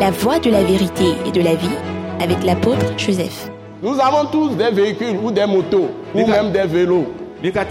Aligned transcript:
la 0.00 0.10
voie 0.10 0.38
de 0.38 0.50
la 0.50 0.62
vérité 0.62 1.14
et 1.26 1.30
de 1.30 1.40
la 1.40 1.54
vie 1.54 1.70
avec 2.20 2.44
l'apôtre 2.44 2.84
Joseph. 2.98 3.48
Nous 3.82 3.98
avons 3.98 4.26
tous 4.30 4.50
des 4.50 4.70
véhicules 4.70 5.16
ou 5.22 5.30
des 5.30 5.46
motos 5.46 5.88
ou 6.14 6.26
même 6.26 6.52
des 6.52 6.66
vélos. 6.66 7.06
C'est 7.42 7.70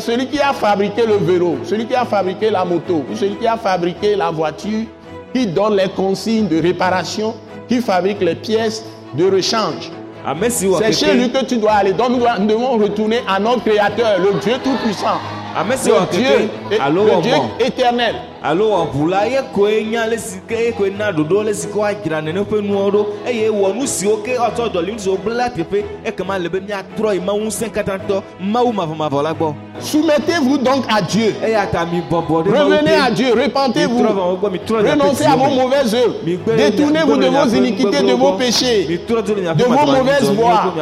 celui 0.00 0.26
qui 0.28 0.38
a 0.40 0.52
fabriqué 0.52 1.06
le 1.06 1.14
vélo, 1.16 1.56
celui 1.64 1.86
qui 1.86 1.94
a 1.94 2.04
fabriqué 2.04 2.50
la 2.50 2.64
moto 2.64 3.04
ou 3.10 3.16
celui 3.16 3.36
qui 3.36 3.46
a 3.46 3.56
fabriqué 3.56 4.16
la 4.16 4.30
voiture 4.30 4.84
qui 5.32 5.46
donne 5.46 5.76
les 5.76 5.88
consignes 5.88 6.48
de 6.48 6.60
réparation, 6.60 7.34
qui 7.68 7.80
fabrique 7.80 8.20
les 8.20 8.34
pièces 8.36 8.84
de 9.14 9.24
rechange. 9.30 9.90
wɔ 10.24 10.78
C'est 10.78 10.92
chez 10.92 11.14
lui 11.14 11.30
que 11.30 11.44
tu 11.44 11.58
dois 11.58 11.72
aller. 11.72 11.92
Donc 11.92 12.10
nous, 12.10 12.24
devons 12.46 12.78
retourner 12.78 13.20
à 13.28 13.38
notre 13.38 13.62
Créateur, 13.64 14.18
le 14.20 14.38
Dieu 14.40 14.54
Tout-Puissant, 14.62 15.18
wɔ 15.54 15.64
le 15.66 16.06
Dieu, 16.16 16.48
le 16.70 17.20
Dieu 17.22 17.34
éternel. 17.60 18.14
Alo 18.44 18.64
wɔ 18.70 18.86
ʋu 18.92 19.08
la 19.08 19.24
ye 19.26 19.40
koe 19.54 19.84
nya 19.84 20.06
le 20.06 20.18
si 20.18 20.38
ke 20.46 20.52
ye 20.54 20.72
koe 20.72 20.90
na 20.90 21.10
ɖoɖo 21.12 21.44
le 21.44 21.54
si 21.54 21.66
ke 21.66 21.78
woadzra 21.78 22.20
nene 22.20 22.40
ƒe 22.44 22.60
nuwo 22.60 22.90
ɖo 22.90 23.06
eye 23.26 23.48
wɔ 23.48 23.74
nu 23.74 23.86
siwo 23.86 24.16
ke 24.22 24.36
ɔtsɔ 24.36 24.68
dzɔli 24.68 24.92
nu 24.92 24.98
siwo 24.98 25.16
bla 25.16 25.48
teƒe 25.48 25.82
ekema 26.04 26.38
le 26.38 26.50
be 26.50 26.60
míatrɔ 26.60 27.14
yi 27.14 27.20
mawu 27.20 27.40
ŋusẽ 27.46 27.70
katãtɔ 27.72 28.22
mawu 28.40 28.70
mavɔmavɔ 28.72 29.22
la 29.22 29.32
gbɔ 29.32 29.54
Soumettez-vous 29.80 30.58
donc 30.58 30.84
à 30.88 31.02
Dieu. 31.02 31.34
eya 31.42 31.66
ta 31.66 31.84
mi 31.84 32.00
bɔbɔ 32.00 32.44
ɖe 32.44 32.50
Mawu 32.50 32.70
Revenez 32.70 32.94
à 32.94 33.10
Dieu, 33.10 33.34
repentez-vous. 33.34 34.04
Renoncez 34.04 35.24
à 35.24 35.36
vos 35.36 35.50
mauvaises 35.50 35.94
œuvres. 35.94 36.14
Détournez-vous 36.56 37.16
de 37.16 37.26
vos 37.26 37.54
iniquités, 37.56 38.02
de 38.02 38.12
vos 38.12 38.32
péchés, 38.34 38.84
de 38.86 39.64
vos 39.64 39.86
mauvaises 39.86 40.30
voies. 40.30 40.74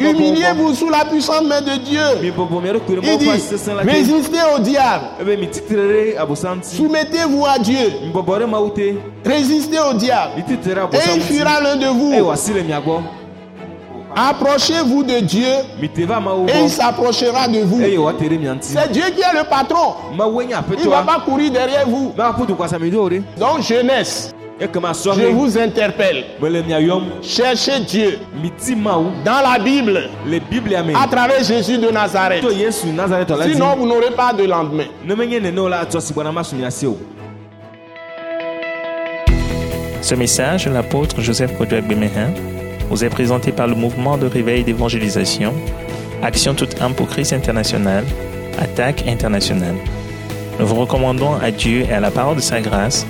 Humiliez-vous 0.00 0.74
sous 0.74 0.90
la 0.90 1.04
puissante 1.04 1.46
main 1.46 1.60
de 1.60 1.76
Dieu. 1.78 2.00
Il 2.22 3.18
dit, 3.18 3.28
résistez 3.84 4.38
au 4.56 4.58
diable. 4.58 5.04
Soumettez-vous 6.78 7.44
à 7.44 7.58
Dieu. 7.58 7.90
Résistez 9.24 9.78
au 9.80 9.94
diable. 9.94 10.32
Et 10.38 11.16
il 11.16 11.20
fuira 11.22 11.60
l'un 11.60 11.74
de 11.76 11.86
vous. 11.86 12.12
Approchez-vous 14.14 15.02
de 15.02 15.20
Dieu 15.20 15.44
et 15.82 16.62
il 16.62 16.70
s'approchera 16.70 17.48
de 17.48 17.60
vous. 17.60 17.80
C'est 18.60 18.92
Dieu 18.92 19.02
qui 19.14 19.20
est 19.20 19.38
le 19.38 19.48
patron. 19.48 19.94
Il 20.12 20.84
ne 20.84 20.90
va 20.90 21.02
pas 21.02 21.20
courir 21.24 21.50
derrière 21.52 21.86
vous. 21.88 22.12
Donc, 23.36 23.62
jeunesse, 23.62 24.30
je 24.60 25.26
vous 25.26 25.58
interpelle. 25.58 26.24
Cherchez 27.22 27.80
Dieu 27.80 28.18
dans 29.24 29.40
la 29.42 29.58
Bible 29.58 30.08
à 30.94 31.06
travers 31.06 31.44
Jésus 31.44 31.78
de 31.78 31.90
Nazareth. 31.90 32.44
Sinon, 33.52 33.76
vous 33.76 33.86
n'aurez 33.86 34.10
pas 34.16 34.32
de 34.32 34.44
lendemain. 34.44 34.86
Ce 40.00 40.14
message 40.14 40.64
de 40.64 40.70
l'apôtre 40.70 41.20
Joseph 41.20 41.56
Kodouak 41.56 41.86
Bemehin 41.86 42.32
vous 42.88 43.04
est 43.04 43.10
présenté 43.10 43.52
par 43.52 43.66
le 43.66 43.74
mouvement 43.74 44.16
de 44.16 44.26
réveil 44.26 44.64
d'évangélisation, 44.64 45.52
Action 46.22 46.54
toute 46.54 46.80
âme 46.80 46.94
pour 46.94 47.06
Christ 47.08 47.32
international, 47.32 48.04
Attaque 48.58 49.04
internationale. 49.06 49.76
Nous 50.58 50.66
vous 50.66 50.74
recommandons 50.76 51.34
à 51.34 51.50
Dieu 51.52 51.84
et 51.88 51.92
à 51.92 52.00
la 52.00 52.10
parole 52.10 52.36
de 52.36 52.40
sa 52.40 52.60
grâce, 52.60 53.06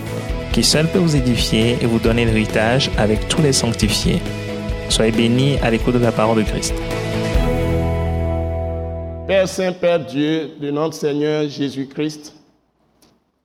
qui 0.52 0.62
seul 0.62 0.86
peut 0.88 0.98
vous 0.98 1.16
édifier 1.16 1.77
et 1.80 1.86
vous 1.86 1.98
donner 1.98 2.24
l'héritage 2.24 2.91
avec 2.96 3.28
tous 3.28 3.42
les 3.42 3.52
sanctifiés. 3.52 4.20
Soyez 4.88 5.12
bénis 5.12 5.56
à 5.62 5.70
l'écoute 5.70 5.94
de 5.94 5.98
la 5.98 6.12
parole 6.12 6.38
de 6.38 6.42
Christ. 6.42 6.74
Père 9.26 9.48
Saint, 9.48 9.72
Père 9.72 10.04
Dieu 10.04 10.52
de 10.60 10.70
notre 10.70 10.94
Seigneur 10.94 11.48
Jésus-Christ, 11.48 12.34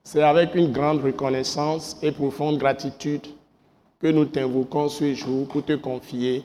c'est 0.04 0.24
avec 0.24 0.56
une 0.56 0.72
grande 0.72 1.04
reconnaissance 1.04 1.98
et 2.02 2.12
profonde 2.12 2.58
gratitude 2.58 3.28
que 4.00 4.08
nous 4.08 4.26
t'invoquons 4.26 4.90
ce 4.90 5.14
jour 5.14 5.48
pour 5.48 5.64
te 5.66 5.74
confier 5.74 6.44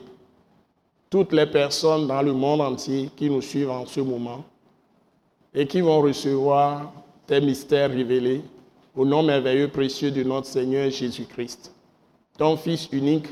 toutes 1.09 1.33
les 1.33 1.45
personnes 1.45 2.07
dans 2.07 2.21
le 2.21 2.33
monde 2.33 2.61
entier 2.61 3.09
qui 3.15 3.29
nous 3.29 3.41
suivent 3.41 3.71
en 3.71 3.85
ce 3.85 3.99
moment 3.99 4.43
et 5.53 5.65
qui 5.65 5.81
vont 5.81 6.01
recevoir 6.01 6.91
tes 7.25 7.41
mystères 7.41 7.89
révélés 7.89 8.41
au 8.95 9.05
nom 9.05 9.23
merveilleux 9.23 9.69
précieux 9.69 10.11
de 10.11 10.23
notre 10.23 10.47
Seigneur 10.47 10.89
Jésus-Christ, 10.89 11.73
ton 12.37 12.57
Fils 12.57 12.87
unique 12.91 13.27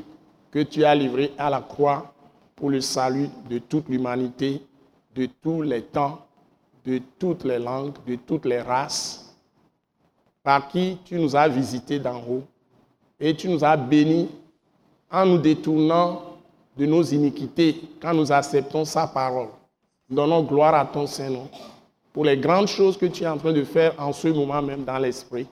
que 0.51 0.59
tu 0.59 0.83
as 0.83 0.95
livré 0.95 1.31
à 1.37 1.49
la 1.49 1.61
croix 1.61 2.13
pour 2.55 2.69
le 2.69 2.81
salut 2.81 3.29
de 3.49 3.59
toute 3.59 3.89
l'humanité, 3.89 4.61
de 5.15 5.27
tous 5.41 5.61
les 5.61 5.81
temps, 5.81 6.25
de 6.85 7.01
toutes 7.19 7.43
les 7.43 7.59
langues, 7.59 7.93
de 8.07 8.15
toutes 8.15 8.45
les 8.45 8.61
races, 8.61 9.35
par 10.43 10.67
qui 10.67 10.97
tu 11.03 11.15
nous 11.15 11.35
as 11.35 11.47
visités 11.47 11.99
d'en 11.99 12.19
haut. 12.19 12.43
Et 13.19 13.35
tu 13.35 13.49
nous 13.49 13.63
as 13.63 13.75
bénis 13.75 14.29
en 15.11 15.25
nous 15.25 15.37
détournant 15.37 16.21
de 16.77 16.85
nos 16.85 17.03
iniquités 17.03 17.81
quand 17.99 18.13
nous 18.13 18.31
acceptons 18.31 18.85
sa 18.85 19.07
parole. 19.07 19.49
Donnons 20.09 20.43
gloire 20.43 20.75
à 20.75 20.85
ton 20.85 21.07
Saint-Nom 21.07 21.49
pour 22.17 22.25
les 22.25 22.37
grandes 22.37 22.67
choses 22.67 22.97
que 22.97 23.05
tu 23.05 23.23
es 23.25 23.27
en 23.27 23.37
train 23.37 23.53
de 23.53 23.63
faire 23.63 23.93
en 23.99 24.11
ce 24.11 24.27
moment 24.29 24.59
même 24.59 24.83
dans 24.83 24.97
l'esprit, 24.97 25.45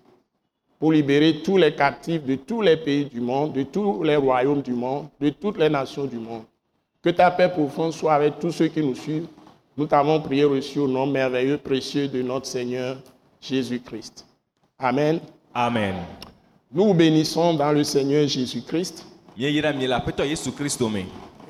pour 0.80 0.94
libérer 0.94 1.44
tous 1.44 1.58
les 1.58 1.76
captifs 1.76 2.24
de 2.24 2.34
tous 2.34 2.64
les 2.64 2.76
pays 2.76 3.06
du 3.06 3.22
monde, 3.22 3.54
de 3.54 3.62
tous 3.62 4.02
les 4.02 4.16
royaumes 4.16 4.64
du 4.64 4.74
monde, 4.74 5.06
de 5.22 5.30
toutes 5.30 5.60
les 5.60 5.70
nations 5.70 6.06
du 6.06 6.18
monde. 6.18 6.42
Que 7.04 7.12
ta 7.12 7.30
paix 7.30 7.50
profonde 7.50 7.94
soit 7.94 8.16
avec 8.16 8.40
tous 8.40 8.50
ceux 8.52 8.66
qui 8.70 8.82
nous 8.82 8.96
suivent. 8.96 9.28
Nous 9.78 9.86
t'avons 9.86 10.20
prié 10.20 10.44
reçu 10.44 10.80
au 10.80 10.88
nom 10.88 11.06
merveilleux, 11.06 11.60
précieux 11.60 12.08
de 12.08 12.24
notre 12.24 12.48
Seigneur 12.48 12.98
Jésus-Christ. 13.40 14.26
Amen. 14.80 15.20
Amen. 15.54 15.94
Nous 16.74 16.86
vous 16.86 16.96
bénissons 16.96 17.54
dans 17.54 17.74
le 17.74 17.84
Seigneur 17.84 18.28
Jésus-Christ 18.28 19.06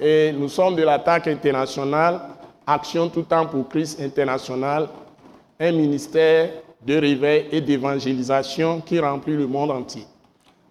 et 0.01 0.33
nous 0.33 0.49
sommes 0.49 0.75
de 0.75 0.83
l'attaque 0.83 1.27
internationale, 1.29 2.19
Action 2.67 3.09
tout 3.09 3.21
temps 3.21 3.45
pour 3.45 3.69
Christ 3.69 4.01
international, 4.01 4.89
un 5.59 5.71
ministère 5.71 6.49
de 6.85 6.95
réveil 6.95 7.45
et 7.51 7.61
d'évangélisation 7.61 8.81
qui 8.81 8.99
remplit 8.99 9.35
le 9.35 9.47
monde 9.47 9.71
entier. 9.71 10.03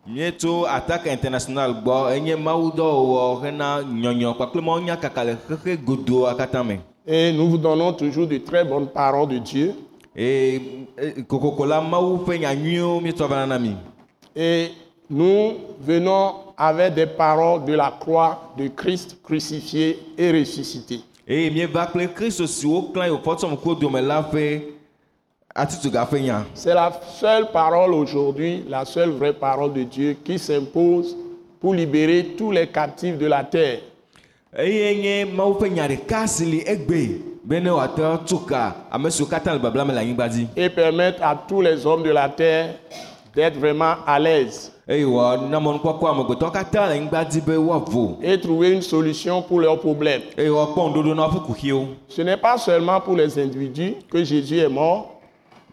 Míetso 0.07 0.67
Attaque 0.67 1.07
International 1.07 1.73
gbɔ 1.81 2.13
enye 2.13 2.37
mawudɔwɔwɔ 2.37 3.43
hena 3.43 3.83
nyɔnyɔ 3.83 4.35
kpakple 4.35 4.61
mawunyakaka 4.61 5.25
le 5.25 5.37
xexe 5.49 5.79
godoa 5.83 6.35
katã 6.35 6.63
me. 6.63 6.77
Et 7.07 7.33
nous 7.33 7.49
vous 7.49 7.59
donnons 7.59 7.93
toujours 7.95 8.27
de 8.27 8.37
très 8.39 8.65
bonnes 8.65 8.89
paroles 8.89 9.29
de 9.29 9.39
Dieu. 9.39 9.75
Eye 10.15 10.87
e, 10.99 11.23
kokoko 11.23 11.65
la 11.65 11.81
mawu 11.81 12.19
ƒe 12.27 12.39
nya 12.39 12.55
nyuiwo 12.55 13.01
míetsɔ 13.01 13.27
vana 13.27 13.47
na 13.47 13.59
mi. 13.59 13.77
Et 14.37 14.73
nous 15.09 15.55
venons 15.81 16.35
avec 16.57 16.93
des 16.93 17.07
paroles 17.07 17.65
de 17.65 17.73
la 17.73 17.91
croix 17.99 18.53
de 18.59 18.69
Christ 18.69 19.17
crucifié 19.23 19.99
et 20.19 20.31
ressuscité. 20.33 21.01
Eye 21.27 21.51
míeva 21.51 21.87
kple 21.87 22.13
Kristo 22.13 22.47
si 22.47 22.67
woklã 22.67 23.09
yi 23.09 23.15
wòfɔ 23.17 23.37
tsɔm 23.37 23.57
kpo 23.57 23.75
dome 23.75 24.03
la 24.03 24.21
ƒe 24.21 24.61
nya. 24.61 24.74
C'est 26.55 26.75
la 26.75 26.91
seule 27.21 27.51
parole 27.53 27.95
aujourd'hui, 27.95 28.65
la 28.69 28.85
seule 28.85 29.11
vraie 29.11 29.33
parole 29.33 29.73
de 29.73 29.85
Dieu 29.85 30.17
qui 30.25 30.37
s'impose 30.39 31.17
pour 31.61 31.75
libérer 31.75 32.35
tous 32.37 32.51
les 32.51 32.67
captifs 32.67 33.17
de 33.19 33.27
la 33.27 33.45
terre. 33.45 33.79
et 40.57 40.69
permettre 40.71 41.23
à 41.23 41.37
tous 41.37 41.61
les 41.61 41.85
hommes 41.87 42.03
de 42.03 42.11
la 42.11 42.29
terre 42.29 42.75
d'être 43.35 43.59
vraiment 43.59 43.95
à 44.07 44.19
l'aise. 44.19 44.73
Et 48.23 48.39
trouver 48.41 48.73
une 48.73 48.83
solution 48.83 49.41
pour 49.43 49.61
leurs 49.61 49.79
problèmes. 49.81 50.23
Ce 52.09 52.23
n'est 52.23 52.37
pas 52.37 52.59
seulement 52.59 53.01
pour 53.01 53.17
les 53.17 53.39
individus 53.39 53.95
que 54.11 54.23
Jésus 54.25 54.59
est 54.59 54.69
mort, 54.69 55.14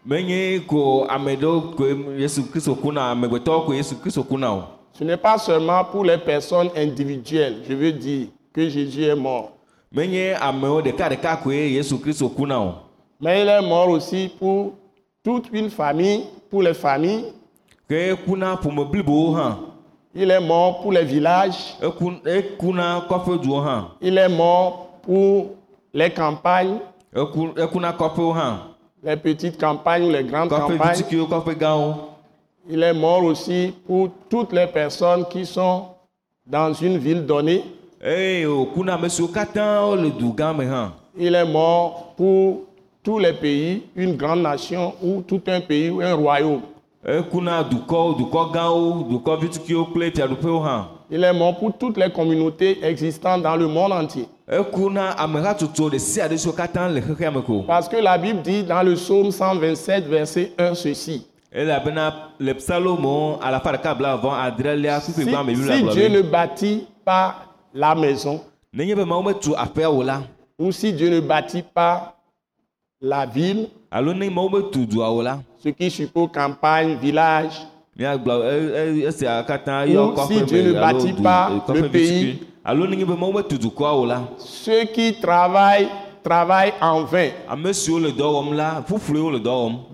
menye 0.05 0.59
ko 0.67 1.05
ame 1.09 1.35
ɖewo 1.35 2.17
yesu 2.19 2.41
amegbetɔwo 2.97 3.73
yesu 3.73 3.95
o. 3.95 4.63
ce 4.93 5.03
n'est 5.03 5.17
pas 5.17 5.37
seulement 5.37 5.83
pour 5.85 6.03
les 6.03 6.17
personnes 6.17 6.69
individuelles, 6.75 7.57
je 7.67 7.73
veux 7.73 7.91
dire, 7.91 8.27
que 8.53 8.67
Jésus 8.67 9.03
est 9.03 9.15
mort, 9.15 9.51
menye 9.91 10.33
amewo 10.41 10.81
ɖekaɖeka 10.81 11.37
koe 11.43 11.53
yesu 11.73 11.99
kristu 11.99 12.27
ku 12.29 12.45
na 12.47 12.59
o. 12.59 12.73
mais 13.19 13.41
il 13.43 13.47
est 13.47 13.61
mort 13.61 13.89
aussi 13.89 14.31
pour 14.39 14.73
toute 15.23 15.49
une 15.53 15.69
famille, 15.69 16.23
pour 16.49 16.63
les 16.63 16.73
familles, 16.73 17.25
ke 17.87 17.93
eku 18.11 18.35
na 18.37 18.55
ƒome 18.55 18.85
blibowo 18.89 19.35
hã. 19.35 19.57
il 20.15 20.31
est 20.31 20.39
mort 20.41 20.81
pour 20.81 20.91
les 20.91 21.03
villages, 21.03 21.77
eku 21.79 22.11
kɔƒeduwo 23.07 23.61
hã. 23.61 23.91
il 24.01 24.17
est 24.17 24.29
mort 24.29 24.87
pour 25.03 25.51
les 25.93 26.09
campagnes, 26.09 26.79
eku 27.15 27.53
kɔƒewo 27.53 28.33
hã. 28.33 28.70
Les 29.03 29.17
petites 29.17 29.59
campagnes 29.59 30.05
ou 30.05 30.11
les 30.11 30.23
grandes 30.23 30.49
campagnes. 30.49 31.03
Il 32.69 32.83
est 32.83 32.93
mort 32.93 33.23
aussi 33.23 33.73
pour 33.87 34.09
toutes 34.29 34.53
les 34.53 34.67
personnes 34.67 35.25
qui 35.29 35.45
sont 35.45 35.85
dans 36.45 36.73
une 36.73 36.97
ville 36.97 37.25
donnée. 37.25 37.63
du 40.11 40.31
gã 40.33 40.53
me 40.53 40.65
hã. 40.65 40.91
Il 41.17 41.35
est 41.35 41.45
mort 41.45 42.13
pour 42.15 42.61
tous 43.03 43.19
les 43.19 43.33
pays, 43.33 43.83
une 43.95 44.15
grande 44.15 44.41
nation 44.41 44.93
ou 45.03 45.21
tout 45.21 45.41
un 45.47 45.61
pays 45.61 45.89
ou 45.89 46.01
un 46.01 46.13
royaume. 46.13 46.61
Il 51.13 51.23
est 51.25 51.33
mort 51.33 51.57
pour 51.57 51.77
toutes 51.77 51.97
les 51.97 52.09
communautés 52.09 52.79
existantes 52.85 53.41
dans 53.41 53.57
le 53.57 53.67
monde 53.67 53.91
entier. 53.91 54.25
Parce 57.67 57.89
que 57.89 57.97
la 57.97 58.17
Bible 58.17 58.41
dit 58.41 58.63
dans 58.63 58.81
le 58.81 58.93
psaume 58.95 59.29
127, 59.31 60.07
verset 60.07 60.53
1, 60.57 60.73
ceci. 60.73 61.27
Si, 61.51 61.57
si 65.67 65.83
Dieu 65.93 66.07
ne 66.09 66.21
bâtit 66.21 66.87
pas 67.03 67.35
la 67.73 67.93
maison, 67.93 68.39
ou 70.57 70.71
si 70.71 70.93
Dieu 70.93 71.09
ne 71.09 71.19
bâtit 71.19 71.63
pas 71.73 72.15
la 73.01 73.25
ville, 73.25 73.67
ce 75.61 75.69
qui 75.69 75.91
suppose 75.91 76.29
campagne, 76.33 76.95
village, 77.01 77.67
e- 77.99 79.07
e- 79.07 79.43
katã 79.47 79.85
yɔ 79.85 80.13
Ou 80.13 80.27
si 80.27 80.41
Dieu 80.43 80.63
ne 80.63 80.77
alo 80.77 80.79
bâtit 80.99 81.21
pas 81.21 81.49
le 81.73 81.89
pays. 81.89 82.23
vitukui 82.23 82.47
alo 82.63 82.87
nenye 82.87 83.05
be 83.05 83.15
mawu 83.19 83.33
metu 83.33 83.57
dukɔa 83.57 83.93
o 83.99 84.05
la 84.05 84.21
ceux 84.37 84.85
qui 84.93 85.13
travaillent, 85.21 85.89
travaillent 86.23 86.73
en 86.81 87.03
vain. 87.03 87.29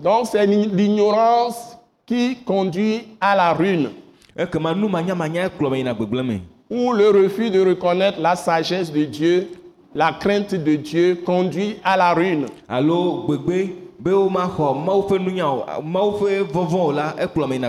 Donc 0.02 0.26
c'est 0.30 0.46
l'ignorance 0.46 1.76
qui 2.06 2.36
conduit 2.44 3.02
à 3.20 3.34
la 3.36 3.52
ruine, 3.52 3.90
gbegblẽ 5.94 6.22
me 6.22 6.40
ou 6.70 6.92
le 6.92 7.08
refus 7.10 7.50
de 7.50 7.60
reconnaître 7.66 8.20
la 8.20 8.36
sagesse 8.36 8.92
de 8.92 9.04
Dieu, 9.04 9.48
la 9.94 10.12
crainte 10.12 10.54
de 10.54 10.76
Dieu 10.76 11.18
conduit 11.24 11.76
à 11.82 11.96
la 11.96 12.12
ruine. 12.14 12.46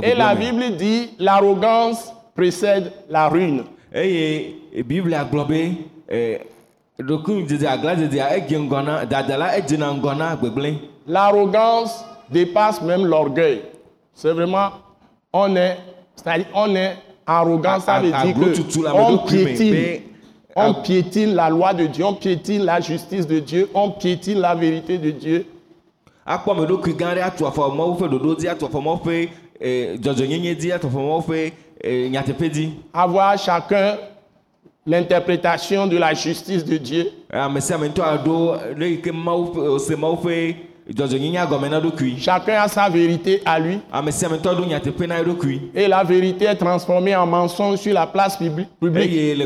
Et 0.04 0.14
la 0.16 0.36
Bible 0.36 0.76
dit 0.78 1.10
l'arrogance 1.20 2.14
précède 2.36 2.92
la 3.10 3.28
ruine. 3.30 3.64
L'arrogance 11.08 12.06
dépasse 12.30 12.82
même 12.82 13.06
l'orgueil. 13.06 13.62
C'est 14.14 14.32
vraiment, 14.32 14.70
on 15.34 15.56
est, 15.56 15.78
c'est-à-dire 16.16 16.48
on 16.54 16.76
est 16.76 16.96
arrogant, 17.26 17.80
ça 17.80 18.00
veut 18.00 18.12
dire 18.12 18.36
que 18.36 18.90
on 18.94 19.18
piétine, 19.20 20.02
on 20.56 20.74
piétine 20.76 21.34
la 21.36 21.50
loi 21.50 21.74
de 21.74 21.86
Dieu, 21.88 22.04
on 22.06 22.14
piétine 22.14 22.64
la 22.66 22.80
justice 22.82 23.26
de 23.26 23.40
Dieu, 23.40 23.70
on 23.74 23.92
piétine 23.92 24.40
la 24.40 24.54
vérité 24.56 24.98
de 24.98 25.12
Dieu. 25.12 25.46
Akpɔ 26.30 26.56
me 26.60 26.66
ɖokui 26.68 26.94
gã 26.96 27.08
aɖe 27.16 27.22
atu 27.24 27.44
afɔ 27.46 27.76
mawu 27.76 27.94
ƒe 28.00 28.08
ɖoɖo 28.08 28.36
dzi 28.38 28.48
atu 28.48 28.66
afɔ 28.68 28.82
mawu 28.84 28.98
ƒe 29.06 29.30
eh, 29.60 29.98
dzɔdzɔnyenye 29.98 30.56
dzi 30.56 30.72
atu 30.72 30.88
afɔ 30.88 30.96
mawu 31.02 31.22
ƒe 31.28 31.52
eh, 31.82 32.10
nyateƒe 32.12 32.50
dzi 32.50 32.70
Avoir 32.94 33.38
chacun 33.38 33.98
l'interprétation 34.86 35.88
de 35.88 35.98
la 35.98 36.14
justice 36.14 36.64
de 36.64 36.78
Dieu. 36.78 37.06
ame 37.32 37.60
sia 37.62 37.76
ame 37.76 37.88
ŋutɔ 37.90 38.02
aɖo 38.04 38.58
ɖe 38.78 38.86
yi 38.90 38.98
ke 39.02 39.12
mawu 39.12 39.54
ƒe- 39.54 39.68
ose 39.76 39.96
mawu 39.96 40.16
ƒe 40.24 40.56
dzɔdzɔnyenya 40.90 41.46
gɔme 41.48 41.70
na 41.70 41.80
ɖokui 41.80 42.18
Chacun 42.20 42.54
a 42.54 42.68
sa 42.68 42.90
vérité 42.90 43.42
à 43.46 43.60
lui. 43.60 43.80
ame 43.92 44.12
sia 44.12 44.28
ame 44.28 44.38
ŋutɔ 44.38 44.56
ɖo 44.56 44.66
nyateƒe 44.68 45.08
na 45.08 45.22
eɖokui 45.22 45.62
Et 45.76 45.88
la 45.88 46.04
vérité 46.04 46.46
est 46.46 46.56
transformée 46.56 47.16
en 47.16 47.26
mensonge 47.28 47.78
sur 47.80 47.94
la 47.94 48.08
place 48.08 48.38
publi- 48.38 48.66
publique. 48.80 49.12
eye 49.12 49.36
le 49.36 49.46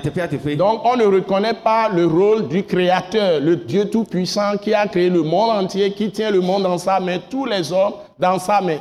teƒe 0.00 0.56
Donc 0.56 0.80
on 0.84 0.96
ne 0.96 1.04
reconnaît 1.04 1.54
pas 1.54 1.88
le 1.88 2.06
rôle 2.06 2.48
du 2.48 2.64
Créateur, 2.64 3.40
le 3.40 3.56
Dieu 3.56 3.88
Tout-Puissant 3.88 4.56
qui 4.60 4.74
a 4.74 4.86
créé 4.86 5.08
le 5.08 5.22
monde 5.22 5.50
entier, 5.50 5.92
qui 5.92 6.10
tient 6.10 6.30
le 6.30 6.40
monde 6.40 6.64
dans 6.64 6.78
sa 6.78 7.00
main, 7.00 7.18
tous 7.30 7.44
les 7.46 7.72
hommes 7.72 7.94
dans 8.18 8.38
sa 8.38 8.60
main. 8.60 8.78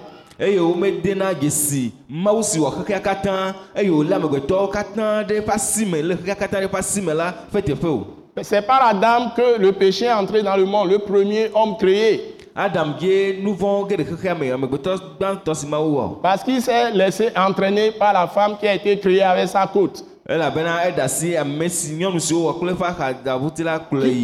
C'est 8.43 8.61
par 8.67 8.85
Adam 8.85 9.31
que 9.35 9.59
le 9.59 9.71
péché 9.71 10.05
est 10.05 10.13
entré 10.13 10.43
dans 10.43 10.55
le 10.55 10.65
monde, 10.65 10.91
le 10.91 10.99
premier 10.99 11.49
homme 11.55 11.75
créé. 11.77 12.36
Parce 16.23 16.43
qu'il 16.43 16.59
s'est 16.59 16.91
laissé 16.91 17.29
entraîner 17.35 17.91
par 17.91 18.13
la 18.13 18.25
femme 18.27 18.57
qui 18.59 18.67
a 18.67 18.73
été 18.73 18.97
créée 18.97 19.21
avec 19.21 19.47
sa 19.47 19.67
côte. 19.67 20.03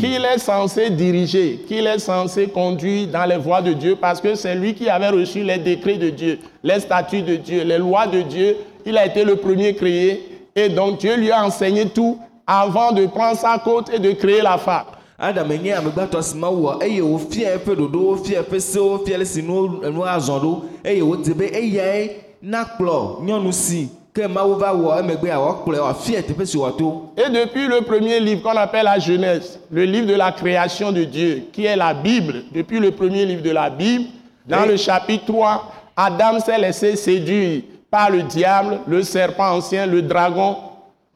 Qu'il 0.01 0.25
est 0.25 0.38
censé 0.39 0.89
diriger, 0.89 1.63
qu'il 1.68 1.85
est 1.88 2.00
censé 2.00 2.47
conduire 2.47 3.07
dans 3.07 3.24
les 3.25 3.38
voies 3.38 3.62
de 3.62 3.71
Dieu, 3.74 3.95
parce 3.95 4.19
que 4.19 4.36
c'est 4.36 4.56
lui 4.56 4.74
qui 4.74 4.89
avait 4.89 5.09
reçu 5.09 5.44
les 5.44 5.59
décrets 5.59 5.97
de 5.97 6.09
Dieu, 6.09 6.39
les 6.63 6.79
statuts 6.81 7.21
de 7.21 7.36
Dieu, 7.36 7.63
les 7.63 7.77
lois 7.77 8.07
de 8.07 8.21
Dieu. 8.21 8.57
Il 8.86 8.97
a 8.97 9.06
été 9.06 9.24
le 9.24 9.38
premier 9.38 9.75
créé. 9.75 10.27
Et 10.56 10.69
donc 10.69 10.97
Dieu 11.00 11.15
lui 11.15 11.31
a 11.31 11.45
enseigné 11.45 11.86
tout 11.88 12.19
avant 12.45 12.91
de 12.91 13.06
prendre 13.06 13.38
sa 13.38 13.57
côte 13.59 13.89
et 13.94 14.00
de 14.00 14.12
créer 14.12 14.41
la 14.41 14.57
femme. 14.57 14.86
Adam 15.19 15.48
nye 15.50 15.74
amegbetɔ 15.75 16.21
si 16.24 16.38
mawu 16.38 16.63
wɔ 16.68 16.83
eye 16.83 17.01
wòfia 17.01 17.56
eƒe 17.57 17.75
ɖoɖowo 17.75 18.25
fia 18.25 18.42
eƒe 18.42 18.60
sewo 18.60 18.98
fia 19.06 19.18
le 19.18 19.25
si 19.25 19.42
nuwo 19.42 19.68
nuwo 19.92 20.06
azɔ 20.06 20.39
ɖo 20.42 20.62
eye 20.83 21.01
wòdze 21.01 21.33
be 21.38 21.45
eyae 21.54 22.10
nakplɔ 22.44 23.21
nyɔnu 23.24 23.51
si 23.54 23.89
ke 24.13 24.27
mawu 24.27 24.56
va 24.60 24.74
wɔ 24.74 25.00
emegbea 25.00 25.38
wòakplɔe 25.39 25.80
wòafia 25.80 26.21
teƒe 26.24 26.45
si 26.45 26.57
wòato. 26.57 27.10
Et 27.18 27.30
depuis 27.31 27.68
le 27.68 27.81
premier 27.81 28.19
livre 28.19 28.44
qu'on 28.44 28.57
appelle 28.57 28.86
la 28.86 29.00
Genèse, 29.00 29.60
le 29.71 29.86
livre 29.86 30.07
de 30.07 30.13
la 30.15 30.31
création 30.31 30.92
de 30.92 31.04
Dieu, 31.04 31.44
qui 31.51 31.65
est 31.65 31.75
la 31.75 31.94
Bible, 31.95 32.44
depuis 32.54 32.80
le 32.80 32.92
premier 32.92 33.25
livre 33.25 33.42
de 33.42 33.50
la 33.51 33.69
Bible, 33.71 34.06
dans 34.48 34.63
Et- 34.65 34.68
le 34.68 34.77
chapitre 34.77 35.25
3, 35.25 35.63
Adam 35.95 36.39
s'est 36.39 36.60
laissé 36.60 36.95
séduire 36.95 37.62
par 37.89 38.10
le 38.12 38.21
diable, 38.24 38.80
le 38.88 39.01
serpent 39.04 39.51
ancien, 39.56 39.86
le 39.88 40.01
dragon, 40.04 40.57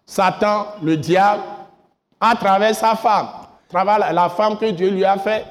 Satan, 0.06 0.66
le 0.82 0.98
diable, 0.98 1.42
à 2.20 2.36
travers 2.36 2.74
sa 2.74 2.96
femme, 2.96 3.28
à 3.68 3.74
travers 3.74 4.00
la- 4.00 4.14
la 4.14 4.30
femme 4.30 4.58
que 4.58 4.72
Dieu 4.72 4.90
lui 4.90 5.04
a 5.06 5.18
fait, 5.18 5.46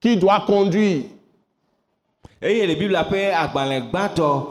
qui 0.00 0.16
doit 0.16 0.42
conduire. 0.46 1.04
eye 2.42 2.66
le 2.66 2.74
biblia 2.74 3.04
ƒe 3.10 3.32
agbalẽ 3.32 3.80
gbãtɔ 3.90 4.46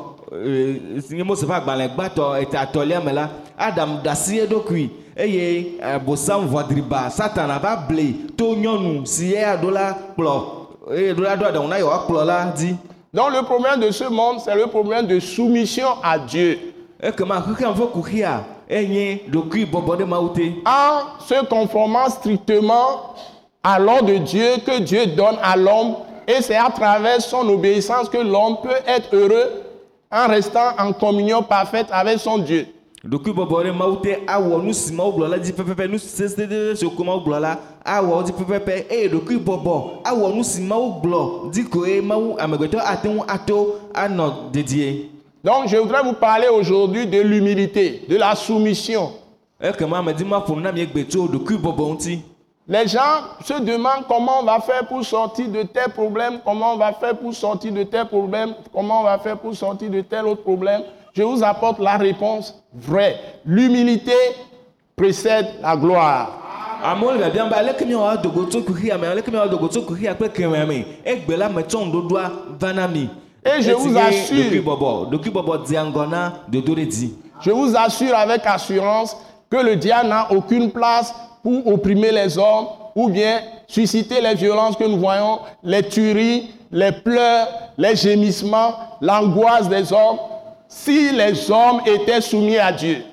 eh, 0.46 1.00
si 1.02 1.16
nye 1.16 1.24
mose 1.24 1.44
ƒe 1.46 1.54
agbalẽ 1.54 1.90
gbãtɔ 1.96 2.42
eta 2.42 2.60
atɔlia 2.62 3.00
me 3.04 3.12
la 3.14 3.30
adam 3.58 4.00
ɖe 4.04 4.08
asi 4.10 4.40
eɖokui 4.40 4.90
eye 5.16 5.78
abosam 5.82 6.48
vɔdriba 6.48 7.10
satana 7.12 7.60
va 7.60 7.76
ble 7.76 8.14
to 8.36 8.56
nyɔnu 8.56 9.06
si 9.06 9.34
eya 9.36 9.56
ɖo 9.58 9.70
la 9.72 9.94
kplɔ 10.18 10.42
eye 10.96 11.14
ɖo 11.14 11.22
la 11.22 11.36
ɖo 11.38 11.46
aɖaŋu 11.46 11.68
na 11.68 11.78
ye 11.78 11.84
wòakplɔ 11.84 12.26
la 12.26 12.46
dzi 12.56 12.76
Donc 13.14 13.32
le 13.32 13.44
problème 13.44 13.80
de 13.80 13.92
ce 13.92 14.06
monde, 14.06 14.40
c'est 14.44 14.56
le 14.56 14.66
problème 14.66 15.06
de 15.06 15.20
soumission 15.20 15.86
à 16.02 16.18
Dieu. 16.18 16.58
ekema 17.00 17.42
xexea 17.46 17.70
ƒe 17.72 17.92
kuxia 17.92 18.44
enye 18.70 19.24
ɖokui 19.32 19.66
bɔbɔ 19.66 19.98
ɖe 20.00 20.06
mawu 20.06 20.30
te 20.30 20.42
en 20.66 21.20
se 21.20 21.46
conformant 21.46 22.10
strictement 22.10 23.14
à 23.64 23.80
l'ordre 23.80 24.08
de 24.08 24.18
Dieu 24.18 24.58
que 24.66 24.80
Dieu 24.80 25.06
donne 25.08 25.38
à 25.42 25.56
l'homme. 25.56 25.96
Et 26.28 26.42
c'est 26.42 26.56
à 26.56 26.70
travers 26.70 27.22
son 27.22 27.48
obéissance 27.50 28.08
que 28.10 28.18
l'homme 28.18 28.58
peut 28.64 28.70
être 28.88 29.14
heureux 29.14 29.64
en 30.12 30.28
restant 30.28 30.72
en 30.80 30.94
communion 30.94 31.44
parfaite 31.44 31.88
avec 31.92 32.20
son 32.20 32.38
Dieu. 32.38 32.66
Donc 45.44 45.68
je 45.68 45.76
voudrais 45.76 46.02
vous 46.04 46.14
parler 46.14 46.48
aujourd'hui 46.48 47.06
de 47.06 47.20
l'humilité, 47.20 48.04
de 48.08 48.16
la 48.16 48.34
soumission. 48.36 49.12
ŋuti 51.90 52.22
Les 52.66 52.88
gens 52.88 53.00
se 53.44 53.60
demandent 53.62 54.06
comment 54.08 54.40
on 54.40 54.46
va 54.46 54.62
faire 54.62 54.88
pour 54.88 55.04
sortir 55.04 55.50
de 55.50 55.64
tel 55.64 55.90
problème, 55.92 56.40
comment 56.46 56.74
on 56.76 56.78
va 56.78 56.94
faire 56.94 57.18
pour 57.18 57.34
sortir 57.34 57.74
de 57.74 57.84
tel 57.84 58.06
problème, 58.06 58.54
comment 58.74 59.02
on 59.02 59.04
va 59.04 59.18
faire 59.20 59.38
pour 59.38 59.54
sortir 59.54 59.90
de 59.90 60.00
tel 60.00 60.26
autre 60.26 60.44
problème. 60.44 60.84
Je 61.14 61.24
vous 61.24 61.44
apporte 61.44 61.80
la 61.80 61.98
réponse 61.98 62.64
vraie. 62.74 63.20
L'humilité 63.46 64.14
précède 64.96 65.48
la 65.62 65.76
gloire. 65.76 66.40
Et 73.46 73.62
je 73.62 73.72
vous 73.72 73.90
assure- 73.98 74.36
Je 77.42 77.52
vous 77.52 77.76
assure 77.76 78.16
avec 78.16 78.42
assurance 78.46 79.18
que 79.50 79.58
le 79.58 79.76
diable 79.76 80.10
n'a 80.10 80.32
aucune 80.32 80.72
place 80.72 81.14
pour 81.44 81.68
opprimer 81.68 82.12
les 82.12 82.38
hommes 82.38 82.68
ou 82.96 83.10
bien 83.10 83.42
susciter 83.68 84.22
les 84.22 84.36
violences 84.36 84.78
que 84.78 84.86
nous 84.86 84.98
voyons, 85.00 85.40
les 85.64 85.84
tueries, 85.84 86.52
les 86.72 86.92
pleurs, 86.92 87.48
les 87.78 87.96
gémissements, 87.96 88.74
l'angoisse 89.02 89.68
des 89.68 89.92
hommes, 89.92 90.20
si 90.68 91.12
les 91.12 91.52
hommes 91.52 91.82
étaient 91.86 92.22
soumis 92.22 92.58
à 92.58 92.72
Dieu. 92.72 93.04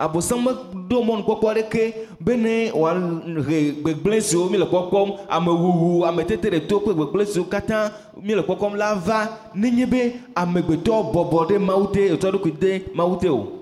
Abosam 0.00 0.40
meɖo 0.44 1.02
mɔnukpɔkpɔ 1.08 1.46
aɖeke 1.52 1.82
be 2.24 2.36
ne 2.36 2.70
wòahe 2.72 3.58
gbegblẽ 3.82 4.20
siwo 4.20 4.48
mi 4.50 4.56
le 4.58 4.64
kpɔkpɔm 4.64 5.08
amewuwu 5.28 6.04
ameteteɖeto 6.08 6.80
kple 6.80 6.94
gbegblẽ 6.94 7.26
siwo 7.32 7.44
katã 7.44 7.92
mi 8.22 8.34
le 8.34 8.42
kpɔkpɔm 8.42 8.76
la 8.76 8.94
va 8.94 9.28
nenye 9.54 9.86
be 9.86 10.00
amegbetɔ 10.34 11.12
bɔbɔ 11.12 11.38
ɖe 11.48 11.58
mawu 11.58 11.86
te 11.92 12.00
etsɔ 12.14 12.28
eɖokui 12.30 12.52
de 12.58 12.82
mawu 12.94 13.16
te 13.16 13.28
o 13.28 13.60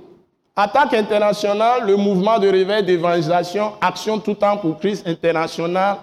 Attaque 0.61 0.95
internationale, 0.95 1.87
le 1.87 1.97
mouvement 1.97 2.37
de 2.41 2.49
réveil 2.49 2.83
d'évangélisation, 2.83 3.75
Action 3.81 4.19
tout 4.19 4.35
temps 4.35 4.57
pour 4.57 4.77
Christ 4.81 5.07
international, 5.07 5.99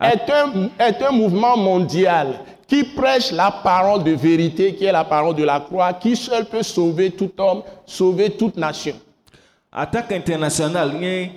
est 0.00 0.30
un, 0.30 0.70
est 0.78 1.02
un 1.02 1.10
mouvement 1.10 1.56
mondial 1.56 2.38
qui 2.68 2.84
prêche 2.84 3.32
la 3.32 3.50
parole 3.50 4.04
de 4.04 4.12
vérité, 4.12 4.76
qui 4.76 4.84
est 4.84 4.92
la 4.92 5.02
parole 5.02 5.34
de 5.34 5.42
la 5.42 5.58
croix, 5.58 5.92
qui 5.94 6.14
seul 6.14 6.44
peut 6.44 6.62
sauver 6.62 7.10
tout 7.10 7.32
homme, 7.36 7.62
sauver 7.84 8.30
toute 8.30 8.56
nation. 8.56 8.94
Attaque 9.72 10.12
international 10.12 10.92
nye 11.00 11.30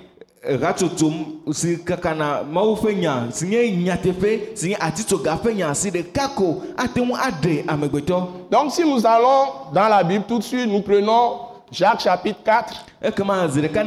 ɣatsotsom 0.44 1.14
si 1.52 1.78
kakana 1.84 2.42
mawu 2.42 2.74
ƒe 2.76 2.94
nya 2.94 3.28
si 3.30 3.46
nye 3.46 3.70
nyateƒe 3.70 4.56
si 4.56 4.68
nye 4.68 4.76
atitsoga 4.80 5.36
ƒe 5.44 5.54
nya 5.54 5.74
si 5.74 5.90
ɖeka 5.90 6.28
ko 6.34 6.62
ate 6.76 6.98
ŋu 7.00 7.14
aɖe 7.14 7.64
amegbetɔ 7.66 8.28
Donc 8.50 8.72
si 8.72 8.82
nous 8.84 9.06
allons 9.06 9.72
dans 9.72 9.88
la 9.88 10.02
Bible 10.04 10.24
tout 10.28 10.38
de 10.38 10.44
suite, 10.44 10.66
nous 10.66 10.82
prenons 10.82 11.38
Jacques 11.72 12.00
chapitre 12.00 12.38
4, 12.44 12.84
ekema 13.02 13.48
zi 13.48 13.60
ɖeka 13.60 13.84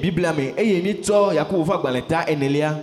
biblia 0.00 0.32
me 0.32 0.52
eye 0.56 0.82
nitsɔ 0.82 1.34
yakobo 1.34 1.64
ƒe 1.64 1.74
agbalẽ 1.74 2.02
ta 2.08 2.24
enelia 2.26 2.82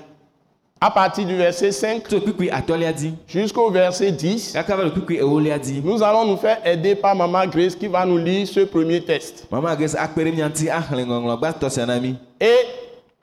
à 0.80 0.92
partir 0.92 1.26
du 1.26 1.36
verset 1.36 1.72
5 1.72 2.04
tso 2.08 2.20
kpikpui 2.22 2.50
atɔlia 2.54 2.92
dzi 2.94 3.14
jusqu'au 3.28 3.72
verset 3.72 4.12
10. 4.12 4.54
kaka 4.54 4.76
va 4.76 4.84
le 4.84 4.92
kpikpui 4.92 5.18
ewolia 5.18 5.58
dzi 5.58 5.82
Nous 5.84 6.04
allons 6.04 6.26
nous 6.26 6.38
faire 6.38 6.60
aider 6.66 6.94
par 6.96 7.16
Maman 7.16 7.48
Grace 7.48 7.76
qui 7.76 7.88
va 7.88 8.06
nous 8.06 8.18
lire 8.18 8.48
ce 8.48 8.60
premier 8.62 9.04
na 11.88 12.00
mi 12.00 12.16
Et 12.40 12.56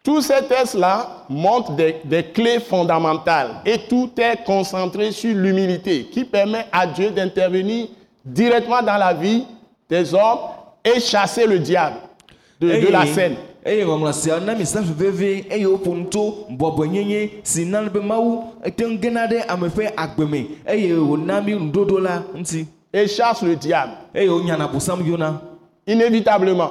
tous 0.03 0.21
ces 0.21 0.43
textes-là 0.49 1.25
montrent 1.31 1.73
des, 1.73 1.97
des 2.05 2.25
clés 2.25 2.61
fondamentales. 2.61 3.63
Et 3.65 3.79
tout 3.89 4.11
est 4.19 4.45
concentré 4.45 5.13
sur 5.13 5.35
l'humilité 5.35 6.05
qui 6.13 6.25
permet 6.25 6.67
à 6.73 6.87
Dieu 6.87 7.11
d'intervenir 7.11 7.87
directement 8.25 8.83
dans 8.83 8.97
la 8.99 9.15
vie 9.15 9.45
des 9.89 10.13
hommes 10.13 10.41
et 10.85 10.99
chasser 11.01 11.47
le 11.47 11.59
diable 11.59 11.97
de, 12.61 12.69
de 12.69 12.89
la 12.89 13.07
scène. 13.07 13.37
Eye 13.65 13.85
ŋɔŋlɔ 13.85 14.13
sia 14.13 14.41
na 14.41 14.55
mi 14.55 14.65
safi 14.67 14.93
veve 14.93 15.47
eye 15.51 15.67
woƒo 15.67 15.95
nu 15.97 16.05
to 16.11 16.47
bɔbɔnyenye 16.51 17.31
si 17.43 17.65
na 17.65 17.83
be 17.89 18.01
mawu 18.01 18.45
ete 18.65 18.81
ŋu 18.85 18.99
gena 19.01 19.27
ɖe 19.27 19.45
ame 19.49 19.69
ƒe 19.69 19.93
agbe 19.97 20.29
me 20.29 20.47
eye 20.67 20.93
wòna 20.93 21.41
mi 21.45 21.53
nuɖoɖo 21.55 22.01
la 22.03 22.23
ŋuti 22.35 22.67
Et 22.97 23.09
chasse 23.09 23.43
le 23.43 23.57
diable, 23.57 23.91
eye 24.15 24.29
wònyana 24.29 24.69
bosam 24.69 25.05
yona 25.05 25.43
inévitablement. 25.85 26.71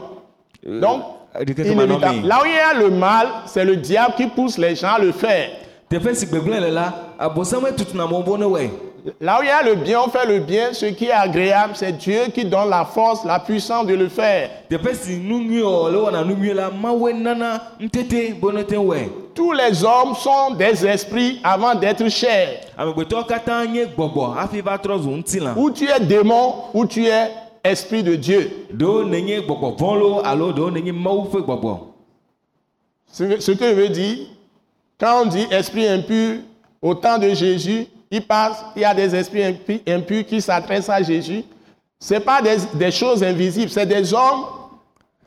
Donc, 0.63 1.01
kema 1.45 1.83
nɔ 1.85 1.97
inévitable. 1.97 2.27
Là 2.27 2.39
où 2.41 2.45
il 2.45 2.53
y 2.53 2.57
a 2.57 2.73
le 2.79 2.89
mal, 2.91 3.27
c'est 3.45 3.65
le 3.65 3.75
diable 3.75 4.13
qui 4.15 4.27
pousse 4.27 4.57
les 4.57 4.73
gens 4.73 4.93
à 4.93 4.99
le 4.99 5.11
faire. 5.11 5.49
teƒe 5.89 6.13
si 6.15 6.25
gbegblẽ 6.25 6.59
le 6.59 6.69
la 6.71 6.93
abosam 7.19 7.65
tutuna 7.77 8.03
amewo 8.05 8.23
bo 8.23 8.37
ne 8.37 8.45
wɔe 8.45 8.69
Là 9.19 9.39
où 9.39 9.43
il 9.43 9.47
y 9.47 9.49
a 9.49 9.61
le 9.63 9.75
bien, 9.75 9.99
on 10.05 10.09
fait 10.09 10.25
le 10.25 10.39
bien. 10.39 10.71
Ce 10.71 10.85
qui 10.85 11.05
est 11.05 11.11
agréable, 11.11 11.73
c'est 11.75 11.91
Dieu 11.91 12.21
qui 12.33 12.45
donne 12.45 12.69
la 12.69 12.85
force, 12.85 13.25
la 13.25 13.39
puissance 13.39 13.85
de 13.85 13.95
le 13.95 14.07
faire. 14.07 14.49
Tous 19.35 19.51
les 19.51 19.83
hommes 19.83 20.15
sont 20.15 20.53
des 20.57 20.85
esprits 20.85 21.39
avant 21.43 21.75
d'être 21.75 22.07
zu 25.01 25.09
ŋutilã 25.09 25.53
Ou 25.57 25.71
tu 25.71 25.85
es 25.89 25.99
démon, 25.99 26.53
ou 26.73 26.85
tu 26.85 27.05
es 27.05 27.29
esprit 27.63 28.03
de 28.03 28.15
Dieu. 28.15 28.67
que, 33.17 33.39
ce 33.39 33.51
que 33.51 33.65
je 33.65 33.73
veux 33.73 33.89
dire, 33.89 34.17
quand 34.99 35.23
on 35.23 35.25
dit 35.25 35.45
esprit 35.51 35.87
impur, 35.87 36.37
au 36.81 36.95
temps 36.95 37.17
de 37.17 37.29
Jésus, 37.33 37.87
il 38.15 38.21
passe, 38.21 38.63
il 38.75 38.81
y 38.83 38.85
a 38.85 38.93
des 38.93 39.15
esprits 39.15 39.41
impu- 39.41 39.81
impurs 39.87 40.25
qui 40.25 40.39
s'adressent 40.39 40.89
à 40.89 41.01
Jésus. 41.01 41.43
Ce 41.99 42.15
pas 42.15 42.41
des, 42.41 42.57
des 42.75 42.91
choses 42.91 43.23
invisibles, 43.23 43.71
c'est 43.71 43.85
des 43.87 44.13
hommes 44.13 44.43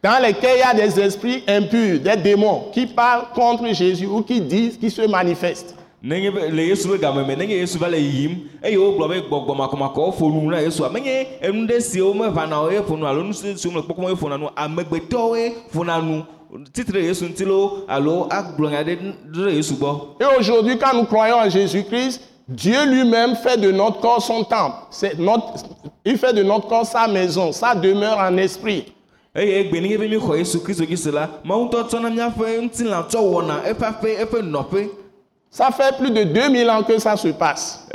dans 0.02 0.22
lesquels 0.22 0.56
il 0.56 0.60
y 0.60 0.62
a 0.62 0.74
des 0.86 1.00
esprits 1.00 1.42
impurs, 1.48 1.98
des 2.00 2.16
démons 2.22 2.66
qui 2.72 2.86
parlent 2.86 3.24
contre 3.34 3.66
Jésus 3.74 4.06
ou 4.06 4.22
qui 4.22 4.40
disent, 4.40 4.76
qui 4.78 4.90
se 4.90 5.02
manifestent. 5.02 5.74
nenye 6.02 6.30
be 6.30 6.38
le 6.52 6.62
yesu 6.62 6.86
ƒe 6.88 6.98
game 7.00 7.24
me 7.26 7.34
nenye 7.34 7.56
yesu 7.58 7.78
va 7.78 7.88
le 7.88 7.98
yiyim 7.98 8.34
eye 8.62 8.76
wogblɔ 8.76 9.08
be 9.08 9.16
gbɔgbɔ 9.28 9.54
makɔmakɔwo 9.56 10.12
ƒo 10.20 10.28
nu 10.30 10.50
na 10.50 10.60
yesua 10.62 10.90
menye 10.92 11.26
enu 11.42 11.66
ɖe 11.66 11.80
siwo 11.80 12.12
meʋãna 12.14 12.60
o 12.62 12.70
ye 12.70 12.78
ƒo 12.80 12.96
nu 12.98 13.06
alo 13.06 13.22
nu 13.24 13.32
si- 13.32 13.56
siwo 13.58 13.74
le 13.74 13.80
kpɔkpɔm 13.82 14.10
ye 14.10 14.14
ƒona 14.14 14.38
nu 14.38 14.46
amegbetɔwoe 14.56 15.52
ƒona 15.74 15.96
nu 16.04 16.22
titre 16.72 17.00
ɖe 17.00 17.06
yesu 17.06 17.24
ŋuti 17.24 17.44
lo 17.44 17.84
alo 17.88 18.28
agblɔ 18.30 18.70
nya 18.70 18.84
ɖe 18.84 18.98
ɖe 19.34 19.54
yesu 19.56 19.74
gbɔ 19.74 20.20
Et 20.20 20.38
aujourd'hui, 20.38 20.78
quand 20.78 20.94
nous 20.94 21.06
croyons 21.06 21.38
en 21.38 21.48
Jésus-Christ, 21.50 22.20
Dieu 22.48 22.86
lui-même 22.86 23.34
fait 23.34 23.56
de 23.56 23.72
notre 23.72 24.00
corps 24.00 24.22
son 24.22 24.44
temple. 24.44 24.76
Notre, 25.18 25.64
il 26.04 26.16
fait 26.16 26.32
de 26.32 26.42
notre 26.44 26.68
corps 26.68 26.86
sa 26.86 27.08
maison, 27.08 27.50
sa 27.50 27.74
demeure 27.74 28.18
en 28.18 28.36
esprit. 28.36 28.92
Ça 35.50 35.70
fait 35.70 35.96
plus 35.96 36.10
de 36.10 36.22
2000 36.22 36.70
ans 36.70 36.82
que 36.82 36.98
ça 36.98 37.16
se 37.16 37.28
passe. 37.28 37.88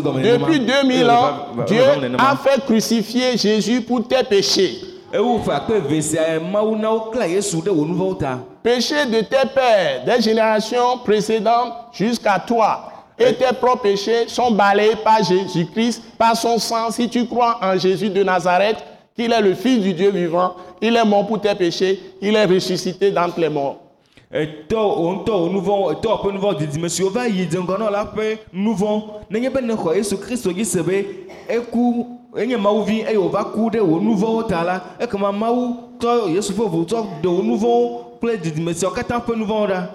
gɔme 0.00 0.20
nenema. 0.22 0.38
Depuis 0.46 0.60
2000 0.60 1.00
Eye 1.02 1.10
ans, 1.10 1.64
Dieu 1.66 1.82
a 2.18 2.36
fait 2.36 2.60
crucifier 2.64 3.36
Jésus 3.36 3.80
pour 3.82 4.06
tes 4.06 4.22
péchés. 4.24 4.78
Péchés 8.68 9.06
de 9.06 9.22
tes 9.22 9.48
pères, 9.54 10.04
des 10.04 10.20
générations 10.20 10.98
précédentes 11.02 11.72
jusqu'à 11.90 12.38
toi. 12.38 12.92
Et 13.18 13.32
tes 13.32 13.54
propres 13.58 13.80
péchés 13.80 14.28
sont 14.28 14.50
balayés 14.50 14.94
par 15.02 15.24
Jésus-Christ, 15.24 16.02
par 16.18 16.36
son 16.36 16.58
sang. 16.58 16.90
Si 16.90 17.08
tu 17.08 17.24
crois 17.24 17.58
en 17.62 17.78
Jésus 17.78 18.10
de 18.10 18.22
Nazareth, 18.22 18.76
qu'il 19.16 19.32
est 19.32 19.40
le 19.40 19.54
Fils 19.54 19.80
du 19.80 19.94
Dieu 19.94 20.10
vivant, 20.10 20.52
il 20.82 20.94
est 20.94 21.04
mort 21.06 21.26
pour 21.26 21.40
tes 21.40 21.54
péchés, 21.54 21.98
il 22.20 22.36
est 22.36 22.44
ressuscité 22.44 23.10
d'entre 23.10 23.40
les 23.40 23.48
morts. 23.48 23.78
etɔ 24.30 24.76
wò 24.76 25.12
ŋutɔ 25.14 25.32
wò 25.40 25.48
nu 25.52 25.60
vɔ 25.64 25.74
etɔ 25.94 26.10
ƒe 26.20 26.32
nu 26.34 26.38
vɔ 26.38 26.58
didime 26.58 26.88
siwo 26.90 27.08
va 27.08 27.26
yi 27.26 27.46
dze 27.46 27.62
ŋgɔ 27.62 27.78
na 27.78 27.88
la 27.90 28.04
ƒe 28.04 28.36
nu 28.52 28.74
vɔ 28.74 28.90
nenye 29.30 29.48
be 29.48 29.60
nexɔ 29.62 29.96
yesu 29.96 30.18
kristu 30.18 30.52
dzi 30.52 30.66
se 30.66 30.82
be 30.82 30.98
eku 31.48 32.04
enye 32.36 32.58
mawu 32.58 32.82
vi 32.84 33.00
eye 33.08 33.16
wòva 33.16 33.44
ku 33.54 33.70
ɖe 33.70 33.80
wò 33.80 33.96
nu 34.02 34.14
vɔwo 34.14 34.46
ta 34.46 34.62
la 34.64 34.82
ekema 35.00 35.32
mawu 35.32 35.96
tɔ 35.98 36.28
yesu 36.34 36.52
ƒe 36.52 36.68
ʋu 36.68 36.84
tsɔ 36.84 37.06
ɖe 37.22 37.28
wò 37.28 37.42
nu 37.42 37.56
vɔwo 38.18 38.36
kple 38.36 38.36
didime 38.42 38.74
siawo 38.74 38.94
katã 38.94 39.18
ƒe 39.20 39.36
nu 39.36 39.44
vɔwo 39.46 39.66
ɖa 39.68 39.90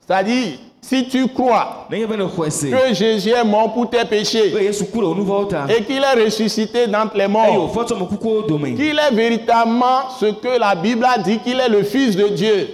C'est-à-dire, 0.00 0.58
si 0.80 1.08
tu 1.08 1.28
crois 1.28 1.86
que 1.90 2.94
Jésus 2.94 3.30
est 3.30 3.44
mort 3.44 3.74
pour 3.74 3.90
tes 3.90 4.04
péchés 4.04 4.54
et 4.56 5.82
qu'il 5.84 6.02
est 6.02 6.24
ressuscité 6.24 6.86
d'entre 6.86 7.16
les 7.16 7.28
morts, 7.28 7.70
dome 8.48 8.74
qu'il 8.76 8.98
est 8.98 9.14
véritablement 9.14 10.08
ce 10.18 10.26
que 10.26 10.58
la 10.58 10.74
Bible 10.74 11.04
a 11.04 11.18
dit 11.18 11.38
qu'il 11.40 11.60
est 11.60 11.68
le 11.68 11.82
Fils 11.82 12.16
de 12.16 12.28
Dieu. 12.28 12.68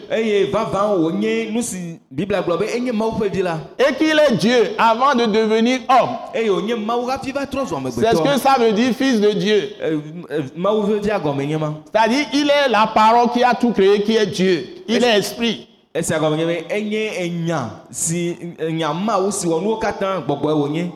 Vi 2.17 2.27
la 2.27 3.59
et 3.79 3.95
qu'il 3.95 4.19
est 4.19 4.37
Dieu 4.37 4.71
avant 4.79 5.15
de 5.15 5.25
devenir 5.27 5.81
homme. 5.89 6.17
C'est 6.33 6.47
ce 8.17 8.23
que 8.23 8.39
ça 8.39 8.57
veut 8.61 8.73
dire 8.73 8.93
Fils 8.95 9.21
de 9.21 9.31
Dieu. 9.33 9.71
Eh, 9.83 9.99
eh, 10.31 10.43
C'est-à-dire, 11.93 12.27
il 12.33 12.51
est 12.51 12.69
la 12.71 12.87
parole 12.95 13.31
qui 13.33 13.43
a 13.43 13.55
tout 13.55 13.73
créé, 13.73 14.03
qui 14.03 14.17
est 14.17 14.27
Dieu. 14.27 14.65
Il 14.87 15.03
est 15.03 15.19
esprit. 15.19 15.67
Esia 15.95 16.19
gɔme 16.19 16.37
nye 16.37 16.47
be 16.47 16.65
enye 16.71 17.11
enya 17.25 17.71
si 17.91 18.37
enya 18.59 18.93
mawu 18.95 19.31
si 19.33 19.47
wɔ 19.47 19.61
nuwo 19.63 19.77
katã 19.79 20.21
gbɔgbɔe 20.27 20.53
wònye 20.53 20.91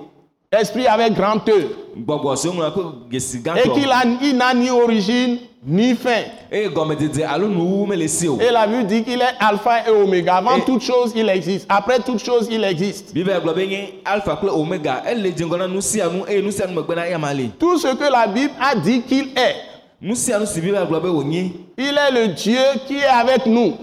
Esprit 0.51 0.87
avec 0.87 1.13
grand 1.15 1.41
E. 1.47 1.69
gbɔgbɔ 2.07 2.37
si 2.37 2.49
woŋlɔ 2.49 2.73
kpe 2.73 3.11
gesi 3.11 3.37
Et 3.37 3.43
qu'il 3.43 3.83
gãtɔ 3.85 3.91
a- 3.93 4.25
il 4.25 4.37
n'a 4.37 4.55
ni 4.55 4.71
origine 4.71 5.39
ni 5.67 5.95
fin. 5.95 6.25
eye 6.51 6.69
gɔmedede 6.71 7.23
alo 7.29 7.49
nuwuwu 7.49 7.87
mele 7.87 8.09
si 8.09 8.27
o 8.29 8.39
Et 8.41 8.51
la 8.51 8.67
Bible 8.67 8.87
dit 8.87 9.05
qu'il 9.05 9.21
est 9.21 9.35
alpha 9.41 9.87
et 9.87 9.91
oméga. 9.91 10.37
Avant 10.37 10.57
Et- 10.57 10.63
toute 10.65 10.81
chose, 10.83 11.13
il 11.15 11.29
existe. 11.29 11.67
Après 11.69 11.99
toute 11.99 12.21
chose, 12.25 12.49
il 12.51 12.65
existe. 12.65 13.13
biblia 13.13 13.39
gblɔ 13.41 13.55
be 13.55 13.67
nye 13.69 13.89
alpha 14.05 14.37
kple 14.37 14.49
omega 14.51 15.03
ele 15.07 15.31
dze 15.33 15.45
ŋgɔ 15.45 15.59
na 15.59 15.67
nu 15.69 15.81
sia 15.83 16.09
nu 16.09 16.25
eye 16.27 16.41
nu 16.43 16.51
sia 16.51 16.67
nu 16.67 16.75
megbe 16.81 16.95
na 16.97 17.07
eya 17.07 17.19
ma 17.19 17.33
li 17.35 17.51
Tout 17.59 17.79
ce 17.79 17.95
que 17.95 18.11
la 18.11 18.27
Bible 18.27 18.55
a 18.59 18.75
dit 18.75 19.03
qu'il 19.03 19.29
est. 19.37 19.55
Il 20.01 21.99
est 21.99 22.11
le 22.13 22.29
Dieu 22.29 22.59
qui 22.87 22.99
est 22.99 23.05
avec 23.05 23.47
nous. 23.47 23.75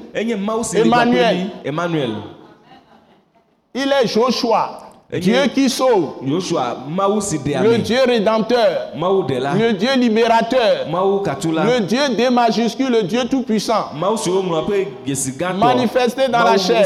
Emmanuel. 0.85 1.47
emmanuel. 1.65 2.11
Il 3.73 3.91
est 3.91 4.07
Joshua, 4.07 4.79
Dieu 5.11 5.47
qui 5.53 5.69
sauve, 5.69 6.13
ɖe 6.23 6.39
le 7.63 7.77
Dieu 7.79 7.97
rédempteur, 8.07 8.91
le 8.95 9.71
Dieu 9.73 9.89
libérateur, 9.97 10.87
le 10.89 11.79
Dieu 11.81 11.99
des 12.15 12.29
majuscules, 12.29 12.89
le 12.89 13.03
Dieu 13.03 13.25
tout-puissant. 13.29 13.91
Manifesté 15.59 16.29
dans 16.29 16.43
la 16.43 16.57
chair. 16.57 16.85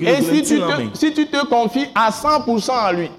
Et 0.00 0.22
si 0.22 0.42
tu, 0.42 0.58
te, 0.58 0.96
si 0.98 1.12
tu 1.14 1.26
te 1.28 1.46
confies 1.46 1.86
à 1.94 2.10
100% 2.10 2.70
à 2.72 2.92
lui, 2.92 3.10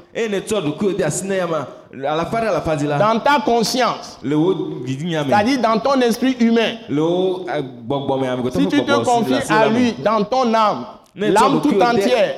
dans 1.94 3.20
ta 3.20 3.40
conscience, 3.44 4.20
c'est-à-dire 4.22 5.62
dans 5.62 5.80
ton 5.80 6.00
esprit 6.02 6.36
humain. 6.40 6.76
amegɔtɔ 6.90 8.60
Si 8.60 8.68
tu 8.68 8.84
te 8.84 9.04
confies 9.04 9.52
à 9.52 9.68
lui 9.68 9.94
dans 10.04 10.24
ton 10.24 10.54
âme, 10.54 10.86
l'âme 11.16 11.62
tout 11.62 11.80
entière, 11.82 12.36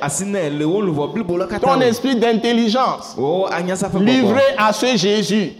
ton 1.60 1.80
esprit 1.80 2.16
d'intelligence, 2.16 3.16
gbɔgbɔ 3.16 4.04
livré 4.04 4.42
à 4.56 4.72
ce 4.72 4.96
Jésus, 4.96 5.52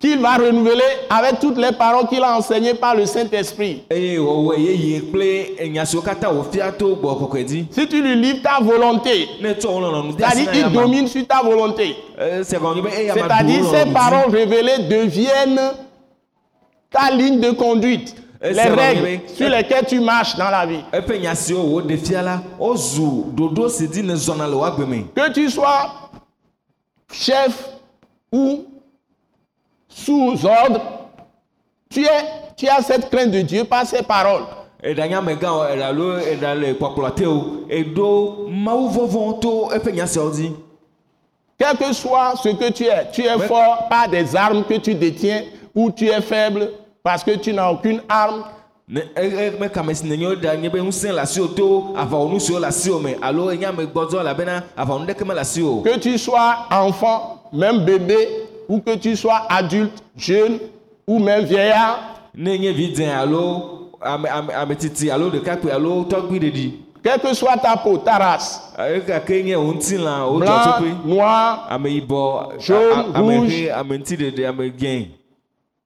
qu'il 0.00 0.18
va 0.20 0.36
renouveler 0.36 0.80
avec 1.10 1.40
toutes 1.40 1.58
les 1.58 1.72
paroles 1.72 2.06
qu'il 2.06 2.22
a 2.22 2.36
enseignées 2.36 2.74
par 2.74 2.94
le 2.94 3.04
Saint-Esprit. 3.04 3.82
Si 7.70 7.88
tu 7.88 8.02
lui 8.02 8.14
livres 8.16 8.42
ta 8.42 8.62
volonté, 8.62 9.28
c'est-à-dire 9.40 10.50
qu'il 10.52 10.72
domine 10.72 11.08
sur 11.08 11.26
ta 11.26 11.42
volonté. 11.42 11.96
Du 12.16 12.44
C'est-à-dire 12.44 13.64
ces 13.70 13.92
paroles 13.92 14.30
révélées 14.30 14.84
deviennent 14.88 15.60
ta 16.90 17.10
ligne 17.10 17.40
de 17.40 17.50
conduite, 17.50 18.14
Et 18.40 18.52
les 18.52 18.62
règles 18.62 19.20
sur 19.34 19.48
lesquelles 19.48 19.86
tu 19.86 20.00
marches 20.00 20.36
dans 20.36 20.48
la 20.50 20.64
vie. 20.64 20.80
me 24.78 25.02
Que 25.14 25.32
tu 25.32 25.50
sois 25.50 25.90
chef 27.12 27.68
ou 28.32 28.64
sous 30.04 30.46
ordre, 30.46 30.80
tu, 31.90 32.04
es, 32.04 32.24
tu 32.56 32.68
as 32.68 32.82
cette 32.82 33.10
crainte 33.10 33.30
de 33.30 33.42
Dieu 33.42 33.64
par 33.64 33.86
ces 33.86 34.02
paroles. 34.02 34.44
Quel 41.58 41.76
que 41.76 41.92
soit 41.92 42.34
ce 42.40 42.50
que 42.50 42.70
tu 42.70 42.84
es, 42.84 43.10
tu 43.12 43.22
es 43.22 43.38
fort 43.48 43.88
par 43.90 44.08
des 44.08 44.36
armes 44.36 44.62
que 44.64 44.74
tu 44.74 44.94
détiens 44.94 45.42
ou 45.74 45.90
tu 45.90 46.06
es 46.08 46.20
faible 46.20 46.70
parce 47.02 47.24
que 47.24 47.32
tu 47.32 47.52
n'as 47.52 47.70
aucune 47.70 48.00
arme. 48.08 48.44
e- 49.16 49.48
e- 49.48 49.58
mele 55.24 55.40
asiwo 55.40 55.82
Que 55.82 55.98
tu 55.98 56.16
sois 56.16 56.56
enfant, 56.70 57.42
même 57.52 57.84
bébé, 57.84 58.47
ou 58.68 58.80
que 58.80 58.96
tu 58.96 59.16
sois 59.16 59.42
adulte, 59.48 60.02
jeune 60.16 60.58
ou 61.06 61.18
même 61.18 61.44
vieillard, 61.44 61.98
quelle 67.02 67.20
que 67.20 67.32
soit 67.34 67.56
ta 67.56 67.76
peau, 67.76 67.96
ta 67.98 68.18
race, 68.18 68.60
wo 70.32 70.38
blanc, 70.38 70.52
noir, 71.06 71.66
Jaune, 72.58 73.12
rouge. 73.22 73.50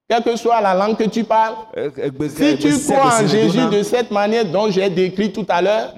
quelle 0.08 0.22
que 0.24 0.36
soit 0.36 0.60
la 0.60 0.74
langue 0.74 0.96
que 0.96 1.04
tu 1.08 1.22
parles, 1.24 1.54
E- 1.76 1.92
egbe 1.98 2.28
si 2.28 2.56
tu 2.58 2.68
crois 2.92 3.06
en 3.22 3.26
Jésus 3.28 3.58
de 3.70 3.82
cette 3.82 4.10
manière 4.10 4.44
dont 4.44 4.70
j'ai 4.70 4.90
décrit 4.90 5.32
tout 5.32 5.46
à 5.48 5.62
l'heure, 5.62 5.92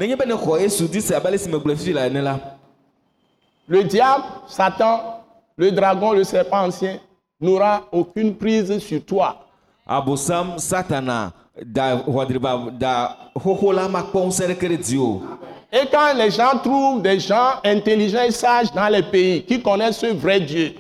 le 3.67 3.83
diable, 3.85 4.25
Satan, 4.47 5.14
le 5.57 5.71
dragon, 5.71 6.13
le 6.13 6.25
serpent 6.25 6.67
ancien 6.67 6.99
n'aura 7.41 7.83
aucune 7.93 8.35
prise 8.35 8.79
sur 8.79 9.05
toi. 9.05 9.47
abosam 9.87 10.59
satana 10.59 11.33
da 11.65 11.97
da 12.79 13.17
Et 15.73 15.87
quand 15.91 16.15
les 16.17 16.31
gens 16.31 16.59
trouvent 16.63 17.03
des 17.03 17.19
gens 17.21 17.61
intelligents 17.65 18.23
et 18.23 18.31
sages 18.31 18.73
dans 18.73 18.89
les 18.89 19.03
pays 19.03 19.43
qui 19.45 19.61
connaissent 19.63 19.99
ce 19.99 20.07
vrai 20.07 20.41
Dieu, 20.41 20.75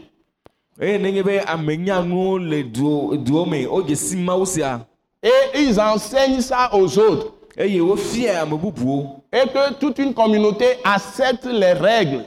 sia 4.47 4.87
et 5.23 5.31
ils 5.61 5.81
enseignent 5.81 6.41
ça 6.41 6.71
aux 6.75 6.99
autres, 6.99 7.33
bubuwo 7.57 9.23
et 9.33 9.49
que 9.49 9.73
toute 9.75 9.99
une 9.99 10.13
communauté 10.15 10.67
accepte 10.85 11.45
les 11.47 11.73
règles 11.73 12.25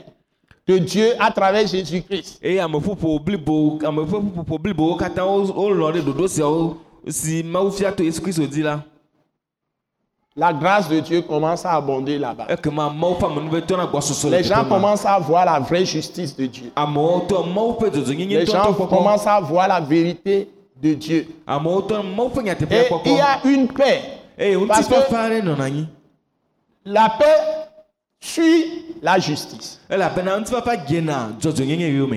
de 0.68 0.78
Dieu 0.78 1.14
à 1.18 1.30
travers 1.30 1.66
Jésus-Christ. 1.66 2.38
la 10.36 10.52
La 10.52 10.52
grâce 10.52 10.88
de 10.88 11.00
Dieu 11.00 11.22
commence 11.22 11.64
à 11.66 11.72
abonder 11.72 12.16
là-bas. 12.18 12.46
Les 14.30 14.44
gens 14.44 14.54
commencent 14.68 15.04
à 15.06 15.18
voir 15.18 15.44
la 15.46 15.58
vraie 15.58 15.84
justice 15.84 16.36
de 16.36 16.46
Dieu. 16.46 16.70
Les 18.38 18.46
gens 18.46 18.62
commencent 18.88 19.26
à 19.26 19.40
voir 19.40 19.66
la 19.66 19.80
vérité 19.80 20.48
de 20.80 20.94
Dieu. 20.94 21.26
Et 22.64 22.88
il 23.10 23.16
y 23.16 23.20
a 23.20 23.40
une 23.44 23.66
paix. 23.68 24.00
Parce 24.68 24.86
que- 24.86 24.94
anyi 25.60 25.88
La 26.84 27.08
paix 27.18 27.68
suit 28.20 28.77
la 29.02 29.18
justice. 29.18 29.80
me 29.90 29.96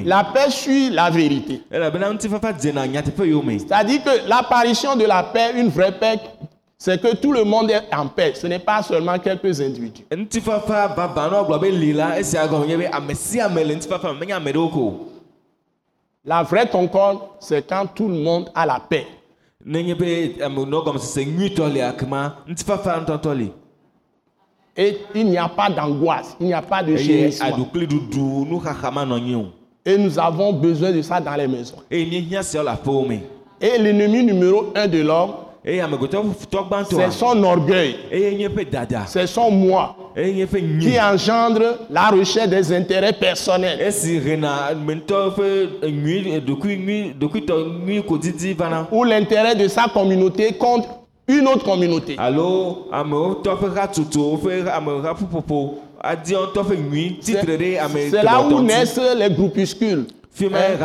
La 0.06 0.24
paix 0.24 0.50
suit 0.50 0.89
la 0.89 1.10
vérité. 1.10 1.62
me 1.72 1.89
C'est-à-dire 3.60 4.04
que 4.04 4.28
l'apparition 4.30 4.96
de 4.96 5.06
la 5.06 5.24
paix, 5.24 5.52
une 5.56 5.70
vraie 5.70 5.98
paix, 5.98 6.20
c'est 6.78 7.00
que 7.00 7.15
tout 7.15 7.32
le 7.32 7.44
monde 7.44 7.72
est 7.72 7.94
en 7.96 8.08
paix. 8.08 8.34
Ce 8.36 8.48
n'est 8.48 8.60
pas 8.60 8.82
seulement 8.84 9.17
quelques 9.20 9.62
individus. 9.62 10.04
La 16.26 16.44
vraie 16.44 16.70
concorde, 16.70 17.20
c'est 17.39 17.67
quand 17.67 17.88
tout 17.96 18.08
le 18.08 18.15
monde 18.15 18.50
a 18.54 18.65
la 18.65 18.80
paix. 18.80 19.08
Et 24.77 24.97
il 25.13 25.25
n'y 25.25 25.38
a 25.38 25.49
pas 25.49 25.69
d'angoisse, 25.69 26.36
il 26.39 26.47
n'y 26.47 26.53
a 26.53 26.62
pas 26.62 26.81
de 26.81 26.95
gémissement. 26.95 27.67
Et 29.86 29.97
nous 29.97 30.17
avons 30.19 30.53
besoin 30.53 30.91
de 30.91 31.01
ça 31.01 31.19
dans 31.19 31.36
les 31.36 31.47
maisons. 31.47 31.77
Et 31.91 32.05
l'ennemi 33.77 34.23
numéro 34.23 34.71
un 34.75 34.88
de 34.88 35.01
l'homme, 35.01 35.31
c'est 35.63 37.12
son 37.12 37.43
orgueil, 37.43 37.95
c'est 39.05 39.27
son 39.27 39.51
moi 39.51 39.95
qui 40.15 40.99
engendre 40.99 41.77
la 41.89 42.10
recherche 42.10 42.49
des 42.49 42.73
intérêts 42.73 43.13
personnels. 43.13 43.93
Ou 48.91 49.03
l'intérêt 49.03 49.55
de 49.55 49.67
sa 49.67 49.84
communauté 49.84 50.53
contre 50.53 51.01
une 51.39 51.48
autre 51.48 51.63
communauté. 51.65 52.15
C'est 58.12 58.24
là 58.24 58.41
où 58.41 58.62
naissent 58.62 59.00
les 59.17 59.30
groupuscules. 59.30 60.06
Hein? 60.56 60.78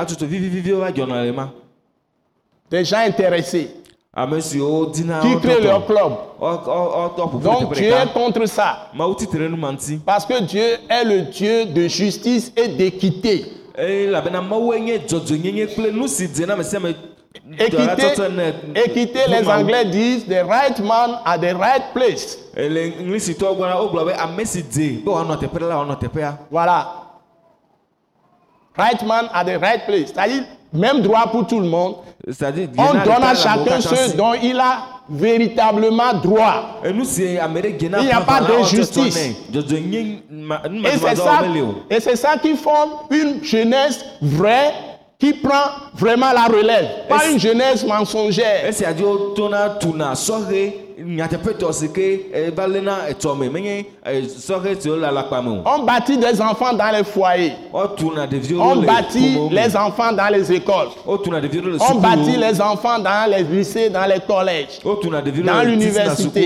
Des 2.71 2.85
gens 2.85 2.99
intéressés 3.07 3.71
qui 5.23 5.37
créent 5.41 5.61
leur 5.63 5.87
club. 5.87 6.13
Donc 7.43 7.75
Dieu 7.75 7.91
est 7.93 8.13
contre 8.15 8.47
ça. 8.47 8.91
Parce 10.05 10.25
que 10.27 10.43
Dieu 10.43 10.63
est 10.89 11.05
le 11.05 11.23
Dieu 11.31 11.67
de 11.67 11.87
justice 11.89 12.53
et 12.57 12.69
d'équité. 12.69 13.45
Équité, 17.53 19.21
les 19.29 19.49
Anglais 19.49 19.85
disent 19.85 20.27
the 20.27 20.45
right 20.45 20.79
man 20.81 21.19
at 21.25 21.39
the 21.39 21.55
right 21.57 21.93
place. 21.95 22.39
Voilà. 26.51 26.89
Right 28.77 29.03
man 29.07 29.29
at 29.33 29.45
the 29.45 29.59
right 29.61 29.87
place. 29.87 30.13
C'est-à-dire, 30.13 30.43
même 30.73 31.01
droit 31.03 31.29
pour 31.31 31.47
tout 31.47 31.61
le 31.61 31.69
monde. 31.69 31.97
c'est-à-dire 32.27 32.69
On 32.77 32.93
donne 32.95 33.23
à 33.23 33.35
chacun 33.35 33.81
ce 33.81 34.17
dont 34.17 34.35
il 34.35 34.59
a 34.59 34.79
véritablement 35.09 36.15
droit. 36.15 36.81
Il 36.85 36.95
n'y 36.97 37.39
a 38.11 38.21
pas 38.23 38.41
d'injustice. 38.41 39.17
Et 39.17 39.35
c'est 40.99 41.17
ça, 41.17 41.43
et 41.91 42.01
c'est 42.01 42.17
ça 42.17 42.37
qui 42.39 42.57
forme 42.57 42.91
une 43.11 43.43
jeunesse 43.45 44.05
vraie 44.21 44.75
qui 45.19 45.33
prend 45.33 45.71
vraiment 45.95 46.33
la 46.33 46.45
relève. 46.45 46.89
Pas 47.09 47.31
une 47.31 47.39
jeunesse 47.39 47.85
mensongère. 47.87 48.71
On 55.67 55.83
bâtit 55.85 56.19
des 56.19 56.41
enfants 56.41 56.73
dans 56.75 56.91
les 56.91 57.05
foyers. 57.05 57.53
On 57.73 58.77
bâtit 58.83 59.37
les 59.51 59.77
enfants 59.77 60.13
dans 60.13 60.29
les 60.33 60.53
écoles. 60.53 60.89
On 61.07 61.95
bâtit 62.01 62.37
les 62.37 62.61
enfants 62.61 62.99
dans 62.99 63.31
les 63.31 63.43
lycées, 63.43 63.91
dans 63.91 64.07
les 64.07 64.21
collèges. 64.21 64.81
dans 64.83 65.63
l'université. 65.63 66.45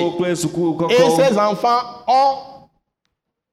Et 0.90 1.22
ces 1.28 1.38
enfants 1.38 1.80
ont 2.06 2.34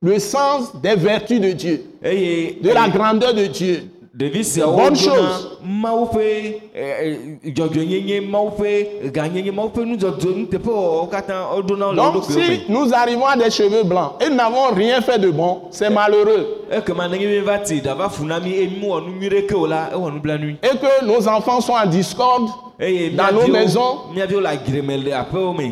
le 0.01 0.19
sens 0.19 0.75
des 0.81 0.95
vertus 0.95 1.39
de 1.41 1.51
Dieu, 1.51 1.83
de 2.03 2.69
la 2.71 2.87
grandeur 2.89 3.33
de 3.33 3.45
Dieu. 3.47 3.83
Ɖevi 4.15 4.43
siawo 4.43 4.75
Bonne 4.77 4.93
dona 4.95 5.15
chose. 5.15 5.47
mawu 5.63 6.05
ƒe 6.05 6.61
ɛ, 6.75 7.39
ɛ, 7.43 7.53
dzɔdzɔenyenye 7.53 8.21
mawu 8.29 8.51
ƒe 8.59 9.11
ganyenye 9.11 9.51
mawu 9.51 9.69
ƒe 9.69 9.85
nudzɔdzɔ 9.85 10.35
nuteƒewɔwɔ 10.35 11.09
katã 11.09 11.47
wodona 11.55 11.87
wo 11.87 11.93
le 11.93 12.01
wo 12.01 12.11
Donc 12.11 12.23
si 12.25 12.61
nous 12.69 12.93
arrivons 12.93 13.25
à 13.25 13.35
des 13.35 13.49
cheveux 13.49 13.83
blancs 13.83 14.13
et 14.21 14.29
nous 14.29 14.35
n'avons 14.35 14.73
rien 14.75 15.01
fait 15.01 15.19
de 15.19 15.29
bon, 15.31 15.63
c'est 15.71 15.89
malheureux. 15.89 16.45
ekema 16.71 17.07
nenye 17.07 17.25
mi 17.27 17.39
va 17.39 17.57
ti 17.59 17.81
ɖava 17.81 18.09
fu 18.09 18.25
na 18.25 18.39
mi 18.39 18.51
eye 18.53 18.67
mi 18.67 18.87
wɔ 18.87 19.05
nu 19.05 19.11
nyui 19.19 19.29
ɖeke 19.29 19.53
o 19.55 19.65
la 19.67 19.89
ewɔ 19.93 20.11
nublanui 20.13 20.57
Et 20.63 20.77
que 20.77 21.05
nos 21.05 21.27
enfants 21.27 21.61
sont 21.61 21.73
en 21.73 21.85
discorde, 21.85 22.49
eye 22.79 23.09
Dans 23.11 23.31
nos 23.33 23.47
maisons. 23.47 24.11
miaviwo 24.13 24.39
le 24.41 24.47
agreme 24.47 24.97
le 25.03 25.11
aƒewo 25.11 25.53
me 25.55 25.71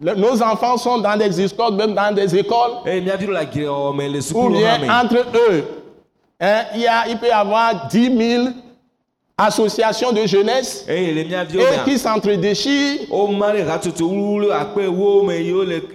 le- 0.00 0.14
nos 0.16 0.42
enfants 0.42 0.76
sont 0.78 0.98
dans 0.98 1.16
des 1.16 1.28
discordes, 1.28 1.76
même 1.76 1.94
dans 1.94 2.12
des 2.12 2.36
écoles, 2.36 2.72
eye 2.86 3.00
miaviwo 3.00 3.32
le 3.32 3.38
agrewɔwɔ 3.38 3.96
me 3.96 4.08
le 4.08 4.18
ou 4.18 4.22
sukuwo 4.22 4.48
bien 4.50 4.78
me 4.78 4.88
entre 4.90 5.18
eux. 5.34 5.64
Hein, 6.44 6.64
il, 6.74 6.80
y 6.80 6.86
a, 6.88 7.06
il 7.08 7.16
peut 7.18 7.28
y 7.28 7.30
avoir 7.30 7.86
10 7.86 8.16
000 8.16 8.48
associations 9.38 10.10
de 10.10 10.26
jeunesse 10.26 10.84
miaviwo 10.88 11.62
et 11.62 11.84
qui 11.84 11.96
s'entre-déchirent. 11.96 13.06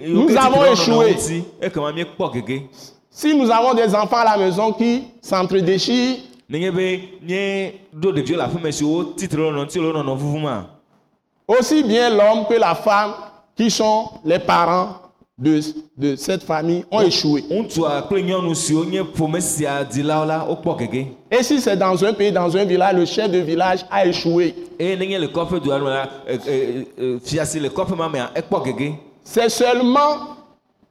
Nous 0.06 0.36
avons 0.36 0.64
échoué. 0.72 1.16
gege 1.18 2.62
Si 3.10 3.34
nous 3.36 3.50
avons 3.50 3.74
des 3.74 3.94
enfants 3.94 4.16
à 4.16 4.24
la 4.24 4.36
maison 4.38 4.72
qui 4.72 5.04
s'entre-déchirent, 5.20 6.16
aussi 11.46 11.82
bien 11.82 12.08
l'homme 12.10 12.46
que 12.48 12.54
la 12.54 12.74
femme 12.74 13.12
qui 13.54 13.70
sont 13.70 14.08
les 14.24 14.38
parents 14.38 15.07
de, 15.38 15.60
de 15.96 16.16
cette 16.16 16.42
famille 16.42 16.84
ont 16.90 17.00
échoué. 17.00 17.44
Et 21.30 21.42
si 21.42 21.60
c'est 21.60 21.76
dans 21.76 22.04
un 22.04 22.12
pays, 22.12 22.32
dans 22.32 22.56
un 22.56 22.64
village, 22.64 22.94
le 22.96 23.04
chef 23.06 23.30
de 23.30 23.38
village 23.38 23.84
a 23.90 24.04
échoué. 24.06 24.54
C'est 29.24 29.48
seulement 29.48 30.36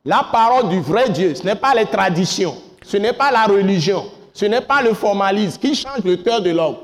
la 0.05 0.25
parole 0.31 0.69
du 0.69 0.79
vrai 0.79 1.09
Dieu. 1.09 1.35
Ce 1.35 1.43
n'est 1.43 1.55
pas 1.55 1.73
les 1.75 1.85
traditions. 1.85 2.55
Ce 2.85 2.95
n'est 2.97 3.13
pas 3.13 3.31
la 3.31 3.45
religion. 3.45 4.05
Ce 4.33 4.45
n'est 4.45 4.61
pas 4.61 4.81
le 4.81 4.93
formalisme 4.93 5.59
qui 5.59 5.75
change 5.75 6.03
le 6.05 6.15
cœur 6.17 6.41
de 6.41 6.51
l'homme. 6.51 6.75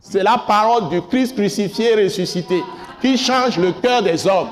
C'est 0.00 0.22
la 0.22 0.38
parole 0.46 0.88
du 0.88 1.02
Christ 1.02 1.34
crucifié 1.36 1.92
et 1.92 2.04
ressuscité 2.04 2.62
qui 3.02 3.18
change 3.18 3.58
le 3.58 3.72
cœur 3.72 4.02
des 4.02 4.26
hommes. 4.26 4.48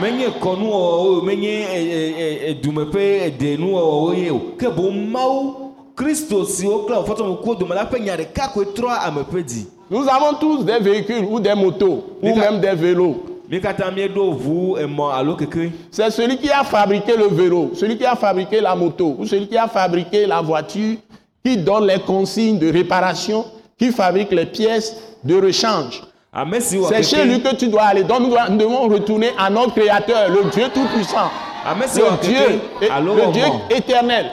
Menye 0.00 0.28
kɔnuwɔwɔwo 0.40 1.18
o 1.18 1.22
menye 1.22 1.48
e, 1.48 1.80
e, 1.82 2.14
e, 2.18 2.50
edume 2.50 2.84
ƒe 2.84 3.26
edenuwɔwɔwo 3.26 4.14
ye 4.16 4.30
o 4.30 4.38
ke 4.58 4.68
boŋ 4.68 5.10
mawu 5.10 5.72
kristo 5.96 6.44
siwo 6.44 6.84
kple 6.84 7.04
fɔtɔmekuwo 7.06 7.58
dome 7.58 7.74
la 7.74 7.84
ƒe 7.84 8.00
nya 8.00 8.16
ɖeka 8.16 8.52
koe 8.52 8.64
trɔa 8.64 9.06
ame 9.06 9.22
ƒe 9.22 9.42
dzi 9.44 9.66
Nous 9.92 10.08
avons 10.08 10.38
tous 10.38 10.64
des 10.64 10.78
véhicules 10.78 11.26
ou 11.30 11.38
des 11.38 11.54
motos 11.54 12.16
ou 12.22 12.34
même 12.34 12.60
des 12.60 12.74
vélos. 12.74 13.16
keke 15.38 15.72
C'est 15.90 16.10
celui 16.10 16.38
qui 16.38 16.48
a 16.48 16.64
fabriqué 16.64 17.14
le 17.14 17.26
vélo, 17.26 17.72
celui 17.74 17.98
qui 17.98 18.06
a 18.06 18.16
fabriqué 18.16 18.62
la 18.62 18.74
moto 18.74 19.16
ou 19.18 19.26
celui 19.26 19.46
qui 19.48 19.58
a 19.58 19.68
fabriqué 19.68 20.26
la 20.26 20.40
voiture 20.40 20.96
qui 21.44 21.58
donne 21.58 21.86
les 21.88 21.98
consignes 21.98 22.58
de 22.58 22.72
réparation, 22.72 23.44
qui 23.76 23.90
fabrique 23.90 24.30
les 24.30 24.46
pièces 24.46 24.96
de 25.22 25.34
rechange. 25.34 26.02
C'est 26.88 27.02
chez 27.02 27.24
lui 27.26 27.42
que 27.42 27.54
tu 27.56 27.68
dois 27.68 27.82
aller. 27.82 28.04
Donc 28.04 28.20
nous, 28.20 28.56
devons 28.56 28.88
retourner 28.88 29.32
à 29.38 29.50
notre 29.50 29.74
Créateur, 29.74 30.30
le 30.30 30.48
Dieu 30.50 30.64
Tout-Puissant, 30.72 31.28
le 32.00 32.16
Dieu, 32.22 32.60
le 33.16 33.76
éternel. 33.76 34.26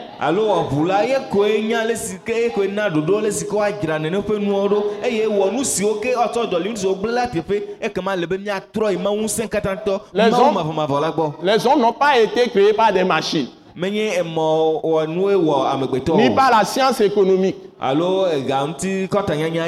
Les 10.13 10.29
hommes- 10.39 10.53
Les 11.43 11.67
hommes 11.67 11.81
n'ont 11.81 11.91
pas 11.93 12.17
été 12.17 12.49
créés 12.49 12.73
par 12.73 12.93
des 12.93 13.03
machines, 13.03 13.47
wɔ 15.35 15.65
amegbetɔ 15.73 16.15
ni 16.15 16.29
par 16.33 16.49
la 16.51 16.63
science 16.63 17.01
économique, 17.01 17.57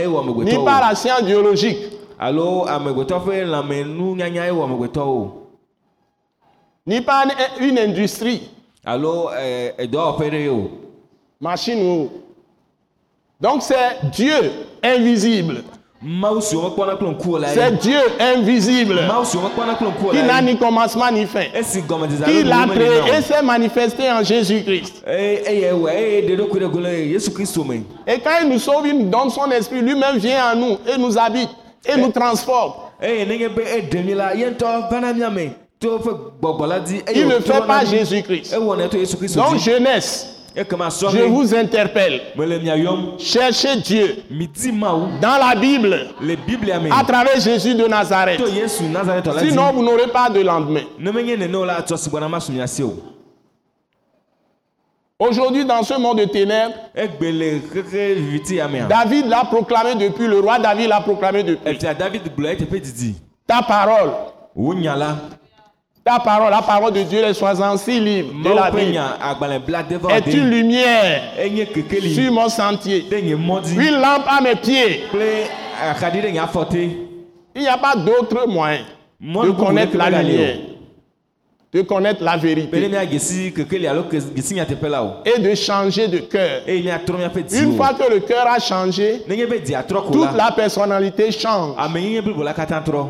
wɔ 0.07 0.43
ni 0.45 0.51
par 0.65 0.79
la 0.89 0.95
science 0.95 1.23
biologique. 1.23 1.77
Alo 2.21 2.65
amegbetɔ 2.67 3.19
ƒe 3.25 3.45
lãmenunyanya 3.45 4.45
ye 4.45 4.51
wɔ 4.51 4.63
amegbetɔ 4.63 5.01
o 5.01 5.31
ni 6.85 7.01
par 7.01 7.25
une- 7.59 7.77
industrie, 7.79 8.41
alo 8.85 9.31
eh, 9.39 9.71
edɔwɔƒe 9.79 10.29
ɖe 10.29 10.49
o 10.49 10.69
machine 11.39 11.81
ou. 11.81 12.09
Donc 13.39 13.63
c'est 13.63 14.11
Dieu 14.11 14.51
invisible. 14.83 15.63
C'est 17.53 17.71
Dieu 17.79 17.99
invisible. 18.19 18.95
Qui 20.11 20.23
n'a 20.23 20.41
ni 20.41 20.57
commencement 20.57 21.11
ni 21.11 21.25
fin, 21.27 21.45
qui 22.25 22.43
l'a 22.43 22.65
créé 22.67 23.17
et 23.17 23.21
s'est 23.21 23.41
manifesté 23.43 24.11
en 24.11 24.23
Jésus-Christ. 24.23 25.03
Me. 25.07 25.11
Et 28.07 28.19
quand 28.19 28.31
il 28.41 28.49
nous 28.49 28.57
sauve, 28.59 28.87
il 28.87 28.97
nous 28.97 29.09
donne 29.09 29.29
son 29.29 29.49
esprit, 29.51 29.81
lui-même 29.81 30.17
vient 30.17 30.53
en 30.53 30.55
nous 30.55 30.77
et 30.91 30.97
nous 30.97 31.17
habite 31.19 31.49
et 31.85 31.97
nous 31.97 32.11
transforme. 32.11 32.73
Dzi. 36.79 37.01
eye 37.07 37.19
Il 37.21 37.27
ne 37.27 37.35
wòtrɔna 37.35 37.41
fait 37.41 37.67
pas. 37.67 37.85
Jésus-Christ. 37.85 38.53
To 38.89 38.97
Yesu 38.97 39.17
Kristo 39.17 39.39
Donc 39.41 39.57
jeunesse, 39.57 40.27
je 40.55 41.23
vous 41.23 41.55
interpelle. 41.55 42.21
Cherchez 43.17 43.77
Dieu 43.77 44.23
dans 45.21 45.37
la 45.39 45.55
Bible 45.55 46.07
à 46.91 47.03
travers 47.03 47.39
Jésus 47.39 47.73
de 47.73 47.87
Nazareth. 47.87 48.41
Sinon, 49.39 49.71
vous 49.73 49.81
n'aurez 49.83 50.07
pas 50.07 50.29
de 50.29 50.41
lendemain. 50.41 50.83
Ne 50.99 51.11
menye 51.11 51.35
nene 51.37 51.55
o 51.55 51.65
la 51.65 51.79
atsɔ 51.79 51.97
si 51.97 52.09
gbɔna 52.09 52.27
ma 52.29 52.39
su 52.39 52.51
mia 52.51 52.67
si 52.67 52.83
o. 52.83 52.93
Aujourd'hui, 55.21 55.63
dans 55.65 55.83
ce 55.83 55.93
monde 55.99 56.17
de 56.17 56.23
ténèbres. 56.25 56.73
David 58.89 59.27
l'a 59.27 59.43
proclamé 59.45 59.93
depuis, 59.93 60.25
le 60.25 60.39
roi 60.39 60.57
David 60.57 60.87
l'a 60.89 60.99
proclamé 61.01 61.43
depuis. 61.43 61.77
Ta 63.45 63.61
parole, 63.61 64.09
ta 66.03 66.17
parole, 66.19 66.49
la 66.49 66.63
parole 66.63 66.93
de 66.93 67.03
Dieu, 67.03 67.21
les 67.23 67.35
66 67.35 67.99
livres 67.99 68.33
de 68.43 68.49
la 68.49 68.71
Bible, 68.71 68.99
est 70.09 70.33
une 70.33 70.49
lumière 70.49 71.21
sur 72.15 72.31
mon 72.31 72.49
sentier, 72.49 73.05
une 73.11 74.01
lampe 74.01 74.25
à 74.27 74.41
mes 74.41 74.55
pieds. 74.55 75.03
afɔte 76.39 76.77
Il 77.55 77.61
n'y 77.61 77.67
a 77.67 77.77
pas 77.77 77.95
d'autre 77.95 78.47
moyen 78.47 78.85
de 79.21 79.51
connaître 79.51 79.95
la 79.95 80.09
lumière, 80.23 80.57
de 81.73 81.81
connaître 81.81 82.23
la 82.23 82.37
vérité. 82.37 82.83
Et 85.25 85.39
de 85.39 85.55
changer 85.55 86.07
de 86.07 86.17
cœur. 86.19 86.61
Une 86.67 87.75
fois 87.77 87.93
que 87.93 88.11
le 88.13 88.19
cœur 88.19 88.47
a 88.47 88.59
changé, 88.59 89.23
toute 90.11 90.35
la 90.35 90.51
personnalité 90.51 91.31
change. 91.31 91.75
trɔ 91.77 93.07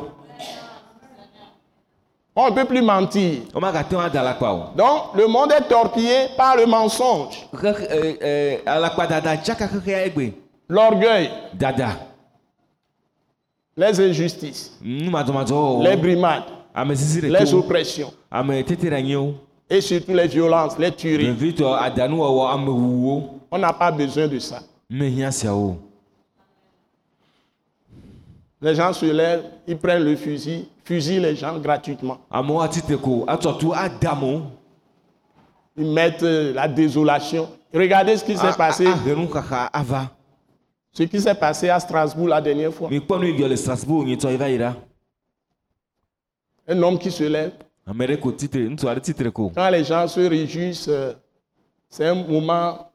On 2.33 2.49
ne 2.49 2.55
peut 2.55 2.63
plus 2.65 2.81
mentir. 2.81 3.39
Donc, 3.53 5.01
le 5.15 5.27
monde 5.27 5.51
est 5.51 5.67
torpillé 5.67 6.27
par 6.37 6.55
le 6.55 6.65
mensonge, 6.65 7.45
xexea 9.43 10.05
egbe 10.05 10.31
l'orgueil, 10.69 11.29
les 13.75 13.99
injustices, 13.99 14.77
numadɔmadɔ 14.81 15.83
les 15.83 15.95
wɔwɔ 15.95 16.01
brimades, 16.01 16.43
les 16.75 17.53
oppressions 17.53 18.13
et 19.69 19.81
surtout 19.81 20.13
les 20.13 20.27
violences, 20.27 20.77
les 20.77 20.91
tueries. 20.91 21.55
On 23.51 23.57
n'a 23.57 23.73
pas 23.73 23.91
besoin 23.91 24.27
de 24.27 24.39
ça. 24.39 24.61
Les 24.89 25.11
gens 28.75 28.93
se 28.93 29.05
lèvent, 29.05 29.43
ils 29.67 29.77
prennent 29.77 30.03
le 30.03 30.15
fusil, 30.15 30.67
fusillent 30.83 31.19
les 31.21 31.35
gens 31.35 31.57
gratuitement. 31.57 32.17
Ils 35.77 35.93
mettent 35.93 36.23
euh, 36.23 36.53
la 36.53 36.67
désolation. 36.67 37.47
Regardez 37.73 38.17
ce 38.17 38.25
qui 38.25 38.35
s'est 38.37 38.53
passé, 38.57 38.85
ce 40.93 41.03
qui 41.03 41.21
s'est 41.21 41.35
passé 41.35 41.69
à 41.69 41.79
Strasbourg 41.79 42.27
la 42.27 42.41
dernière 42.41 42.73
fois. 42.73 42.89
mikpɔ 42.89 43.19
nu 43.19 43.27
yi 43.31 43.37
dzɔ 43.37 43.47
le 43.47 43.55
strasbourg 43.55 44.03
nyitɔ 44.05 44.31
yi 44.31 44.37
va 44.37 44.49
yi 44.49 44.57
ɖa 44.59 44.75
Un 46.67 46.81
homme 46.83 46.97
qui 46.99 47.11
se 47.11 47.23
lève, 47.23 47.51
quand 49.55 49.69
les 49.69 49.83
gens 49.83 50.07
se 50.07 50.19
réjouissent, 50.19 50.87
euh, 50.87 51.13
c'est 51.89 52.05
un 52.05 52.15
moment 52.15 52.91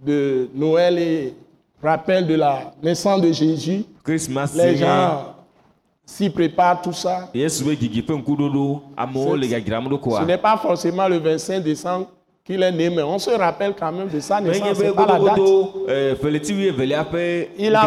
de 0.00 0.48
Noël 0.54 0.98
et 0.98 1.34
rappel 1.82 2.26
de 2.26 2.34
la 2.34 2.72
naissance 2.82 3.20
de 3.20 3.32
Jésus. 3.32 3.84
christmas 4.04 4.52
Les 4.54 4.76
gens 4.76 5.34
s'y 6.06 6.30
préparent 6.30 6.80
tout 6.80 6.92
ça. 6.92 7.28
Ce 10.22 10.24
n'est 10.26 10.38
pas 10.38 10.56
forcément 10.56 11.08
le 11.08 11.18
25 11.18 11.60
décembre 11.62 12.06
qu'il 12.44 12.62
est 12.62 12.72
né, 12.72 12.88
mais 12.88 13.02
on 13.02 13.18
se 13.18 13.30
rappelle 13.30 13.74
quand 13.78 13.92
même 13.92 14.08
de 14.08 14.20
sa 14.20 14.40
naissance, 14.40 14.78
pas 14.94 15.06
la 15.06 15.18
date. 15.18 15.38
a 17.74 17.86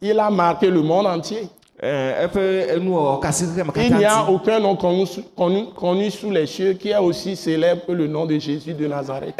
Il 0.00 0.18
a 0.18 0.30
marqué 0.30 0.70
le 0.70 0.80
monde 0.80 1.06
entier. 1.06 1.48
Kasi 3.20 3.44
xexeme 3.46 3.72
Il 3.76 3.96
n'y 3.96 4.04
a 4.06 4.24
aucun 4.30 4.58
nom 4.58 4.74
connu, 4.76 5.06
sous- 5.06 5.22
connu- 5.36 5.66
connu 5.76 6.10
sous 6.10 6.30
les 6.30 6.46
cieux 6.46 6.72
qui 6.74 6.88
est 6.90 6.96
aussi 6.98 7.36
célèbre 7.36 7.84
que 7.86 7.92
le 7.92 8.06
nom 8.06 8.24
de 8.24 8.38
Jésus 8.38 8.72
de 8.72 8.86
Nazareth. 8.86 9.34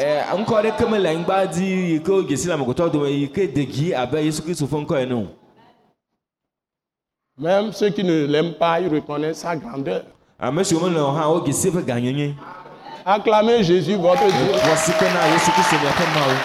Même 7.39 7.73
ceux 7.73 7.91
qui 7.91 8.05
ne 8.05 8.27
l'aiment 8.27 8.55
pas, 8.55 8.81
ils 8.81 8.89
reconnaissent 8.89 9.39
sa 9.39 9.57
grandeur. 9.57 10.03
ame 10.39 10.63
siwo 10.65 10.89
mele 10.89 11.01
o 11.01 11.11
hã 11.17 11.29
wodzesi 11.29 11.69
eƒe 11.69 11.83
ganyenye 11.87 12.35
Acclamez 13.07 13.63
Jésus, 13.65 13.95
votre 13.97 14.25
Dieu. 14.27 14.53
wɔ 14.53 14.77
si 14.77 14.93
ke 14.93 15.05
na 15.05 15.27
yesu 15.33 15.51
kristu 15.53 15.77
miaƒe 15.77 16.05
mawu 16.15 16.37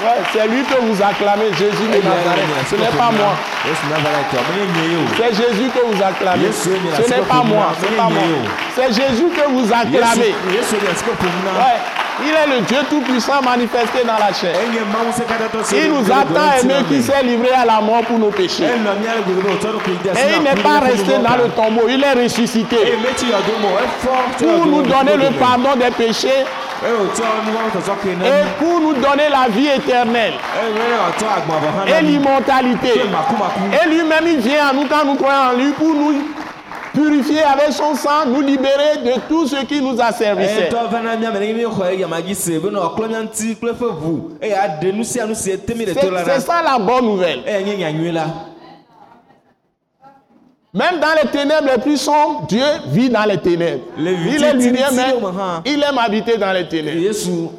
Ouais, 0.00 0.22
c'est 0.32 0.46
lui 0.46 0.62
que 0.62 0.78
vous 0.80 1.02
acclamez, 1.02 1.50
Jésus 1.58 1.88
de 1.90 1.98
Nazareth. 1.98 2.46
Ce 2.70 2.76
n'est 2.76 2.86
pas 2.96 3.10
moi. 3.10 3.34
yesu 3.66 3.84
nazaretɔ 3.90 4.38
menye 4.48 4.66
nye 4.72 4.84
ye 4.92 4.96
o 4.96 5.06
C'est 5.16 5.34
Jésus 5.34 5.70
que 5.74 5.82
vous 5.86 6.02
acclamez. 6.02 6.52
Ce 6.52 6.70
n'est 7.10 7.22
pas 7.22 7.42
moi. 7.42 7.72
moi, 8.10 8.22
C'est 8.76 8.92
Jésus 8.92 9.28
que 9.34 9.48
vous 9.50 9.72
acclamez. 9.72 10.34
Ouais. 11.58 12.07
Il 12.20 12.30
est 12.30 12.56
le 12.56 12.60
Dieu 12.62 12.78
tout-puissant 12.90 13.40
manifesté 13.42 14.04
dans 14.04 14.18
la 14.18 14.32
chair. 14.32 14.54
Il 15.72 15.92
nous 15.92 16.10
a 16.10 16.24
tant 16.24 16.60
aimé 16.60 16.74
qu'il 16.88 17.02
s'est 17.02 17.22
livré 17.22 17.50
à 17.52 17.64
la 17.64 17.80
mort 17.80 18.02
pour 18.02 18.18
nos 18.18 18.30
péchés. 18.30 18.64
Et 18.64 20.36
il 20.36 20.42
n'est 20.42 20.62
pas 20.62 20.80
resté 20.80 21.12
dans 21.12 21.36
le 21.36 21.48
tombeau, 21.50 21.86
il 21.88 22.02
est 22.02 22.24
ressuscité. 22.24 22.76
Pour 24.38 24.66
nous 24.66 24.82
donner 24.82 25.16
le 25.16 25.30
pardon 25.38 25.76
des 25.76 25.90
péchés 25.90 26.44
ke 26.80 28.08
na 28.16 28.26
et 28.28 28.44
pour 28.58 28.80
nous 28.80 28.92
donner 28.94 29.28
la 29.30 29.48
vie 29.48 29.68
éternelle 29.68 30.34
agbavɔ 31.18 31.68
hã 31.76 31.98
et 31.98 32.02
l'immortalité. 32.02 32.92
Et 32.92 33.88
lui-même, 33.88 34.26
il 34.26 34.38
vient 34.38 34.68
à 34.68 34.72
nous 34.72 34.86
quand 34.86 35.04
nous 35.04 35.16
croyons 35.16 35.50
en 35.50 35.52
lui 35.56 35.72
pour 35.72 35.94
nous 35.94 36.14
purifier 36.92 37.42
avec 37.42 37.72
son 37.72 37.94
sang, 37.94 38.26
nous 38.26 38.40
libérer 38.40 38.98
de 39.04 39.20
tout 39.28 39.46
ce 39.46 39.64
qui 39.64 39.80
nous 39.80 40.00
asservissait. 40.00 40.68
etɔ 40.68 40.88
va 40.90 41.00
na 41.00 41.16
mía 41.16 41.30
me 41.30 41.38
ne 41.40 41.52
mi 41.54 41.64
xɔ 41.64 41.98
yamadzi 41.98 42.34
se 42.34 42.58
be 42.58 42.68
nɔ 42.70 42.78
ɔklɔ 42.78 43.08
mía 43.08 43.22
ŋuti 43.22 43.56
kple 43.56 43.70
eƒe 43.70 43.88
ʋu 44.02 44.42
eye 44.42 44.54
aɖe 44.54 44.92
nu 44.92 45.04
sia 45.04 45.26
nu 45.26 45.34
si 45.34 45.50
ete 45.50 45.74
mi 45.74 45.84
le 45.86 45.94
C'est 45.94 46.40
ça 46.40 46.62
la 46.62 46.78
bonne 46.78 47.04
nouvelle. 47.06 47.42
eye 47.46 47.62
nye 47.64 47.76
nyanyui 47.76 48.12
la 48.12 48.26
Même 50.74 51.00
dans 51.00 51.14
les 51.22 51.30
ténèbres 51.30 51.66
les 51.74 51.80
plus 51.80 51.96
sombres, 51.96 52.46
Dieu 52.46 52.62
vit 52.88 53.08
dans 53.08 53.24
les 53.24 53.38
ténèbres. 53.38 53.84
Il 54.36 54.42
est 54.44 54.52
lumière, 54.66 54.90
mais 54.92 55.02
viviti- 55.64 55.76
il 55.76 55.82
aime 55.82 55.98
habiter 55.98 56.36
dans 56.36 56.52
les 56.52 56.68
ténèbres. 56.68 57.00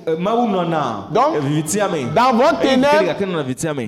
eh, 0.08 0.16
nɔna 0.52 1.08
Donc, 1.12 1.36
eh, 1.38 1.40
Dans 2.14 2.34
vos 2.34 2.56
ténèbres, 2.62 3.14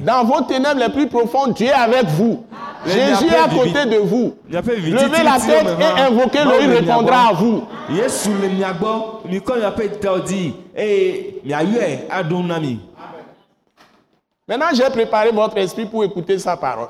dans 0.03 0.23
vos 0.25 0.41
les 0.79 0.89
plus 0.89 1.07
profondes, 1.07 1.53
Dieu 1.53 1.67
est 1.67 1.71
avec 1.71 2.05
vous. 2.07 2.43
Jésus 2.83 3.25
est 3.25 3.37
à 3.37 3.47
côté 3.47 3.85
de 3.85 3.97
vous. 3.97 4.33
Levez 5.03 5.23
la 5.23 5.37
tête 5.39 5.67
et 5.79 6.01
invoquez-le, 6.01 6.49
il 6.63 6.69
répondra 6.87 7.27
à 7.29 7.33
vous. 7.33 7.63
mi 12.59 12.79
Maintenant, 14.47 14.69
j'ai 14.73 14.89
préparé 14.89 15.31
votre 15.31 15.57
esprit 15.59 15.85
pour 15.85 16.03
écouter 16.03 16.39
sa 16.39 16.57
parole. 16.57 16.87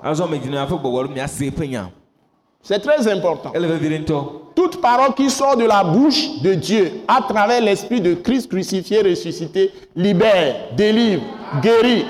C'est 2.63 2.80
très 2.80 3.08
important. 3.08 3.52
Toute 4.56 4.82
parole 4.82 5.13
qui 5.15 5.30
sort 5.30 5.58
de 5.58 5.65
la 5.65 5.84
bouche 5.84 6.41
de 6.41 6.54
Dieu 6.54 6.91
à 7.08 7.21
travers 7.21 7.62
l'esprit 7.62 8.02
de 8.02 8.13
Christ 8.13 8.50
crucifié, 8.50 9.02
ressuscité, 9.02 9.71
libère, 9.95 10.56
délivre, 10.76 11.24
guérit 11.62 12.06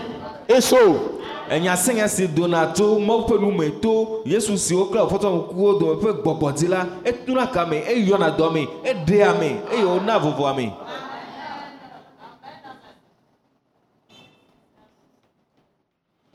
et 0.50 0.60
sauve. 0.62 1.12
enyasenya 1.52 2.08
si 2.08 2.28
dona 2.28 2.68
tso 2.72 3.00
mawu 3.00 3.26
ƒe 3.28 3.40
nu 3.42 3.52
me 3.52 3.70
to 3.82 4.22
yesu 4.26 4.58
siwo 4.58 4.86
kple 4.86 5.00
afɔtɔ 5.02 5.28
ŋkuwo 5.36 5.80
dome 5.80 5.96
ƒe 6.02 6.12
gbɔgbɔ 6.24 6.54
dzi 6.56 6.68
la 6.68 6.88
etuna 7.04 7.48
ka 7.48 7.66
me 7.66 7.78
eyɔna 7.92 8.30
dɔ 8.38 8.54
me 8.54 8.62
eɖea 8.90 9.34
me 9.40 9.50
eye 9.74 9.84
wòna 9.84 10.18
vovoa 10.18 10.54
me 10.56 10.72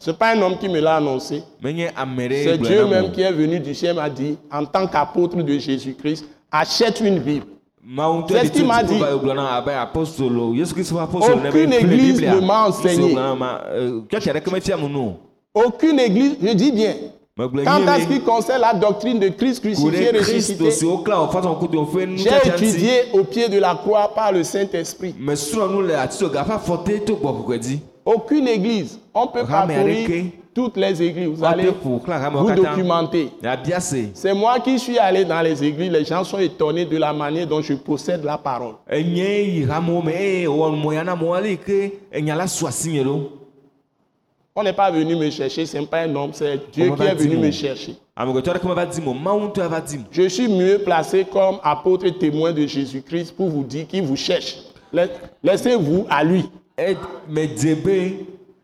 Ce 0.06 0.12
n'est 0.12 0.16
pas 0.16 0.36
un 0.36 0.40
homme 0.40 0.56
qui 0.56 0.68
me 0.68 0.78
l'a 0.78 0.98
annoncé. 0.98 1.42
C'est 1.60 2.58
Dieu 2.58 2.86
même 2.86 3.10
qui 3.10 3.22
est 3.22 3.32
venu 3.32 3.58
du 3.58 3.74
ciel 3.74 3.96
m'a 3.96 4.08
dit, 4.08 4.38
en 4.52 4.64
tant 4.64 4.86
qu'apôtre 4.86 5.36
de 5.42 5.58
Jésus-Christ, 5.58 6.24
achète 6.48 7.00
une 7.00 7.18
Bible. 7.18 7.46
C'est 8.28 8.46
ce 8.46 8.52
qu'il 8.52 8.66
m'a 8.68 8.84
dit. 8.84 9.00
Aucune 11.48 11.72
église 11.72 12.20
ne 12.22 12.38
m'a 12.38 12.68
enseigné. 12.68 13.16
wògblɔna 13.16 13.34
ma, 13.34 13.62
nu 14.88 14.96
o 14.96 15.16
Aucune 15.66 15.98
église, 15.98 16.36
je 16.40 16.52
dis 16.52 16.70
bien, 16.70 16.94
Quant 17.36 17.86
à 17.88 17.98
ce 18.00 18.06
qui 18.06 18.20
concerne 18.20 18.60
la 18.60 18.74
doctrine 18.74 19.18
de 19.18 19.28
Christ 19.30 19.58
crucifié, 19.60 20.10
ressuscité, 20.10 20.70
j'ai 20.70 22.48
étudié 22.48 22.90
au 23.12 23.24
pied 23.24 23.48
de 23.48 23.58
la 23.58 23.74
croix 23.74 24.12
par 24.14 24.30
le 24.30 24.44
Saint-Esprit. 24.44 25.16
Aucune 28.06 28.46
église, 28.48 29.00
on 29.12 29.26
peut 29.26 29.40
parcourir 29.66 30.06
toutes 30.54 30.76
les 30.76 31.02
églises. 31.02 31.26
Vous 31.28 31.44
allez 31.44 31.64
vous 32.40 32.46
documenter. 32.70 33.28
C'est 34.14 34.32
moi 34.32 34.60
qui 34.60 34.78
suis 34.78 34.96
allé 34.98 35.24
dans 35.24 35.42
les 35.42 35.62
églises. 35.64 35.90
Les 35.90 36.04
gens 36.04 36.22
sont 36.24 36.38
étonnés 36.38 36.84
de 36.86 36.96
la 36.96 37.12
manière 37.12 37.46
dont 37.48 37.60
je 37.60 37.74
possède 37.74 38.22
la 38.24 38.38
parole. 38.38 38.74
ɖo 43.04 43.30
On 44.54 44.62
n'est 44.62 44.72
pas 44.72 44.90
venu 44.90 45.16
me 45.16 45.28
chercher, 45.28 45.66
ce 45.66 45.76
n'est 45.76 45.84
pas 45.86 46.02
un 46.02 46.14
homme, 46.14 46.30
c'est 46.32 46.58
Dieu 46.72 46.86
qui 46.96 47.02
est 47.02 47.14
venu 47.14 47.36
me 47.36 47.50
chercher. 47.50 47.96
Je 50.12 50.28
suis 50.28 50.48
mieux 50.48 50.78
placé 50.78 51.26
comme 51.30 51.58
apôtre 51.62 52.06
et 52.06 52.12
témoin 52.16 52.52
de 52.52 52.66
Jésus-Christ 52.66 53.36
pour 53.36 53.50
vous 53.50 53.64
dire 53.64 53.86
qu'il 53.86 54.02
vous 54.04 54.16
cherche. 54.16 54.56
Lai- 54.92 55.10
Laissez-vous 55.42 56.06
à 56.08 56.24
lui. 56.24 56.44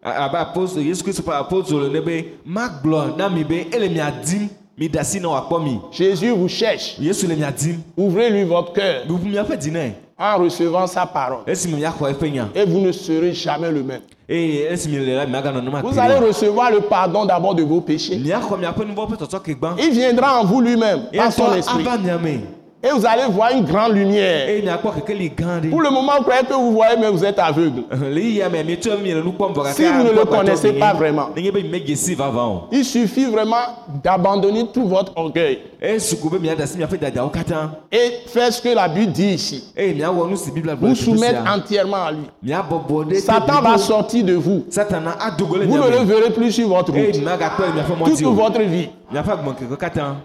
Abe 0.05 0.37
yesu 0.85 1.03
kristu 1.05 1.22
ƒe 1.22 2.05
be 2.05 2.25
magblɔ 2.46 3.16
na 3.16 3.29
mi 3.29 3.44
be 3.44 3.66
ele 3.72 3.88
mia 3.88 4.11
dim 4.11 4.48
mi 4.77 4.88
ɖe 4.88 4.98
asi 4.98 5.18
ne 5.20 5.27
wòakpɔ 5.27 5.62
mi 5.64 5.81
Jésus 5.92 6.31
vous 6.35 6.48
cherche. 6.48 6.98
yesu 7.01 7.27
le 7.27 7.37
mia 7.37 7.51
dim 7.51 7.77
Ouvrez-lui 7.96 8.44
votre 8.44 8.72
cœur 8.75 9.07
miʋu 9.09 9.29
miaƒe 9.31 9.57
dzi 9.57 9.70
nɛ 9.70 9.92
en 10.18 10.37
recevant 10.38 10.87
sa 10.87 11.07
parole. 11.07 11.42
esime 11.46 11.77
miaxɔ 11.79 12.11
eƒe 12.12 12.31
nya 12.33 12.48
Et 12.55 12.64
vous 12.66 12.81
ne 12.81 12.92
serez 12.92 13.33
jamais 13.33 13.70
le 13.70 13.83
même. 13.83 14.03
eye 14.29 14.66
esime 14.70 14.98
le 14.98 15.14
la 15.16 15.27
miaganɔ 15.27 15.62
nema 15.62 15.81
Vous 15.83 15.98
allez 15.98 16.18
recevoir 16.27 16.70
le 16.70 16.81
pardon 16.81 17.25
d'abord 17.25 17.55
de 17.55 17.62
vos 17.62 17.81
péchés. 17.81 18.18
miaxɔ 18.18 18.59
miaƒe 18.59 18.85
nuvɔ 18.85 19.07
ƒe 19.09 19.16
tɔtɔ 19.16 19.40
ke 19.42 19.53
gbã 19.55 19.75
Il 19.79 19.90
viendra 19.92 20.40
en 20.40 20.44
vous 20.44 20.61
lui-même, 20.61 21.05
par 21.16 21.33
son 21.33 21.55
esprit. 21.55 21.87
ava 21.87 21.96
Et 22.85 22.90
vous 22.90 23.07
allez 23.07 23.23
voir 23.31 23.53
une 23.53 23.64
grande 23.64 23.92
lumière. 23.92 24.49
Pour 25.71 25.83
le 25.83 25.90
moment, 25.90 26.12
vous 26.18 26.25
croyez 26.25 26.42
que 26.45 26.53
vous 26.53 26.73
voyez, 26.73 26.97
mais 27.01 27.09
vous 27.11 27.25
êtes 27.25 27.38
aveugle. 27.38 27.85
Si 27.92 29.85
vous 29.85 30.03
ne 30.03 30.11
le 30.12 30.25
connaissez 30.25 30.73
pas 30.73 30.92
vraiment. 30.92 31.29
Il 32.73 32.85
suffit 32.85 33.27
vraiment 33.27 33.57
d'abandonner 34.03 34.66
tout 34.73 34.87
votre 34.88 35.12
orgueil 35.16 35.61
et 35.81 35.99
faire 38.27 38.53
ce 38.53 38.61
que 38.61 38.75
la 38.75 38.88
Bible 38.88 39.12
dit 39.12 39.35
ici. 39.35 39.73
Vous 40.81 40.95
soumettre 40.95 41.40
entièrement 41.49 42.05
à 42.05 42.12
lui. 42.12 42.27
Satan 43.21 43.61
va 43.62 43.79
sortir 43.79 44.25
de 44.25 44.35
vous. 44.35 44.64
Vous 44.68 45.79
ne 45.79 45.90
le 45.90 46.05
verrez 46.05 46.31
plus 46.31 46.51
sur 46.53 46.68
votre 46.68 46.92
route. 46.92 47.21
Toute 48.05 48.23
votre 48.23 48.61
vie. 48.62 48.88
miaƒe 49.12 49.31
agbemeŋkeke 49.33 49.77
katã 49.77 50.16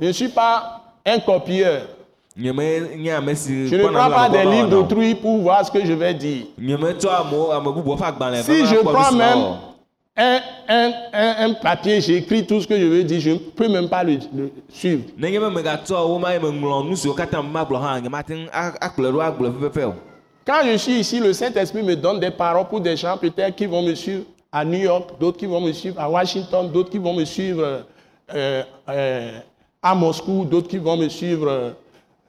Je 0.00 0.06
ne 0.06 0.12
suis 0.12 0.28
pas 0.28 0.80
un 1.04 1.18
copieur. 1.18 1.82
Je 3.68 3.74
ne 3.76 3.82
prends 3.88 4.10
pas 4.10 4.28
des 4.28 4.44
livres 4.44 4.68
d'autrui 4.68 5.14
pour 5.16 5.38
voir 5.38 5.66
ce 5.66 5.70
que 5.72 5.84
je 5.84 5.92
vais 5.92 6.14
dire. 6.14 6.44
Si 8.42 8.64
je 8.66 8.76
prends 8.92 9.12
même 9.12 9.38
un, 10.16 10.40
un, 10.68 10.92
un, 11.12 11.34
un 11.50 11.54
papier, 11.54 12.00
j'écris 12.00 12.46
tout 12.46 12.60
ce 12.60 12.66
que 12.66 12.78
je 12.78 12.84
veux 12.84 13.02
dire, 13.04 13.20
je 13.20 13.30
ne 13.30 13.38
peux 13.38 13.68
même 13.68 13.88
pas 13.88 14.04
le, 14.04 14.18
le 14.34 14.50
suivre. 14.68 15.02
Quand 20.46 20.60
je 20.64 20.76
suis 20.76 21.00
ici, 21.00 21.18
le 21.20 21.32
Saint-Esprit 21.32 21.82
me 21.82 21.94
donne 21.96 22.20
des 22.20 22.30
paroles 22.30 22.66
pour 22.68 22.80
des 22.80 22.96
gens 22.96 23.16
peut-être 23.16 23.54
qui 23.56 23.66
vont 23.66 23.82
me 23.82 23.94
suivre 23.94 24.22
à 24.52 24.64
New 24.64 24.78
York, 24.78 25.10
d'autres 25.20 25.38
qui 25.38 25.46
vont 25.46 25.60
me 25.60 25.72
suivre 25.72 26.00
à 26.00 26.08
Washington, 26.08 26.70
d'autres 26.72 26.90
qui 26.90 26.98
vont 26.98 27.14
me 27.14 27.24
suivre 27.24 27.82
euh, 28.34 28.62
euh, 28.88 29.40
à 29.82 29.94
Moscou, 29.94 30.44
d'autres 30.44 30.68
qui 30.68 30.78
vont 30.78 30.96
me 30.96 31.08
suivre, 31.08 31.48
euh, 31.48 31.70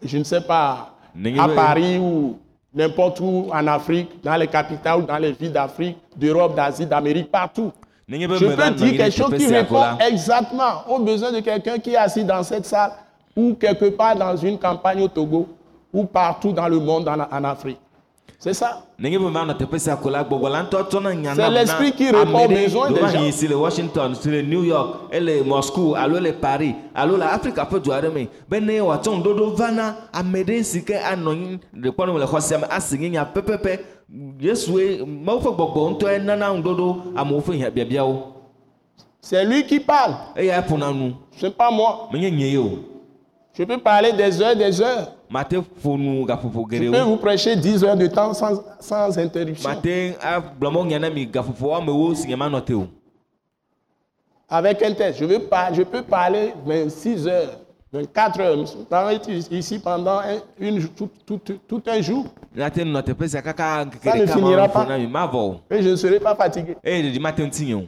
je 0.03 0.17
ne 0.17 0.23
sais 0.23 0.41
pas, 0.41 0.93
à 1.37 1.47
Paris 1.49 1.97
ou 1.97 2.37
n'importe 2.73 3.19
où 3.19 3.47
en 3.51 3.67
Afrique, 3.67 4.09
dans 4.23 4.35
les 4.35 4.47
capitales 4.47 4.99
ou 4.99 5.01
dans 5.03 5.17
les 5.17 5.31
villes 5.31 5.51
d'Afrique, 5.51 5.97
d'Europe, 6.15 6.55
d'Asie, 6.55 6.85
d'Amérique, 6.85 7.31
partout. 7.31 7.71
Je 8.07 8.25
peux 8.27 8.71
dire 8.75 8.97
quelque 8.97 9.11
chose 9.15 9.33
qui 9.37 9.47
répond 9.47 9.83
exactement 9.99 10.83
aux 10.87 10.99
besoins 10.99 11.31
de 11.31 11.41
quelqu'un 11.41 11.77
qui 11.77 11.91
est 11.91 11.97
assis 11.97 12.23
dans 12.23 12.41
cette 12.43 12.65
salle 12.65 12.91
ou 13.35 13.53
quelque 13.53 13.85
part 13.89 14.15
dans 14.15 14.35
une 14.35 14.57
campagne 14.57 15.01
au 15.01 15.07
Togo 15.07 15.47
ou 15.93 16.05
partout 16.05 16.51
dans 16.51 16.67
le 16.67 16.79
monde 16.79 17.07
en 17.07 17.43
Afrique. 17.43 17.77
C'est 18.41 18.53
ça. 18.53 18.83
C'est 18.97 19.09
l'esprit 21.49 21.91
qui 21.91 22.09
répond 22.09 22.45
aux 22.45 22.47
besoins 22.47 22.89
des 22.91 23.01
gens. 23.01 23.21
yi 23.21 23.31
si 23.33 23.47
le 23.49 23.55
Washington 23.57 24.15
si 24.15 24.29
le 24.29 24.41
New 24.41 24.63
York 24.63 24.95
ele 25.11 25.43
Moscow 25.43 25.93
alo 25.95 26.19
le 26.19 26.31
Paris 26.31 26.73
alo 26.95 27.17
le 27.17 27.23
Afrika 27.23 27.65
ƒe 27.69 27.79
du 27.81 27.91
aɖe 27.91 28.09
me 28.13 28.27
be 28.49 28.59
ne 28.61 28.79
wòatsɔ 28.79 29.09
ŋuɖoɖo 29.21 29.55
va 29.57 29.71
na 29.71 29.95
ame 30.13 30.43
ɖe 30.43 30.63
si 30.63 30.81
ke 30.85 30.93
anɔ 30.95 31.31
anyi 31.31 31.59
ɖe 31.75 31.91
kpɔnɔ 31.91 32.17
le 32.19 32.25
xɔ 32.25 32.41
sia 32.41 32.57
me 32.59 32.65
asi 32.69 32.97
nye 32.97 33.09
nya 33.09 33.25
pɛpɛpɛ 33.25 33.79
Yesue 34.39 35.05
Mawu 35.05 35.39
ƒe 35.41 35.51
gbɔgbɔ 35.55 35.89
ŋutɔe 35.99 36.23
nana 36.23 36.49
ŋuɖoɖo 36.53 36.95
amewo 37.17 37.41
ƒe 37.41 37.55
hia- 37.57 37.69
biabiawo 37.71 38.23
C'est 39.21 39.43
lui 39.43 39.63
qui 39.65 39.81
parle. 39.81 40.15
eya 40.37 40.61
ƒona 40.61 40.93
nu 40.93 41.13
Ce 41.35 41.45
n'est 41.45 41.51
pas 41.51 41.69
moi. 41.71 42.07
menye 42.13 42.31
nye 42.31 42.47
ye 42.51 42.57
o 42.57 42.79
Je 43.53 43.65
peux 43.65 43.77
parler 43.79 44.13
des 44.13 44.41
heures, 44.41 44.55
des 44.55 44.79
heures. 44.81 45.11
Je 45.31 46.89
peux 46.91 47.01
vous 47.01 47.17
prêcher 47.17 47.55
10 47.55 47.83
heures 47.83 47.95
de 47.97 48.07
temps 48.07 48.33
sans, 48.33 48.63
sans 48.79 49.17
interruption. 49.17 49.69
mi 51.13 51.29
o 51.91 52.87
Avec 54.49 54.81
un 54.81 54.93
texte. 54.93 55.19
Je, 55.19 55.25
veux 55.25 55.39
pas, 55.39 55.71
je 55.71 55.83
peux 55.83 56.01
parler 56.01 56.53
26 56.65 57.27
heures, 57.27 57.59
24 57.93 58.39
heures. 58.39 58.65
Allons 58.91 59.09
être 59.11 59.29
ici 59.51 59.77
pendant 59.79 60.17
un, 60.19 60.39
une, 60.59 60.87
tout, 60.89 61.09
tout, 61.25 61.39
tout 61.67 61.83
un 61.85 62.01
jour. 62.01 62.25
Ça 62.57 62.69
ne 64.15 64.25
finira 64.25 64.67
pas. 64.67 64.87
Et 65.69 65.83
je 65.83 65.89
ne 65.89 65.95
serai 65.95 66.19
pas 66.19 66.35
fatigué. 66.35 66.75
mate 67.21 67.39
ŋuti 67.41 67.65
nye 67.65 67.73
o 67.75 67.83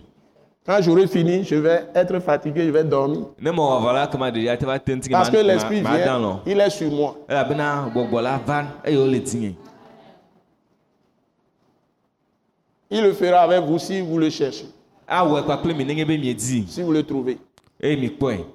Quand 0.63 0.79
j'aurai 0.81 1.07
fini, 1.07 1.43
je 1.43 1.55
vais 1.55 1.87
être 1.95 2.19
fatigué, 2.19 2.65
je 2.65 2.69
vais 2.69 2.83
dormir. 2.83 3.25
Parce 5.11 5.29
que 5.29 5.37
l'esprit 5.37 5.81
vient, 5.81 6.41
il 6.45 6.59
est 6.59 6.69
sur 6.69 6.91
moi. 6.91 7.17
Il 12.93 13.03
le 13.03 13.13
fera 13.13 13.39
avec 13.41 13.63
vous 13.63 13.79
si 13.79 14.01
vous 14.01 14.19
le 14.19 14.29
cherchez, 14.29 14.67
be 15.07 16.09
miedi 16.09 16.65
si 16.67 16.81
vous 16.83 16.91
le 16.91 17.03
trouvez. 17.03 17.37
kpɔe 17.81 18.45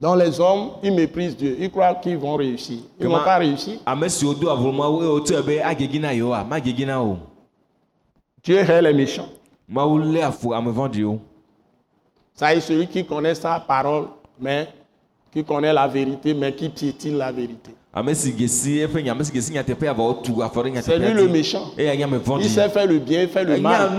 Dans 0.00 0.14
les 0.14 0.40
hommes, 0.40 0.70
ils 0.82 0.92
méprisent 0.92 1.36
Dieu. 1.36 1.56
Ils 1.60 1.70
croient 1.70 1.94
qu'ils 1.96 2.16
vont 2.16 2.34
réussir. 2.34 2.78
Ils 2.98 3.06
vont 3.06 3.22
pas 3.22 3.36
réussir. 3.36 3.78
ame 3.86 4.08
siwo 4.08 4.34
do 4.34 4.48
avolomawo 4.50 5.02
eye 5.02 5.08
wotoe 5.08 5.42
be 5.42 5.60
agegi 5.62 6.00
na 6.00 6.12
yewoa 6.12 6.42
magegi 6.42 6.86
na 6.86 7.02
o 7.02 7.18
Dieu 8.42 8.56
hait 8.58 8.82
les 8.82 8.94
méchants. 8.94 9.28
Ça 12.34 12.54
est 12.54 12.60
celui 12.60 12.86
qui 12.88 13.04
connaît 13.04 13.34
sa 13.34 13.60
parole, 13.60 14.06
mais 14.40 14.68
qui 15.32 15.44
connaît 15.44 15.72
la 15.72 15.86
vérité, 15.86 16.34
mais 16.34 16.52
qui 16.54 16.68
piétine 16.68 17.16
la 17.18 17.30
vérité. 17.30 17.70
C'est 20.82 20.98
lui 20.98 21.12
le 21.12 21.28
méchant. 21.28 21.72
ame 21.78 22.20
Il 22.40 22.48
sait 22.48 22.68
faire 22.68 22.86
le 22.86 22.98
bien, 22.98 23.22
il 23.22 23.28
fait 23.28 23.44
le 23.44 23.58
mal. 23.60 23.90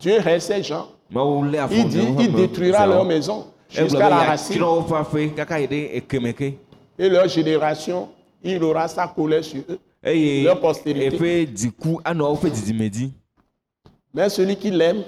Dieu 0.00 0.26
hait 0.26 0.40
ces 0.40 0.62
gens. 0.62 0.88
Il 1.10 1.88
dit, 1.88 2.08
il 2.20 2.32
détruira 2.34 2.86
leur 2.86 3.04
maison 3.04 3.46
egblɔ 3.70 3.84
jusqu'à 3.84 4.08
la 4.10 4.16
racine. 4.18 4.62
Et 6.98 7.08
leur 7.08 7.28
génération, 7.28 8.08
il 8.42 8.62
aura 8.62 8.88
sa 8.88 9.06
colère 9.08 9.44
sur 9.44 9.62
eux. 9.68 9.78
Eye 10.02 10.44
Leur 10.44 10.60
postérité. 10.60 11.16
eƒe 11.16 11.46
dziku 11.46 12.00
anɔ 12.04 12.22
woƒe 12.32 12.50
didime 12.50 12.88
dzi 12.90 13.12
Mais 14.14 14.28
celui 14.30 14.56
qui 14.56 14.70
l'aime, 14.70 15.02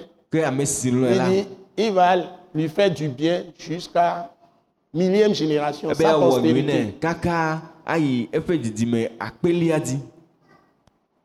il 1.77 1.91
va 1.91 2.15
lui 2.53 2.69
faire 2.69 2.91
du 2.91 3.09
bien 3.09 3.43
jusqu'à 3.57 4.31
millième 4.93 5.33
génération, 5.33 5.93
sa 5.93 6.13
postérité. 6.13 6.95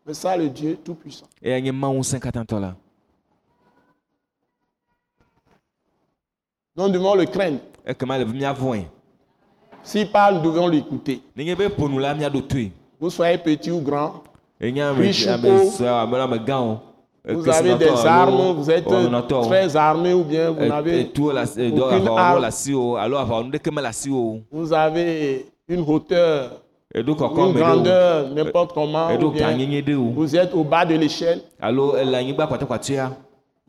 C'est 0.07 0.15
ça 0.15 0.37
le 0.37 0.49
Dieu 0.49 0.79
Tout-Puissant. 0.85 1.27
Nous 6.77 6.89
devons 6.89 7.15
le 7.15 7.25
craindre. 7.27 7.61
míavɔ̃e 7.87 8.85
S'il 9.83 10.11
parle, 10.11 10.37
nous 10.43 10.51
devons 10.51 10.67
l'écouter. 10.69 11.23
Vous 13.01 13.11
soyez 13.11 13.39
petit 13.39 13.71
ou 13.71 13.81
grand, 13.81 14.23
Riche 14.61 15.27
ou 15.27 15.85
amegãwo 16.15 16.79
vous 17.29 17.49
avez 17.49 17.75
des 17.75 17.89
armes, 18.07 18.53
vous 18.57 18.71
êtes 18.71 18.87
très 19.49 19.77
armé 19.77 20.13
ou 20.15 20.23
bien 20.23 20.51
vous 20.51 20.65
n'avez 20.65 21.11
aucune 21.11 22.09
arme. 22.17 22.49
vous 24.53 24.73
avez 24.73 25.47
une 25.69 25.81
hauteur, 25.81 26.53
une 26.95 27.03
grandeur, 27.53 28.29
n'importe 28.31 28.73
comment, 28.73 29.09
ou 29.13 29.31
bien 29.31 29.57
vous 30.15 30.37
êtes 30.37 30.55
au 30.55 30.63
bas 30.63 30.85
de 30.87 30.95
l'échelle, 30.95 31.41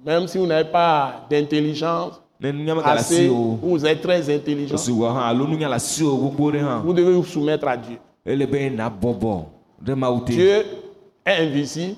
même 0.05 0.27
si 0.27 0.37
vous 0.37 0.45
n'avez 0.45 0.69
pas 0.69 1.25
d'intelligence 1.29 2.21
assez, 2.85 3.27
vous 3.27 3.85
êtes 3.87 4.01
très 4.03 4.29
intelligent, 4.35 4.75
vous 6.83 6.93
devez 6.93 7.13
vous 7.13 7.23
soumettre 7.23 7.67
à 7.67 7.75
Dieu. 7.75 7.97
Dieu 10.35 10.65
est 11.25 11.41
invisible, 11.41 11.95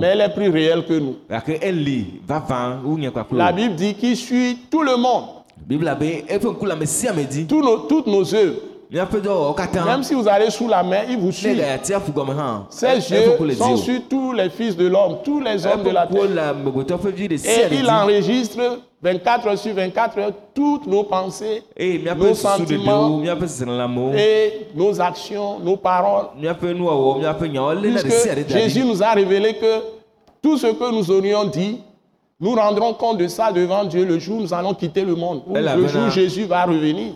mais 0.00 0.14
il 0.14 0.20
est 0.20 0.28
plus 0.34 0.48
réel 0.50 0.84
que 0.86 0.94
nous. 0.98 1.16
La 3.38 3.52
Bible 3.52 3.74
dit 3.74 3.94
qu'il 3.94 4.16
suit 4.16 4.58
tout 4.70 4.82
le 4.82 4.96
monde, 4.96 5.24
nos- 7.62 7.78
toutes 7.88 8.06
nos 8.06 8.34
œuvres. 8.34 8.60
Même 9.84 10.02
si 10.02 10.14
vous 10.14 10.26
allez 10.28 10.48
sous 10.50 10.66
la 10.68 10.82
mer, 10.82 11.04
il 11.10 11.18
vous 11.18 11.30
suit. 11.32 11.54
Ses 12.70 12.86
ŋku 12.86 13.14
yeux 13.14 13.24
sont 13.56 13.76
sur 13.76 14.00
tous 14.08 14.32
les 14.32 14.48
fils 14.48 14.74
de 14.76 14.86
l'homme, 14.86 15.18
tous 15.22 15.40
les 15.40 15.66
hommes 15.66 15.82
de 15.82 15.90
la 15.90 16.06
terre. 16.06 16.22
Et 17.44 17.68
il 17.80 17.90
enregistre 17.90 18.78
24 19.02 19.46
heures 19.46 19.58
sur 19.58 19.74
24 19.74 20.18
heures 20.18 20.32
toutes 20.54 20.86
nos 20.86 21.04
pensées, 21.04 21.62
míaƒe 21.98 22.16
nos 22.18 22.34
sentiments 22.34 23.22
et 24.16 24.66
nos 24.74 25.00
actions, 25.00 25.60
nos 25.60 25.76
paroles. 25.76 26.26
ɖe 27.20 27.24
Puisque 28.02 28.08
Jésus 28.48 28.84
nous 28.84 29.02
a 29.02 29.12
révélé 29.12 29.54
que 29.54 29.82
tout 30.42 30.56
ce 30.58 30.66
que 30.68 30.90
nous 30.92 31.10
aurions 31.10 31.44
dit, 31.44 31.78
nous 32.40 32.54
rendrons 32.54 32.94
compte 32.94 33.18
de 33.18 33.26
ça 33.28 33.50
devant 33.52 33.84
Dieu 33.84 34.04
le 34.04 34.18
jour 34.20 34.38
où 34.38 34.42
nous 34.42 34.54
allons 34.54 34.72
quitter 34.74 35.02
le 35.04 35.14
monde, 35.16 35.42
le 35.48 35.88
jour 35.88 36.02
où 36.06 36.10
Jésus 36.10 36.44
va 36.44 36.64
revenir. 36.64 37.14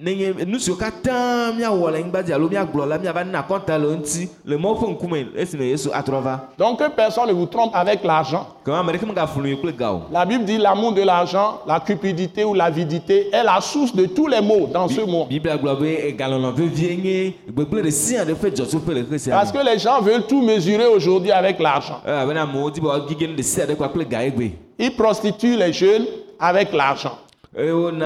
Nenye 0.00 0.34
nu 0.46 0.58
siwo 0.58 0.76
katã 0.76 1.52
míawɔ 1.56 1.90
le 1.92 1.96
anyigba 1.98 2.22
dzi 2.22 2.32
alo 2.32 2.48
míagblɔ 2.48 2.86
la 2.88 2.98
míava 2.98 3.24
na 3.24 3.42
kɔnta 3.42 3.78
le 3.78 3.88
eŋuti 3.94 4.28
le 4.44 4.56
mɔwo 4.56 4.74
ƒe 4.80 4.90
ŋkume 4.94 5.26
esime 5.36 5.62
yesu 5.64 5.88
atrɔ 5.92 6.20
va 6.22 6.48
Donc 6.58 6.78
que 6.78 6.88
personne 6.90 7.28
ne 7.28 7.32
vous 7.32 7.46
trompe 7.46 7.70
avec 7.74 8.04
l'argent. 8.04 8.46
ke 8.64 8.70
ame 8.70 8.90
ɖeke 8.92 9.06
megaflu 9.06 9.46
yi 9.48 9.56
kple 9.56 9.72
ga 9.76 9.92
o 9.92 10.02
La 10.12 10.24
Bible 10.24 10.44
dit 10.44 10.58
l'amour 10.58 10.92
de 10.92 11.02
l'argent, 11.02 11.60
la 11.66 11.80
cupidité 11.80 12.44
ou 12.44 12.54
l'avidité 12.54 13.28
est 13.32 13.42
la 13.44 13.60
source 13.60 13.94
de 13.94 14.06
tous 14.06 14.26
les 14.26 14.40
maux 14.40 14.66
dans 14.72 14.88
ce 14.88 15.00
monde. 15.00 15.28
biblia 15.28 15.56
gblɔ 15.56 15.78
be 15.78 16.16
galɔlɔ 16.16 16.52
vevie 16.54 16.96
nye 16.96 17.34
gbegblẽ 17.50 17.82
ɖe 17.82 17.90
sia 17.90 18.24
ɖe 18.24 18.34
ƒe 18.34 18.50
dzɔtsoƒe 18.50 18.94
le 18.94 19.04
xe 19.04 19.18
sia 19.18 19.34
Parce 19.34 19.52
que 19.52 19.58
les 19.64 19.78
gens 19.78 20.00
veulent 20.00 20.26
tout 20.26 20.42
mesurer 20.42 20.86
aujourd'hui 20.86 21.30
avec 21.32 21.58
l'argent. 21.60 22.00
elabena 22.06 22.42
amewo 22.42 22.70
di 22.70 22.80
be 22.80 22.86
woagige 22.86 23.22
nu 23.28 23.34
ɖe 23.36 23.42
sia 23.42 23.66
ɖe 23.66 23.74
kpakple 23.76 24.04
ga 24.08 24.24
egbe 24.24 24.52
Ils 24.78 24.94
prostituent 24.94 25.56
les 25.56 25.72
jeunes 25.72 26.04
avec 26.38 26.72
l'argent. 26.74 27.12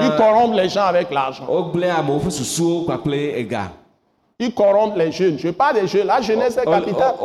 Ils 0.01 0.15
corrompent 0.17 0.55
les 0.55 0.69
gens 0.69 0.85
avec 0.85 1.11
l'argent. 1.11 1.43
Ils 4.39 4.53
corrompent 4.53 4.97
les 4.97 5.11
jeunes. 5.11 5.37
Je 5.37 5.49
parle 5.49 5.75
des 5.81 5.87
jeunes. 5.87 6.07
La 6.07 6.21
jeunesse 6.21 6.57
est 6.57 6.65
capitale. 6.65 7.15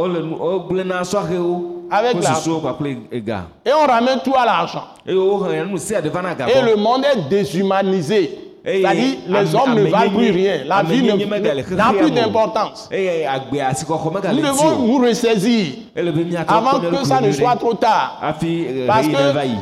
Avec 1.90 2.16
ƒe 2.16 2.20
la- 2.22 2.34
susuwo 2.34 2.58
kpakple 2.60 2.96
ega? 3.12 3.44
Et 3.64 3.72
on 3.72 3.86
ramène 3.86 4.18
tout 4.24 4.34
à 4.36 4.44
l'argent. 4.44 4.82
Et 5.06 6.62
le 6.62 6.76
monde 6.76 7.04
est 7.04 7.28
déshumanisé. 7.28 8.45
C'est-à-dire, 8.66 9.14
les 9.28 9.54
hommes 9.54 9.74
ne 9.74 9.84
valent 9.84 10.10
plus 10.10 10.30
rien. 10.32 10.64
La 10.66 10.82
vie 10.82 11.02
n'a 11.02 11.92
plus 11.92 12.10
d'importance. 12.10 12.88
Nous 12.90 14.40
devons 14.42 14.86
nous 14.86 14.98
ressaisir 14.98 15.66
míatrɔ 15.96 16.52
avant 16.54 16.80
que 16.80 17.04
ça 17.06 17.20
ne 17.20 17.30
soit 17.30 17.54
trop 17.56 17.74
tard. 17.74 18.18
eh, 18.42 18.84
Parce 18.86 19.06
que 19.06 19.12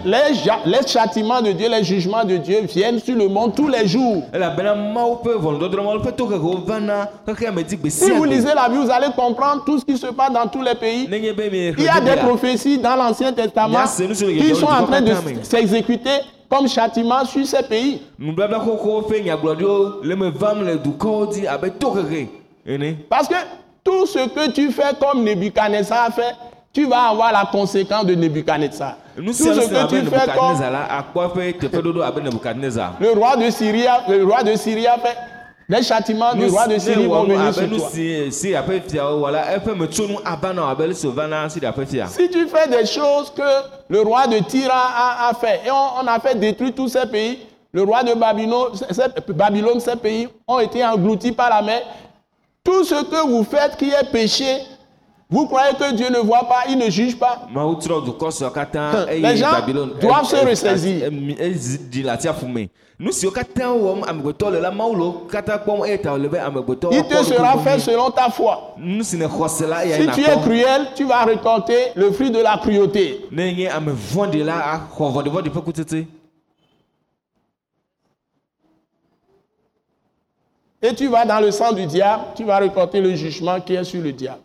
les, 0.07 0.87
châtiments 0.87 1.43
de 1.43 1.53
Dieu, 1.53 1.69
les 1.71 1.85
jugements 1.85 2.25
de 2.25 2.39
Dieu 2.39 2.63
viennent 2.63 2.99
sur 2.99 3.15
le 3.15 3.29
monde 3.29 3.55
tous 3.55 3.69
les 3.69 3.87
jours. 3.87 4.23
gbe 7.29 7.89
Si 7.89 8.11
vous 8.11 8.25
lisez 8.25 8.55
la 8.55 8.69
Bible, 8.69 8.85
vous 8.85 8.91
allez 8.91 9.13
comprendre 9.15 9.65
tout 9.67 9.79
ce 9.79 9.85
qui 9.85 9.99
se 9.99 10.07
passe 10.07 10.33
dans 10.33 10.47
tous 10.47 10.63
les 10.63 10.75
pays. 10.75 11.07
Il 11.13 11.85
y 11.85 11.89
a 11.89 12.01
des 12.01 12.17
prophéties 12.21 12.79
dans 12.79 12.97
l'Ancien 12.97 13.33
Testament 13.33 13.85
qui 13.87 14.55
sont 14.55 14.67
en 14.67 14.87
train 14.87 15.03
de 15.03 15.13
s'exécuter 15.43 16.11
comme 16.55 16.69
châtiment 16.69 17.25
sur 17.25 17.45
ces 17.47 17.63
pays. 17.63 18.01
ene 22.67 22.97
Parce 23.09 23.29
que 23.29 23.35
tout 23.83 24.07
ce 24.07 24.29
que 24.29 24.51
tu 24.53 24.71
fais 24.71 24.95
comme 25.01 25.25
Nebuchadnezzar 25.25 26.07
a 26.07 26.11
fait, 26.11 26.35
tu 26.73 26.87
vas 26.87 27.09
avoir 27.11 27.33
la 27.33 27.49
conséquence 27.51 28.07
de 28.07 28.15
Nebuchadnezzar. 28.15 28.97
Tout 29.17 29.33
ce 29.33 29.43
que 29.45 29.89
tu 29.89 30.07
fais 30.07 30.27
comme 30.37 30.57
le 33.01 33.11
roi 33.19 33.37
de 33.37 33.51
Syrie, 33.51 33.87
le 34.09 34.25
roi 34.25 34.43
de 34.45 34.55
Syrie 34.55 34.87
a 34.87 34.97
fait, 34.99 35.17
les 35.69 35.83
châtiments 35.83 36.35
du 36.35 36.47
roi 36.53 36.67
de 36.69 36.79
Syrie 36.79 37.07
vont 37.07 37.25
venir 37.25 37.55
sur 37.55 37.63
toi. 37.79 37.89
si 42.09 42.29
tu 42.29 42.47
fais 42.49 42.69
des 42.69 42.87
choses 42.87 43.33
que 43.35 43.43
le 43.89 44.01
roi 44.03 44.27
de 44.27 44.39
Tyr 44.41 44.71
a, 44.71 45.27
a- 45.27 45.29
a 45.31 45.35
fait, 45.35 45.61
et 45.67 45.71
on, 45.71 46.03
on 46.03 46.07
a 46.07 46.19
fait 46.21 46.35
détruire 46.39 46.75
tous 46.75 46.89
ces 46.89 47.07
pays, 47.07 47.39
le 47.73 47.83
roi 47.83 48.03
de 48.03 48.15
Babylone, 48.15 48.69
ces, 48.91 49.33
Babylone, 49.33 49.81
ces 49.81 49.97
pays 49.97 50.29
ont 50.47 50.59
été 50.61 50.85
engloutis 50.85 51.33
par 51.33 51.51
la 51.51 51.63
mer. 51.63 51.83
Tout 52.63 52.85
ce 52.85 53.03
que 53.03 53.27
vous 53.27 53.45
faites 53.45 53.77
qui 53.77 53.91
est 53.91 54.11
péché, 54.13 54.59
vous 55.31 55.47
croyez 55.47 55.75
que 55.75 55.93
Dieu 55.95 56.11
ne 56.11 56.19
voit 56.19 56.47
pas, 56.49 56.65
il 56.69 56.79
ne 56.79 56.91
juge 56.91 57.19
pas? 57.19 57.49
katã 58.53 59.07
Les 59.11 59.37
gens 59.37 59.53
doivent 60.01 60.27
se 60.27 60.37
ressaisir. 60.37 61.11
Il 66.93 67.05
te 67.09 67.25
sera 67.25 67.59
fait 67.59 67.79
selon 67.81 68.11
ta 68.11 68.31
foi. 68.31 68.77
si 69.01 69.17
tu 69.17 70.21
es 70.21 70.41
cruel, 70.43 70.89
tu 70.95 71.05
vas 71.05 71.25
récolter 71.25 71.93
le 71.97 72.13
fruit 72.13 72.31
de 72.31 72.41
la 72.41 72.59
cruauté. 72.59 73.27
Et 80.83 80.95
tu 80.95 81.09
vas 81.09 81.25
dans 81.25 81.41
le 81.41 81.51
sang 81.51 81.73
du 81.73 81.87
diable, 81.87 82.25
tu 82.37 82.45
vas 82.45 82.59
récolter 82.59 83.01
le 83.01 83.15
jugement 83.17 83.59
qui 83.59 83.75
est 83.75 83.85
sur 83.85 84.03
le 84.03 84.13
diable. 84.13 84.41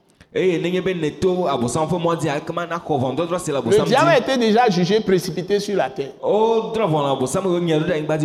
Si 3.39 3.51
le 3.51 3.85
diable 3.85 4.11
été 4.17 4.37
déjà 4.37 4.69
jugé 4.69 4.99
précipité 4.99 5.59
sur 5.59 5.75
la 5.75 5.89
terre. 5.89 6.11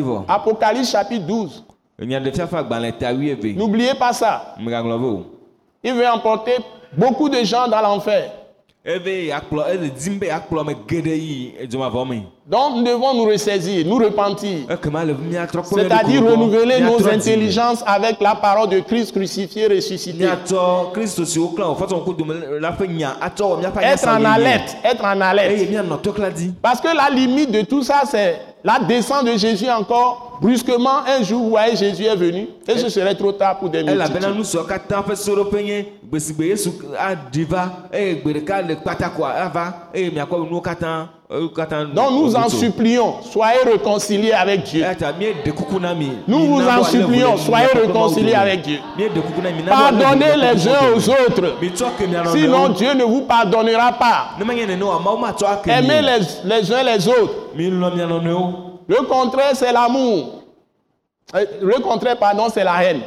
vɔ 0.03 0.25
Apocalypse 0.29 0.91
chapitre 0.91 1.27
12. 1.27 1.65
nya 2.01 2.21
ɖe 2.21 2.33
fiafa 2.35 2.59
agbalẽ 2.59 2.93
ta 2.99 3.13
wuieve 3.15 3.57
N'oubliez 3.57 3.95
pas 3.95 4.13
ça. 4.13 4.55
Il 5.83 5.95
veut 5.95 6.09
emporter 6.09 6.57
beaucoup 6.97 7.29
de 7.29 7.43
gens 7.45 7.69
dans 7.69 7.81
l'enfer. 7.81 8.33
Donc 12.47 12.77
nous 12.77 12.83
devons 12.85 13.15
nous 13.15 13.25
ressaisir, 13.25 13.87
nous 13.87 13.97
repentir. 13.97 14.67
ɖe 14.69 14.77
C'est-à-dire 15.65 16.23
renouveler 16.23 16.81
nos 16.81 17.09
intelligences 17.09 17.83
avec 17.87 18.21
la 18.21 18.35
parole 18.35 18.69
de 18.69 18.81
Christ 18.81 19.13
crucifié, 19.13 19.69
ressuscité. 19.69 20.25
Être 23.83 24.07
en 24.07 24.25
alerte, 24.27 24.77
être 24.85 25.03
en 25.03 26.35
dzi 26.37 26.53
Parce 26.61 26.83
que 26.83 26.95
la 26.95 27.09
limite 27.09 27.51
de 27.53 27.63
tout 27.63 27.83
ça, 27.83 28.03
c'est 28.07 28.39
la 28.63 28.81
descente 28.81 29.25
de 29.25 29.39
Jésus 29.39 29.71
encore. 29.71 30.34
Brusquement, 30.45 30.99
un 31.07 31.23
jour, 31.23 31.43
vous 31.43 31.49
voyez, 31.51 31.75
Jésus 31.75 32.05
est 32.05 32.15
venu. 32.15 32.49
Et 32.69 32.77
ce 32.77 32.91
serait 32.91 33.15
trop 33.15 33.33
tard 33.33 33.59
pour 33.59 33.71
des 33.71 33.83
multitudes. 33.83 34.37
nu 34.37 34.45
siwo 34.45 34.65
katã 34.65 35.01
ƒe 35.01 35.17
soɖoƒe 35.17 35.63
nye 35.65 35.79
gbe 36.05 36.19
si 36.21 36.35
gbe 36.35 36.43
yesu 36.51 36.71
aɖi 36.99 37.45
va 37.49 37.63
eye 37.93 38.15
gbe 38.21 38.33
ɖeka 38.35 38.61
le 38.69 38.75
kpata 38.77 39.09
koa 39.09 39.31
ava 39.47 39.65
eye 39.95 40.11
miakpɔ 40.11 40.37
nuwo 40.51 40.61
katã 40.61 41.09
ewo 41.31 41.49
katã 41.49 41.85
Donc 41.87 42.11
nous 42.11 42.37
en 42.37 42.49
supplions, 42.51 43.23
soyez 43.23 43.63
réconciliés 43.65 44.33
avec 44.33 44.65
Dieu. 44.65 44.85
mi 45.99 46.09
Nous 46.29 46.41
vous 46.47 46.61
en 46.61 46.85
supplions, 46.85 47.39
soyez 47.39 47.69
réconciliés 47.69 48.35
avec 48.35 48.61
Dieu. 48.63 48.79
Pardonnez 49.67 50.37
les 50.37 50.69
uns 50.69 50.93
aux 50.95 51.09
autres. 51.09 51.57
Sinon, 52.33 52.69
Dieu 52.69 52.93
ne 52.95 53.05
vous 53.05 53.23
pardonnera 53.23 53.93
pas. 53.93 54.33
Aimez 55.67 56.03
les, 56.03 56.21
les 56.45 56.73
uns 56.73 56.83
les 56.83 57.09
autres. 57.09 57.35
Le 58.89 58.97
contraire, 59.07 59.53
c'est 59.55 59.73
l'amour. 59.73 60.43
Euh, 61.35 61.45
Le 61.63 61.81
contraire, 61.81 62.19
pardon, 62.19 62.49
c'est 62.53 62.63
la 62.65 62.85
haine. 62.85 63.01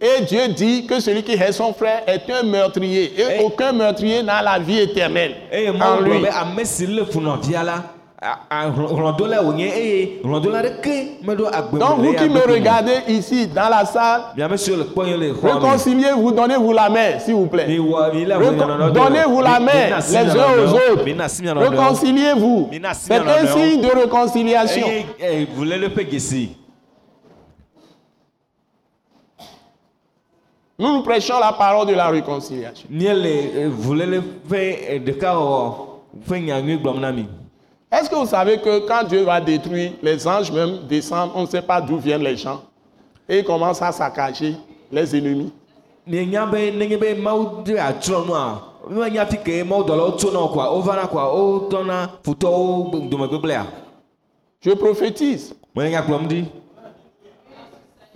Et 0.00 0.22
Dieu 0.24 0.48
dit 0.48 0.86
que 0.86 0.98
celui 1.00 1.22
qui 1.22 1.32
hait 1.32 1.52
son 1.52 1.72
frère 1.74 2.02
est 2.06 2.22
un 2.32 2.42
meurtrier. 2.42 3.12
Et 3.20 3.24
Eh. 3.40 3.44
aucun 3.44 3.72
meurtrier 3.72 4.22
n'a 4.22 4.40
la 4.42 4.58
vie 4.58 4.80
éternelle 4.80 5.34
eye 5.52 5.68
en 5.70 6.00
lui. 6.00 6.22
Donc 11.78 11.98
vous 11.98 12.12
qui 12.14 12.28
me 12.28 12.40
regardez 12.52 12.98
ici 13.08 13.46
dans 13.46 13.68
la 13.68 13.84
salle, 13.84 14.20
le 14.36 14.44
le 14.76 14.84
réconciliez-vous, 15.54 16.32
donnez-vous 16.32 16.72
la 16.72 16.88
main, 16.88 17.18
s'il 17.18 17.34
vous 17.34 17.46
plaît. 17.46 17.66
de- 18.38 18.56
Donnez-vous 18.92 19.40
la 19.42 19.60
main 19.60 19.72
les 20.24 20.30
uns 20.30 20.44
aux 20.64 20.74
autres. 20.92 21.04
Réconciliez-vous. 21.70 22.68
C'est 22.94 23.14
un 23.16 23.46
signe 23.46 23.80
de 23.80 23.88
réconciliation. 24.00 24.86
eye 24.86 25.06
ɛ, 25.20 25.46
vulele 25.56 25.88
ƒe 25.88 26.10
gesi 26.10 26.56
Nous 30.78 30.92
nous 30.92 31.02
prêchons 31.02 31.38
la 31.40 31.52
parole 31.52 31.86
de 31.88 31.94
la 31.94 32.08
réconciliation. 32.08 32.86
Est-ce 37.92 38.10
que 38.10 38.16
vous 38.16 38.26
savez 38.26 38.58
que 38.58 38.80
quand 38.86 39.04
Dieu 39.04 39.22
va 39.22 39.40
détruire, 39.40 39.92
les 40.02 40.26
anges 40.26 40.50
même 40.50 40.80
descendent, 40.88 41.30
on 41.34 41.42
ne 41.42 41.46
sait 41.46 41.62
pas 41.62 41.80
d'où 41.80 41.98
viennent 41.98 42.22
les 42.22 42.36
gens, 42.36 42.60
et 43.28 43.38
ils 43.38 43.44
commencent 43.44 43.80
à 43.82 43.92
saccager 43.92 44.56
les 44.90 45.16
ennemis. 45.16 45.52
Je 54.60 54.72
prophétise. 54.72 55.54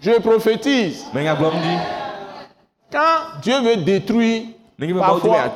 Je 0.00 0.18
prophétise. 0.20 1.04
Quand 2.92 3.40
Dieu 3.42 3.60
veut 3.60 3.76
détruire, 3.76 4.42
parfois, 4.98 5.54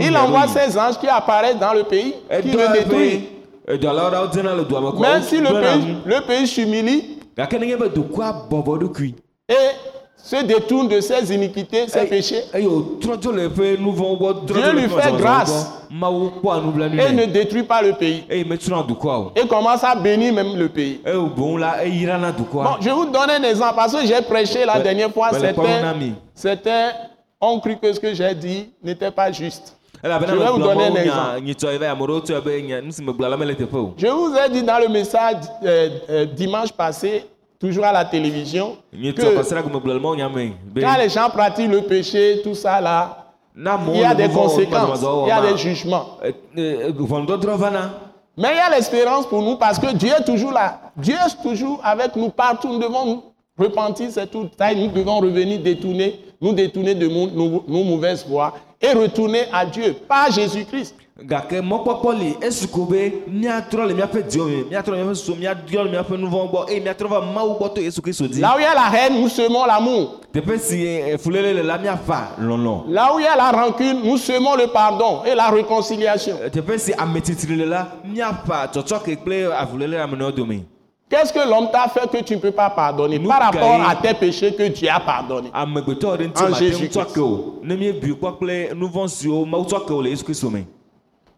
il 0.00 0.16
envoie 0.16 0.46
ses 0.48 0.78
anges 0.78 0.98
qui 0.98 1.08
apparaissent 1.08 1.58
dans 1.58 1.72
le 1.72 1.82
pays, 1.84 2.14
qui 2.42 2.48
edɔ 2.50 2.58
le 2.58 3.35
Même 3.68 5.22
si 5.22 5.38
le 5.40 5.60
pays, 5.60 5.96
le 6.04 6.20
pays 6.26 6.46
s'humilie 6.46 7.18
et 9.48 9.54
se 10.16 10.44
détourne 10.44 10.88
de 10.88 11.00
ses 11.00 11.32
iniquités, 11.34 11.86
ses 11.88 12.00
Ey- 12.00 12.06
péchés, 12.08 12.42
trɔ 12.52 13.16
Dieu 14.46 14.72
lui 14.72 14.88
fait 14.88 15.12
grâce. 15.18 15.72
et 15.90 17.12
ne 17.12 17.24
détruit 17.26 17.62
pas 17.62 17.82
le 17.82 17.92
pays. 17.92 18.24
eye 18.28 18.44
metrɔna 18.44 18.82
dukɔa 18.82 19.18
o 19.18 19.32
Et 19.36 19.46
commence 19.46 19.84
à 19.84 19.94
bénir 19.94 20.32
même 20.32 20.56
le 20.56 20.68
pays. 20.68 21.00
Bon, 21.04 21.58
dukɔa 21.58 22.78
je 22.80 22.90
vous 22.90 23.06
donne 23.06 23.30
un 23.30 23.42
exemple 23.42 23.74
parce 23.76 23.92
que 23.94 24.06
j'ai 24.06 24.20
prêché 24.22 24.64
la 24.64 24.76
Mais- 24.78 24.82
dernière 24.82 25.12
fois. 25.12 25.30
mais 25.32 26.12
certains 26.34 26.90
ont 27.40 27.60
cru 27.60 27.76
que 27.76 27.92
ce 27.92 28.00
que 28.00 28.12
j'ai 28.14 28.34
dit 28.34 28.70
n'était 28.82 29.10
pas 29.12 29.30
juste. 29.30 29.75
Je 33.98 34.08
vous 34.08 34.34
ai 34.36 34.48
dit 34.50 34.62
dans 34.62 34.78
le 34.78 34.88
message 34.88 35.36
euh, 35.64 35.88
euh, 36.10 36.24
dimanche 36.26 36.72
passé, 36.72 37.24
toujours 37.58 37.84
à 37.84 37.92
la 37.92 38.04
télévision, 38.04 38.76
que 38.92 39.36
kɔsira 39.36 39.62
ko 39.62 39.70
megblɔ 39.70 39.94
le 39.94 40.00
mawu 40.00 40.16
nya 40.16 40.28
me 40.28 40.50
be 40.74 40.80
quand 40.80 40.98
les 40.98 41.08
gens 41.08 41.30
pratiquent 41.30 41.70
le 41.70 41.82
péché, 41.82 42.40
tout 42.44 42.54
ça 42.54 42.80
là, 42.80 43.32
il 43.56 44.00
y 44.00 44.04
a 44.04 44.14
des 44.14 44.28
conséquences, 44.28 45.00
il 45.24 45.28
y 45.28 45.30
a 45.30 45.40
des 45.40 45.56
jugements. 45.56 46.18
ʋɔnudɔdrɔ̃ 46.54 47.56
vana 47.56 47.90
Mais 48.38 48.48
il 48.52 48.56
y 48.56 48.60
a 48.60 48.68
l'espérance 48.76 49.26
pour 49.26 49.40
nous 49.40 49.56
parce 49.56 49.78
que 49.78 49.94
Dieu 49.94 50.10
est 50.10 50.24
toujours 50.24 50.52
là. 50.52 50.80
Dieu 50.96 51.14
est 51.14 51.42
toujours 51.42 51.80
avec 51.82 52.14
nous 52.16 52.28
partout. 52.28 52.68
Nous 52.68 52.78
devons 52.78 53.06
nous 53.06 53.22
repentir, 53.58 54.08
c'est 54.10 54.26
tout. 54.30 54.50
Nous 54.76 54.88
devons 54.88 55.20
revenir 55.20 55.58
détourner, 55.60 56.20
nous 56.38 56.52
détourner 56.52 56.94
de 56.94 57.08
nos 57.08 57.82
mauvaises 57.84 58.26
voies 58.28 58.52
et 58.80 58.92
retourner 58.92 59.44
à 59.52 59.64
Dieu, 59.66 59.94
pas 60.08 60.30
Jésus-Christ. 60.30 60.94
gake 61.24 61.62
mɔkpɔkpɔ 61.62 62.18
li 62.18 62.34
esi 62.42 62.68
ko 62.68 62.84
be 62.84 63.22
míatrɔ 63.26 63.86
le 63.88 63.94
míaƒe 63.94 64.22
diwo 64.28 64.44
me 64.48 64.64
míatrɔ 64.70 64.90
le 64.90 65.02
míaƒe 65.04 65.14
susu 65.14 65.34
míadiɔ 65.34 65.84
le 65.84 65.90
míaƒe 65.90 66.18
nu 66.20 66.28
gbɔ 66.28 66.68
eye 66.68 66.80
míatrɔ 66.80 67.08
va 67.08 67.20
mawu 67.22 67.54
gbɔ 67.58 67.74
to 67.74 67.80
yesu 67.80 68.02
kristu 68.02 68.28
dzi 68.28 68.42
Là 68.42 68.54
où 68.54 68.58
il 68.58 68.62
y 68.62 68.66
a 68.66 68.74
la 68.74 68.90
haine, 68.90 69.18
nous 69.22 69.30
semons 69.30 69.64
l'amour. 69.64 70.20
teƒe 70.30 70.58
si 70.58 70.76
ɛ, 70.84 71.16
fulele 71.16 71.54
le 71.54 71.62
la 71.62 71.78
míafa 71.78 72.36
lɔlɔ 72.38 72.90
Là 72.90 73.14
où 73.14 73.18
il 73.18 73.22
y 73.24 73.26
a 73.26 73.34
la 73.34 73.50
rancune, 73.50 74.02
nous 74.04 74.18
semons 74.18 74.56
le 74.56 74.66
pardon 74.66 75.24
et 75.24 75.34
la 75.34 75.48
réconciliation. 75.48 76.36
teƒe 76.52 76.76
si 76.78 76.92
ametitri 76.92 77.56
le 77.56 77.64
la 77.64 77.88
míafa 78.04 78.66
tsɔtsɔke 78.70 79.16
kple 79.16 79.50
avulele 79.56 79.94
amenewo 79.98 80.30
dome 80.32 80.66
Qu'est-ce 81.08 81.32
que 81.32 81.48
l'homme 81.48 81.70
t'a 81.70 81.86
fait 81.88 82.10
que 82.10 82.24
tu 82.24 82.34
ne 82.34 82.40
peux 82.40 82.50
pas 82.50 82.68
pardonner 82.68 83.20
par 83.20 83.40
rapport 83.40 83.80
à 83.88 83.94
tes 83.94 84.12
péchés 84.14 84.52
que 84.52 84.64
Dieu 84.64 84.88
a 84.90 84.98
pardonné? 84.98 85.50
En 85.54 86.54
Jésus 86.54 86.88
tsɔ 86.88 87.04
ke 87.14 87.20
o 87.20 87.60
ne 87.62 87.76
míebi 87.76 88.14
kpɔ 88.16 88.32
kple 88.38 88.74
nu 88.74 88.86
vɔ̃ 88.88 89.08
siwo 89.08 89.44
mawu 89.46 89.64
tsɔ 89.64 89.86
ke 89.86 89.92
o 89.94 90.02
le 90.02 90.10
yesu 90.10 90.24
kristu 90.24 90.50
me 90.50 90.64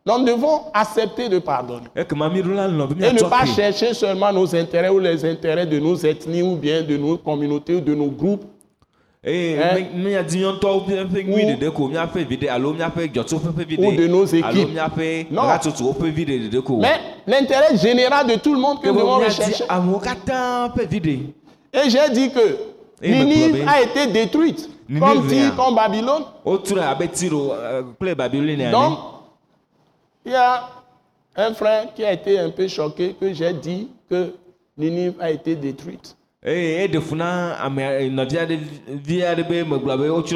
Donc 0.06 0.20
nous 0.20 0.24
devons 0.36 0.62
accepter 0.72 1.28
de 1.28 1.38
pardonner. 1.38 1.88
Et 1.94 2.00
ne 2.00 3.28
pas 3.28 3.44
chercher 3.44 3.92
seulement 3.92 4.32
nos 4.32 4.56
intérêts 4.56 4.88
ou 4.88 4.98
les 4.98 5.22
intérêts 5.26 5.66
de 5.66 5.78
nos 5.78 5.96
ethnies 5.96 6.40
ou 6.40 6.56
bien 6.56 6.82
de 6.82 6.96
nos 6.96 7.18
communautés 7.18 7.74
ou 7.74 7.80
de 7.80 7.94
nos 7.94 8.10
groupes. 8.10 8.46
Eye 9.28 9.56
Eh. 9.56 9.74
mi- 9.94 10.02
miadi 10.10 10.38
nyɔntɔwo 10.38 10.86
ƒe 10.86 11.24
nui 11.24 11.44
ɖeɖe 11.44 11.70
ko 11.72 11.88
miaƒe 11.88 12.24
vi 12.28 12.36
ɖe 12.36 12.48
alo 12.48 12.72
dzɔtsoƒe 12.72 13.52
ƒe 13.56 13.64
vi 13.66 13.76
Ou 13.78 13.92
de 13.92 14.08
nos 14.08 14.32
ɖe 14.32 14.42
alo 14.42 14.66
miaƒe 14.68 15.26
Non. 15.30 15.42
hatsotsowo 15.42 15.92
ƒe 16.00 16.10
vi 16.10 16.24
ɖe 16.24 16.48
ɖeɖe 16.50 16.62
ko 16.62 16.76
Mais 16.78 17.00
l'intérêt 17.26 17.76
général 17.76 18.26
de 18.26 18.36
tout 18.36 18.54
le 18.54 18.60
monde 18.60 18.78
devons 18.82 19.18
miadi 19.18 19.24
rechercher. 19.40 19.64
amewo 19.68 19.98
katã 19.98 20.68
ƒe 20.74 20.86
vi 20.86 21.00
ɖe 21.00 21.18
Et 21.72 21.90
j'ai 21.90 22.10
dit 22.12 22.30
que 22.30 22.56
me 23.06 23.24
Ninive 23.24 23.64
a 23.68 23.82
été 23.82 24.06
détruite, 24.06 24.68
comme 24.98 25.28
Tyr, 25.28 25.54
comme 25.54 25.74
Babylone. 25.76 26.24
wotrɔe 26.44 26.80
abe 26.82 27.08
tiro 27.12 27.52
eh, 27.54 27.82
kple 27.94 28.14
babilonia 28.14 28.70
Donc, 28.70 28.92
ene 28.92 28.98
il 30.26 30.32
y 30.32 30.34
a 30.34 30.68
un 31.36 31.54
frère 31.54 31.92
qui 31.94 32.04
a 32.04 32.12
été 32.12 32.38
un 32.38 32.50
peu 32.50 32.66
choqué 32.66 33.14
que 33.20 33.32
j'ai 33.32 33.52
dit 33.52 33.88
que 34.10 34.32
Ninive 34.76 35.14
a 35.20 35.30
été 35.30 35.54
détruite. 35.56 36.16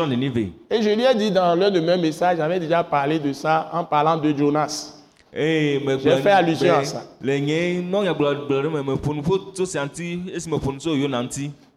Nenive 0.07 0.51
Et 0.71 0.83
je 0.83 0.91
lui 0.91 1.05
ai 1.05 1.15
dit 1.15 1.31
dans 1.31 1.55
l'un 1.55 1.71
de 1.71 1.81
mes 1.81 1.97
messages, 1.97 2.37
j'avais 2.37 2.61
déjà 2.61 2.85
parlé 2.85 3.19
de 3.19 3.33
ça 3.33 3.71
en 3.73 3.83
parlant 3.85 4.19
de 4.19 4.37
Jonas. 4.37 4.99
J'ai 5.35 6.17
fait 6.23 6.31
allusion 6.31 6.75
à 6.75 6.85
ça. 6.85 7.05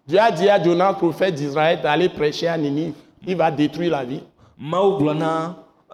Dieu 0.06 0.20
a 0.20 0.32
dit 0.32 0.50
à 0.50 0.62
Jonas, 0.62 0.94
prophète 0.94 1.36
d'Israël, 1.36 1.80
d'aller 1.82 2.10
prêcher 2.10 2.48
à 2.50 2.58
Ninive. 2.58 2.94
Il 3.26 3.38
va 3.38 3.50
détruire 3.50 3.92
la 3.92 4.04
ville. 4.04 4.22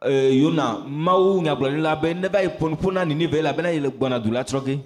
Eh, 0.04 0.32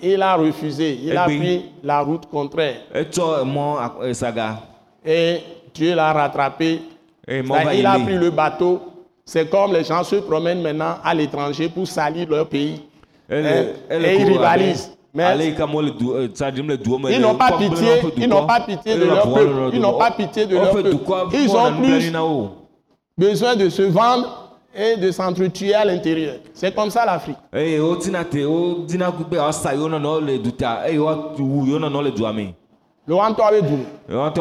Il 0.04 0.22
a 0.22 0.36
refusé. 0.36 1.00
Il 1.02 1.16
a 1.18 1.26
Eh 1.26 1.30
bien. 1.30 1.40
pris 1.40 1.66
la 1.84 2.02
route 2.02 2.26
contraire. 2.30 2.82
eh, 4.04 4.14
saga 4.14 4.60
Et 5.06 5.40
Dieu 5.74 5.96
l'a 5.96 6.12
rattrapé. 6.12 6.82
il 7.28 7.86
a 7.86 7.98
pris 8.00 8.16
le 8.18 8.30
bateau. 8.30 8.82
C'est 9.24 9.50
comme 9.50 9.74
les 9.74 9.84
gens 9.84 10.04
se 10.04 10.18
promènent 10.18 10.62
maintenant 10.62 10.98
à 11.04 11.14
l'étranger 11.14 11.70
pour 11.70 11.88
salir 11.88 12.30
leur 12.30 12.48
pays. 12.48 12.82
Eh, 13.30 13.36
et 13.90 14.20
ils 14.20 14.26
rivalisent. 14.28 14.86
abe? 14.88 14.92
Mais 15.14 15.24
eh, 15.40 17.16
ils 17.16 17.22
n'ont 17.22 17.36
pas 17.36 17.54
pitié, 17.58 17.88
ils 18.18 18.28
n'ont 18.28 18.46
pas 18.46 18.60
pitié 18.60 18.96
de 18.96 19.06
leur 19.06 19.26
le 19.28 19.34
peuple. 19.34 19.70
Ils 19.74 19.80
n'ont 19.80 19.98
pas 19.98 20.12
pitié 20.12 20.46
de 20.46 20.56
leur 20.56 20.72
peuple. 20.72 20.90
Ils 21.34 21.56
ont 21.56 21.72
plus 21.82 22.12
besoin 23.18 23.56
de 23.56 23.70
se 23.70 23.84
vendre 23.84 24.45
et 24.76 24.98
de 24.98 25.10
s'entretuer 25.12 25.74
à 25.74 25.86
l'intérieur. 25.86 26.36
C'est 26.54 26.74
comme 26.76 26.90
ça 26.90 27.06
l'Afrique. 27.06 27.38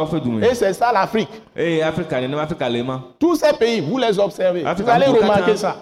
ƒe 0.07 0.21
dume 0.21 0.43
Et 0.43 0.55
c'est 0.55 0.73
ça 0.73 0.91
l'Afrique. 0.93 1.29
ema 1.57 3.01
Tous 3.19 3.37
ces 3.37 3.53
pays, 3.53 3.81
vous 3.81 3.99
les 3.99 4.19
observez. 4.19 4.63
Vous 4.63 4.89
allez 4.91 5.07
remarquer 5.07 5.57
ça. 5.57 5.77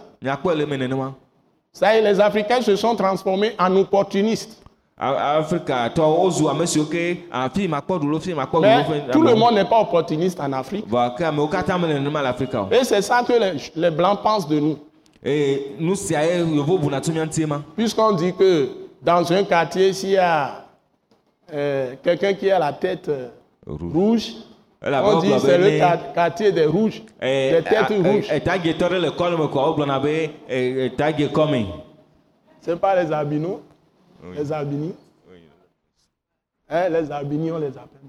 Ça 1.72 1.94
y 1.94 1.98
est, 1.98 2.02
les 2.02 2.20
Africains 2.20 2.60
se 2.60 2.76
sont 2.76 2.94
transformés 2.94 3.54
en 3.58 3.74
opportunistes. 3.76 4.61
Mais 5.00 5.08
tout 9.10 9.22
le 9.22 9.34
monde 9.34 9.54
n'est 9.54 9.64
pas 9.64 9.80
opportuniste 9.80 10.38
en 10.40 10.52
Afrique. 10.52 10.84
O 10.92 10.98
Et 12.70 12.84
c'est 12.84 13.02
ça 13.02 13.22
que 13.26 13.32
les, 13.32 13.52
les 13.74 13.90
Blancs 13.90 14.20
pensent 14.22 14.46
de 14.46 14.60
nous. 14.60 14.78
ma 17.48 17.62
Puisqu'on 17.76 18.12
dit 18.12 18.34
que 18.34 18.68
dans 19.02 19.32
un 19.32 19.42
quartier, 19.44 19.92
s'il 19.92 20.10
y 20.10 20.16
a 20.18 20.66
euh, 21.52 21.94
quelqu'un 22.02 22.34
qui 22.34 22.50
a 22.50 22.58
la 22.58 22.72
tête 22.72 23.08
euh, 23.08 23.28
rouge, 23.66 24.34
on 24.84 25.18
dit 25.20 25.32
c'est 25.38 25.58
le 25.58 26.12
quartier 26.14 26.52
des 26.52 26.66
rouges, 26.66 27.02
des 27.20 27.62
têtes 27.64 27.88
rouges. 28.04 28.28
eh, 28.30 28.36
etagetɔ 28.36 28.88
ɖe 28.88 28.98
le 29.00 29.10
kɔle 29.10 29.36
pas 34.22 34.28
les 34.34 34.44
les 34.44 34.52
albinis. 34.52 34.94
Hein, 36.70 36.88
les 36.88 37.10
albinis, 37.12 37.50
on 37.50 37.58
les 37.58 37.66
appelle. 37.68 38.00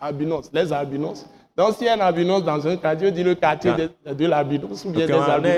Albinos, 0.00 0.50
les 0.52 0.72
albinos. 0.72 1.26
Donc, 1.56 1.74
s'il 1.76 1.86
y 1.86 1.90
a 1.90 1.94
un 1.94 2.00
albinos 2.00 2.42
dans 2.42 2.66
un 2.66 2.76
quartier, 2.76 3.08
on 3.08 3.12
dit 3.12 3.22
le 3.22 3.34
quartier 3.34 3.70
Ah. 3.74 4.10
de, 4.10 4.14
de 4.14 4.26
l'albinos 4.26 4.84
ou 4.84 4.90
bien 4.90 5.06
des 5.06 5.12
albinos. 5.34 5.52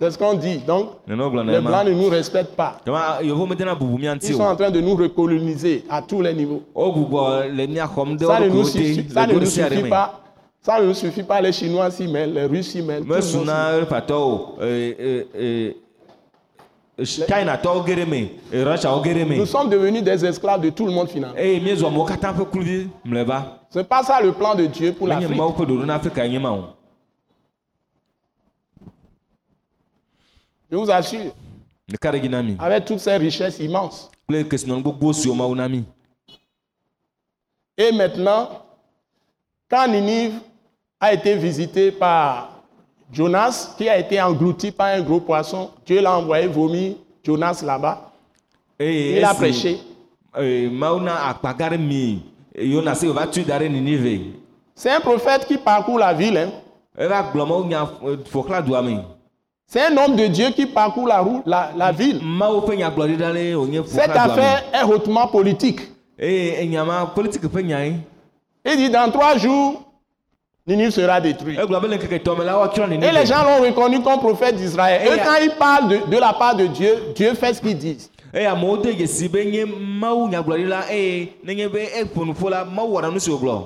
C'est 0.00 0.10
ce 0.12 0.18
qu'on 0.18 0.34
dit. 0.34 0.58
Donc, 0.58 0.90
les 1.44 1.60
blancs 1.70 1.86
ne 1.86 1.92
nous 1.92 2.08
respectent 2.08 2.54
pas. 2.54 2.78
Ils 4.28 4.34
sont 4.34 4.42
en 4.44 4.54
train 4.54 4.70
de 4.70 4.80
nous 4.80 4.94
recoloniser 4.94 5.84
à 5.90 6.02
tous 6.02 6.20
les 6.20 6.34
niveaux. 6.34 6.62
Ça 8.26 8.38
ne 8.40 8.48
nous 8.48 8.64
suffit, 8.64 9.10
ça 9.10 9.26
ne 9.26 9.32
nous 9.32 9.40
suffit 9.70 9.82
pas. 9.90 10.20
Ça 10.68 10.82
ne 10.82 10.92
suffit 10.92 11.22
pas, 11.22 11.40
les 11.40 11.50
Chinois 11.50 11.90
s'y 11.90 12.06
mêlent, 12.06 12.34
les 12.34 12.44
Russes 12.44 12.72
s'y 12.72 12.82
mêlent. 12.82 13.02
eh, 14.60 14.96
eh, 14.98 15.26
eh, 15.34 15.76
eh, 16.98 17.14
eh, 18.52 19.36
Nous 19.38 19.46
sommes 19.46 19.70
devenus 19.70 20.02
des 20.02 20.26
esclaves 20.26 20.60
de 20.60 20.68
tout 20.68 20.84
le 20.84 20.92
monde 20.92 21.08
finalement. 21.08 21.34
mlɔeba 23.06 23.62
Ce 23.70 23.78
n'est 23.78 23.84
pas 23.86 24.02
ça 24.02 24.20
le 24.20 24.32
plan 24.34 24.54
de 24.54 24.66
Dieu 24.66 24.92
pour 24.92 25.08
l'Afrique. 25.08 25.40
Je 30.70 30.76
vous 30.76 30.90
assure, 30.90 31.32
avec 32.58 32.84
toutes 32.84 32.98
ces 32.98 33.16
richesses 33.16 33.58
immenses. 33.58 34.10
Et 37.78 37.90
maintenant, 37.92 38.50
quand 39.70 39.88
Ninive 39.88 40.34
a 41.00 41.12
été 41.12 41.34
visité 41.36 41.92
par 41.92 42.50
Jonas, 43.12 43.74
qui 43.78 43.88
a 43.88 43.98
été 43.98 44.20
englouti 44.20 44.70
par 44.70 44.88
un 44.88 45.00
gros 45.00 45.20
poisson, 45.20 45.70
Dieu 45.86 46.00
l'a 46.00 46.18
envoyé 46.18 46.46
vomir 46.46 46.94
Jonas 47.24 47.62
là-bas. 47.64 48.12
eye 48.78 49.16
Il 49.18 49.24
a 49.24 49.34
prêché. 49.34 49.78
ninive 53.68 54.32
C'est 54.74 54.90
un 54.90 55.00
prophète 55.00 55.46
qui 55.46 55.56
parcourt 55.58 55.98
la 55.98 56.12
ville. 56.12 56.36
hein. 56.36 56.50
me 56.98 57.32
C'est 59.66 59.82
un 59.82 59.96
homme 59.96 60.16
de 60.16 60.26
Dieu 60.26 60.50
qui 60.50 60.66
parcourt 60.66 61.06
la, 61.06 61.20
route, 61.20 61.42
la, 61.46 61.70
la 61.76 61.92
ville. 61.92 62.20
Cette 63.86 64.16
affaire 64.16 64.64
est 64.72 64.82
hautement 64.84 65.28
politique. 65.28 65.80
nyae 67.62 67.94
Il 68.64 68.76
dit 68.76 68.90
dans 68.90 69.10
trois 69.10 69.36
jours, 69.38 69.82
Ninive 70.68 70.90
sera 70.90 71.18
la 71.18 72.58
woatsrɔ̃ 72.58 72.92
Et 73.02 73.12
les 73.12 73.24
gens 73.26 73.42
l'ont 73.42 73.62
reconnu 73.64 74.02
comme 74.02 74.20
prophète 74.20 74.54
d'Israël. 74.56 75.00
Et 75.02 75.14
Et- 75.14 75.18
quand 75.18 75.36
il 75.42 75.50
parle 75.58 75.88
de, 75.88 76.10
de 76.10 76.16
la 76.20 76.34
part 76.34 76.54
de 76.56 76.66
Dieu, 76.66 76.94
Dieu 77.14 77.32
fait 77.34 77.54
ce 77.54 77.60
qu'il 77.62 77.78
dit. 77.78 78.10
eye 78.34 78.44
amewo 78.44 78.76
de 78.76 78.92
dzesi 78.92 79.28
be 79.28 79.38
nye 79.46 79.64
mawu 79.64 80.28
nyagblɔɖila 80.28 80.90
eye 80.92 81.32
nenye 81.42 81.68
be 81.68 81.78
eƒo 81.98 82.26
nu 82.26 82.32
ƒo 82.34 82.50
la 82.50 82.64
mawu 82.66 82.94
wɔna 82.98 83.10
nu 83.10 83.18
si 83.18 83.30
wògblɔ 83.30 83.62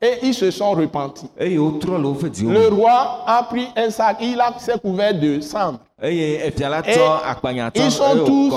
Et 0.00 0.18
ils 0.22 0.34
se 0.34 0.50
sont 0.52 0.72
repentis. 0.72 1.26
le 1.40 2.68
roi 2.68 3.24
a 3.26 3.42
pris 3.42 3.66
un 3.76 3.90
sac, 3.90 4.18
il 4.20 4.40
s'est 4.58 4.78
couvert 4.78 5.14
de 5.14 5.40
cendre. 5.40 5.80
Akpanya 7.24 7.70
ils 7.74 7.90
sont 7.90 8.04
eye 8.18 8.24
tous, 8.26 8.52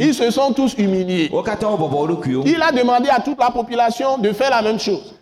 ils 0.00 0.14
se 0.14 0.30
sont 0.30 0.52
tous 0.54 0.74
humiliés. 0.78 1.30
Il 2.46 2.62
a 2.62 2.72
demandé 2.72 3.08
à 3.10 3.20
toute 3.20 3.38
la 3.38 3.50
population 3.50 4.16
de 4.18 4.32
faire 4.32 4.50
la 4.50 4.62
même 4.62 4.78
chose. 4.80 5.12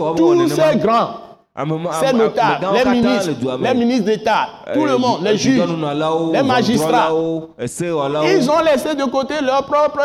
wòawɔ 0.00 0.16
Tous 0.16 0.48
ces 0.48 0.76
grands, 0.78 1.10
ces 2.00 2.12
notables, 2.14 2.66
les 2.74 2.84
ministres, 2.90 3.30
les 3.62 3.74
ministres 3.74 4.04
d'État, 4.06 4.48
tout 4.72 4.84
le 4.86 4.96
monde, 4.96 5.22
les 5.22 5.36
juges, 5.36 5.60
les 6.32 6.42
magistrats. 6.42 7.10
ils 8.24 8.50
ont 8.50 8.60
laissé 8.60 8.94
de 8.94 9.04
côté 9.04 9.34
leur 9.42 9.64
propre 9.66 10.00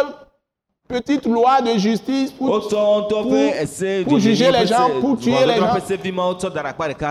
petite 0.89 1.26
loi 1.26 1.62
de 1.62 1.78
justice 1.80 2.32
pour 2.32 2.59
pour- 4.03 4.20
juger 4.20 4.51
les 4.51 4.68
gens, 4.68 4.89
pour 4.99 5.18
tuer 5.18 5.45
les 5.45 5.55
gens. 5.55 5.74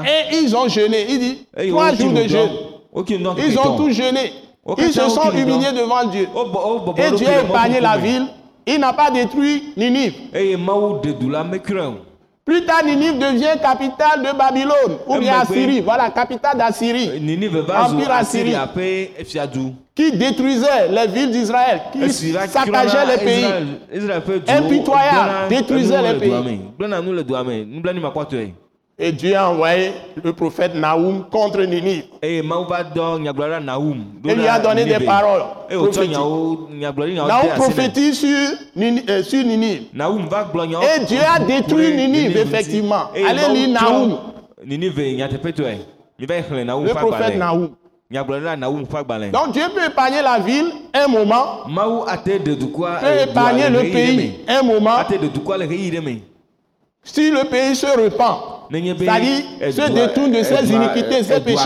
Et 0.05 0.37
ils 0.43 0.55
ont 0.55 0.69
jeûné. 0.69 1.07
Il 1.09 1.19
dit, 1.19 1.47
trois 1.71 1.95
jours 1.95 2.13
de 2.13 2.29
jeûne. 2.29 2.51
Ils 2.95 3.59
ont 3.59 3.77
tous 3.77 3.91
jeûné. 3.91 4.33
Ils 4.79 4.93
se 4.93 5.09
sont 5.09 5.31
humiliés 5.33 5.73
devant 5.73 6.05
Dieu. 6.07 6.29
Wo 6.35 6.45
bɔbɔ 6.45 7.01
Et 7.01 7.11
Dieu 7.17 7.29
a 7.29 7.41
épargné 7.43 7.81
la 7.81 7.97
ville. 7.97 8.27
Il 8.67 8.79
n'a 8.79 8.93
pas 8.93 9.11
détruit 9.11 9.73
Ninive. 9.77 10.15
o 10.35 11.01
Plus 12.45 12.65
tard, 12.65 12.85
Ninive 12.85 13.19
devient 13.19 13.59
capitale 13.61 14.23
de 14.23 14.37
Babylone 14.37 14.99
ou 15.07 15.19
bien 15.19 15.35
Emegbe. 15.35 15.51
Assyrie. 15.51 15.81
Voilà, 15.81 16.11
capitale 16.11 16.59
d'Assyrie. 16.59 17.07
zu 17.07 17.97
Empire 17.97 18.11
Assyrie. 18.11 18.55
Qui 19.95 20.13
détruisait 20.13 20.89
les 20.91 21.07
villes 21.07 21.31
d'Israël. 21.31 21.81
Qui 21.93 22.11
saccageait 22.11 23.07
les 23.07 23.25
pays. 23.25 23.47
Impitoyable, 24.49 25.49
détruisait 25.49 26.03
les 26.03 26.19
pays. 26.19 26.61
Et 29.03 29.13
Dieu 29.13 29.35
a 29.35 29.49
envoyé 29.49 29.93
le 30.23 30.33
prophète 30.35 30.75
Naoum 30.75 31.25
contre 31.31 31.63
Ninive. 31.63 32.05
Et 32.21 32.43
lui 32.43 34.47
a 34.47 34.59
donné 34.59 34.85
des 34.85 35.01
paroles 35.07 35.41
prophétiques. 35.71 36.11
Naoum 36.11 36.69
prophétise 37.57 38.19
sur, 38.21 38.29
euh, 38.77 39.23
sur 39.23 39.43
Ninive. 39.43 39.85
Et 39.95 41.05
Dieu 41.07 41.19
a 41.35 41.39
détruit 41.41 41.97
Ninive, 41.97 42.37
effectivement. 42.37 43.05
Allez 43.15 43.49
lire 43.55 43.69
xlẽ 46.43 46.65
nahum 46.65 46.85
Le 46.85 46.93
prophète 46.95 47.37
Naoum. 47.39 47.71
Donc 48.13 49.53
Dieu 49.53 49.63
peut 49.75 49.85
épargner 49.87 50.21
la 50.21 50.39
ville 50.41 50.73
un 50.93 51.07
moment, 51.09 51.61
peut 52.25 52.39
dua 52.57 53.01
épargner 53.23 53.71
le 53.71 53.81
pays 53.91 54.41
un 54.49 54.63
moment, 54.63 54.97
si 57.05 57.31
le 57.31 57.45
pays 57.49 57.75
se 57.77 57.87
repent. 57.87 58.60
C'est-à-dire, 59.05 59.45
eh, 59.61 59.73
se 59.73 59.81
détourne 59.95 60.31
de 60.33 60.43
ses 60.45 60.55
iniquités, 60.77 61.23
ses 61.25 61.41
péchés. 61.41 61.57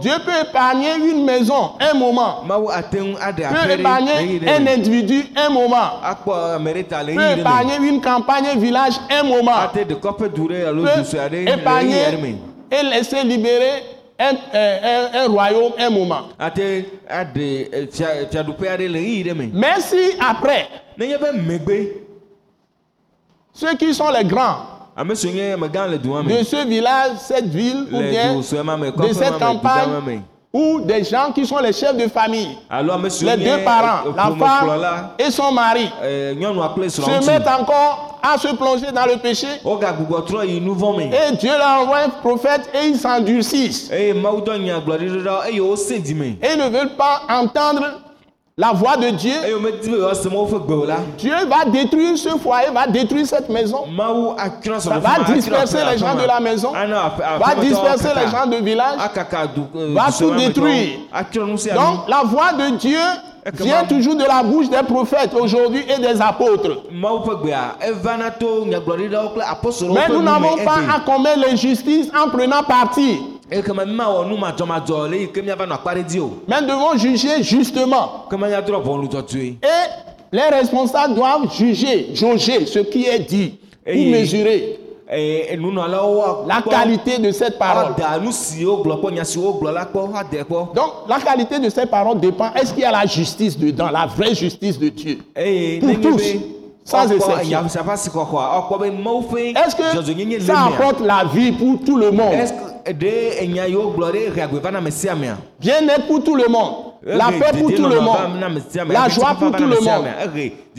Dieu 0.00 0.12
peut 0.24 0.48
épargner 0.48 0.94
une 1.10 1.24
maison 1.24 1.70
un 1.80 1.94
moment, 1.94 2.42
peut 3.48 3.54
épargner 3.80 4.12
un 4.48 4.66
individu 4.66 5.24
un 5.36 5.50
moment, 5.50 5.98
le 6.02 6.14
peut 7.16 7.40
épargner 7.40 7.76
une 7.88 8.00
campagne, 8.00 8.44
un 8.54 8.58
village 8.58 8.94
un 9.10 9.22
moment, 9.24 9.52
peut 10.84 11.00
épargner 11.52 12.04
et 12.70 12.82
laisser 12.84 13.22
libérer 13.24 13.82
un, 14.20 14.34
euh, 14.54 15.06
un- 15.14 15.24
un 15.24 15.28
royaume 15.28 15.72
un 15.78 15.90
moment. 15.90 16.22
me 16.38 16.50
Mais 19.52 19.80
si 19.80 20.12
après, 20.20 20.68
ceux 23.54 23.74
qui 23.76 23.94
sont 23.94 24.10
les 24.10 24.24
grands 24.24 24.74
de 24.96 26.44
ce 26.44 26.66
village, 26.66 27.12
cette 27.18 27.46
ville, 27.46 27.86
ou 27.92 27.98
bien 27.98 28.36
de 28.36 28.42
cette 29.12 29.38
campagne, 29.38 30.20
ou 30.52 30.80
des 30.82 31.02
gens 31.02 31.32
qui 31.34 31.44
sont 31.44 31.58
les 31.58 31.72
chefs 31.72 31.96
de 31.96 32.06
famille, 32.06 32.56
les 32.70 33.36
deux 33.36 33.64
parents, 33.64 34.04
eh, 34.06 34.10
la 34.16 34.46
femme 34.46 35.08
et 35.18 35.30
son 35.32 35.50
mari, 35.50 35.90
eh, 36.04 36.36
kple 36.36 36.90
se 36.90 37.26
mettent 37.26 37.48
encore 37.48 38.20
à 38.22 38.38
se 38.38 38.54
plonger 38.54 38.92
dans 38.92 39.04
le 39.04 39.16
péché. 39.18 39.48
me 39.64 41.02
Et 41.02 41.32
Dieu 41.36 41.50
leur 41.58 41.80
envoie 41.82 41.98
un 42.06 42.08
prophète 42.08 42.70
et 42.72 42.86
ils 42.88 42.96
s'endurcissent. 42.96 43.90
dzi 43.90 44.12
me 46.14 46.24
Et 46.24 46.38
ils 46.52 46.58
ne 46.58 46.68
veulent 46.70 46.94
pas 46.96 47.22
entendre 47.28 48.00
la 48.56 48.72
voix 48.72 48.96
de 48.96 49.10
Dieu. 49.10 49.34
la 49.34 49.48
Dieu 51.18 51.34
va 51.48 51.64
détruire 51.64 52.16
ce 52.16 52.28
foyer, 52.38 52.68
va 52.72 52.86
détruire 52.86 53.26
cette 53.26 53.48
maison, 53.48 53.84
Ça 54.78 55.00
va 55.00 55.24
disperser 55.34 55.78
les 55.90 55.98
gens 55.98 56.14
de 56.14 56.22
la 56.24 56.38
maison, 56.38 56.70
va 56.72 57.54
disperser 57.60 58.10
les 58.14 58.28
gens 58.30 58.46
village. 58.64 59.00
du 59.54 59.60
eh, 59.74 59.92
va 59.92 60.06
tout 60.16 60.30
détruire. 60.36 60.98
Donc 61.74 62.08
la 62.08 62.22
voix 62.22 62.52
de 62.52 62.76
Dieu 62.76 63.00
vient 63.54 63.84
toujours 63.86 64.14
de 64.14 64.24
la 64.24 64.44
bouche 64.44 64.70
des 64.70 64.84
prophètes 64.86 65.34
aujourd'hui 65.34 65.84
et 65.88 65.98
des 66.00 66.22
apôtres. 66.22 66.82
Mais 66.92 67.08
nous 70.08 70.22
n'avons 70.22 70.56
pas 70.64 70.78
à 70.94 71.00
commettre 71.00 71.40
l'injustice 71.40 72.06
en 72.16 72.28
prenant 72.30 72.62
parti. 72.62 73.18
Mais 73.50 73.62
nous 76.60 76.66
devons 76.66 76.96
juger 76.98 77.42
justement. 77.42 78.24
Et 79.62 79.66
les 80.32 80.48
responsables 80.50 81.14
doivent 81.14 81.52
juger, 81.54 82.08
jauger 82.14 82.66
ce 82.66 82.78
qui 82.80 83.04
est 83.06 83.20
dit 83.20 83.58
ou 83.86 84.10
mesurer 84.10 84.80
la 86.46 86.62
qualité 86.62 87.18
de 87.18 87.30
cette 87.30 87.58
parole. 87.58 87.92
Donc 90.74 90.90
la 91.08 91.20
qualité 91.20 91.58
de 91.58 91.68
cette 91.68 91.90
parole 91.90 92.18
dépend. 92.20 92.52
Est-ce 92.54 92.72
qu'il 92.72 92.82
y 92.82 92.86
a 92.86 92.90
la 92.92 93.04
justice 93.06 93.58
dedans, 93.58 93.90
la 93.92 94.06
vraie 94.06 94.34
justice 94.34 94.78
de 94.78 94.88
Dieu? 94.88 95.18
Eye 95.36 95.80
Pour 95.80 96.00
tous, 96.00 96.22
sans 96.84 97.10
exception. 97.10 97.64
Est-ce 97.64 97.78
que 99.76 100.42
ça 100.44 100.66
apporte 100.66 101.00
la 101.00 101.24
vie 101.24 101.52
pour 101.52 101.80
tout 101.84 101.96
le 101.96 102.10
monde? 102.10 102.34
Sia 104.90 105.14
mea 105.14 105.36
Bien-être 105.58 106.06
pour 106.06 106.22
tout 106.22 106.34
le 106.36 106.46
monde, 106.48 106.74
la 107.02 107.30
Ehe, 107.30 107.40
paix 107.40 107.58
pour 107.58 107.72
tout 107.74 107.86
le 107.88 108.00
monde, 108.00 108.16
la 108.88 109.08
joie 109.08 109.34
pour 109.38 109.52
tout 109.52 109.66
le 109.66 109.80
monde. 109.80 110.04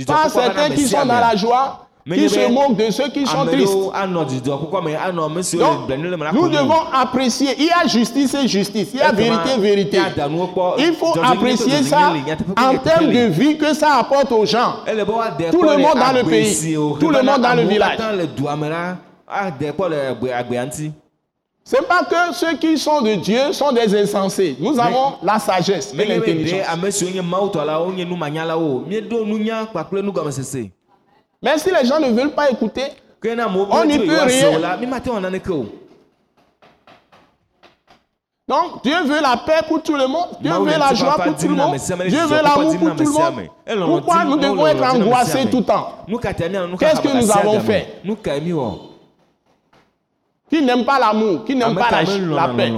Pas 0.05 0.29
certains 0.29 0.69
qui 0.69 0.85
sont 0.87 1.05
dans 1.05 1.19
la 1.19 1.35
joie, 1.35 1.84
qui 2.13 2.29
se 2.29 2.47
moquent 2.51 2.77
de 2.77 2.91
ceux 2.91 3.09
qui 3.09 3.25
sont 3.25 3.45
tristes. 3.45 3.73
Donc, 3.73 3.93
nous 6.33 6.49
devons 6.49 6.81
apprécier. 6.93 7.55
Il 7.57 7.65
y 7.65 7.71
a 7.71 7.87
justice 7.87 8.33
et 8.35 8.47
justice. 8.47 8.89
Il 8.93 8.99
y 8.99 9.01
a 9.01 9.11
vérité, 9.11 9.57
vérité. 9.59 9.97
danuwo 10.15 10.47
kpɔ, 10.47 10.75
Il 10.79 10.93
faut 10.93 11.13
apprécier 11.23 11.81
ça 11.83 12.13
en 12.57 12.77
termes 12.77 13.11
de 13.11 13.25
vie 13.27 13.57
que 13.57 13.73
ça 13.73 13.95
apporte 13.97 14.31
aux 14.31 14.45
gens. 14.45 14.75
Tout 15.51 15.63
le 15.63 15.77
monde 15.77 15.95
dans 15.97 16.11
le 16.15 16.23
pays. 16.23 16.75
Tout 16.99 17.09
le 17.09 17.23
monde 17.23 17.41
dans 17.41 17.55
le 17.55 17.63
village. 17.63 17.97
agbea 19.27 20.65
ŋuti 20.65 20.91
C'est 21.67 21.87
pas 21.87 22.03
que 22.03 22.35
ceux 22.35 22.55
qui 22.57 22.77
sont 22.77 23.01
de 23.01 23.15
Dieu 23.15 23.51
sont 23.51 23.71
des 23.71 23.95
insensés. 23.99 24.55
Nous 24.59 24.79
avons 24.79 25.13
la 25.23 25.39
sagesse 25.39 25.91
et 25.97 26.05
l'intelligence. 26.05 26.59
Mais 31.45 31.59
si 31.59 31.69
les 31.69 31.85
gens 31.87 31.99
ne 31.99 32.07
veulent 32.09 32.31
pas 32.33 32.49
écouter, 32.49 32.85
On 33.23 33.85
n'y 33.85 33.99
peut 33.99 34.19
rien. 34.23 34.51
donc 38.47 38.83
Dieu 38.83 38.95
veut 39.05 39.21
la 39.21 39.37
paix 39.37 39.61
pour 39.67 39.81
tout 39.83 39.95
le 39.95 40.07
monde. 40.07 40.29
Dieu 40.41 40.51
veut 40.51 40.77
la 40.79 40.93
joie 40.95 41.17
pour 41.23 41.35
tout 41.35 41.47
le 41.47 41.55
monde. 41.55 41.75
Dieu 42.07 42.25
veut 42.25 42.41
l'amour 42.41 42.77
pour 42.79 42.95
tout 42.95 43.03
le 43.03 43.11
monde. 43.11 43.85
Pourquoi 43.85 44.25
nous 44.25 44.37
devons 44.37 44.65
être 44.67 44.83
angoissés 44.83 45.45
tout 45.51 45.57
le 45.59 45.63
temps? 45.65 45.87
Qu'est-ce 46.79 47.01
que 47.01 47.15
nous 47.15 47.31
avons 47.31 47.59
fait? 47.59 48.01
wɔ 48.03 48.79
Qui 50.49 50.61
n'aime 50.63 50.85
pas 50.85 50.99
l'amour, 50.99 51.43
qui 51.45 51.55
n'aime 51.55 51.69
Ame 51.69 51.75
pas 51.75 51.89
la, 51.91 52.01
la 52.01 52.47
paix. 52.49 52.71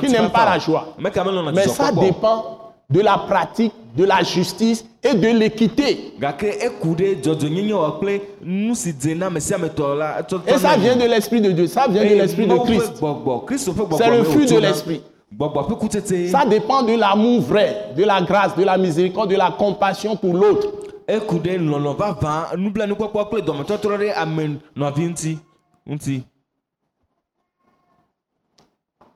Qui 0.00 0.08
n'aime 0.12 0.30
pas 0.30 0.44
la 0.46 0.58
joie. 0.58 0.88
Mais 0.98 1.66
ça 1.68 1.92
dépend 1.92 2.60
de 2.90 3.00
la 3.00 3.18
pratique, 3.18 3.72
de 3.96 4.04
la 4.04 4.22
justice 4.22 4.84
et 5.02 5.14
de 5.14 5.28
l'équité. 5.28 6.12
Et 6.20 6.26
ça 10.58 10.76
vient 10.76 10.96
de 10.96 11.08
l'Esprit 11.08 11.40
de 11.40 11.52
Dieu, 11.52 11.66
ça 11.66 11.88
vient 11.88 12.04
de 12.04 12.14
l'Esprit 12.14 12.46
de 12.46 12.58
Christ. 12.58 13.02
C'est 13.96 14.10
le 14.16 14.24
fruit 14.24 14.44
de 14.46 14.58
l'esprit. 14.58 15.00
Ça 16.28 16.44
dépend 16.44 16.82
de 16.82 16.98
l'amour 16.98 17.40
vrai, 17.40 17.92
de 17.96 18.02
la 18.04 18.20
grâce, 18.20 18.54
de 18.56 18.64
la 18.64 18.76
miséricorde, 18.76 19.30
de 19.30 19.36
la 19.36 19.52
compassion 19.56 20.16
pour 20.16 20.34
l'autre. 20.34 20.68
eku 21.16 21.36
ɖe 21.44 21.58
lɔlɔ 21.58 21.92
vavã 21.98 22.34
nublanuikpɔkpɔ 22.56 23.20
kple 23.28 23.40
dɔmetɔtrɔ 23.46 23.94
ɖe 24.00 24.08
ame 24.22 24.44
nɔvi 24.76 25.04
ŋuti 25.10 25.32
ŋuti 25.88 26.16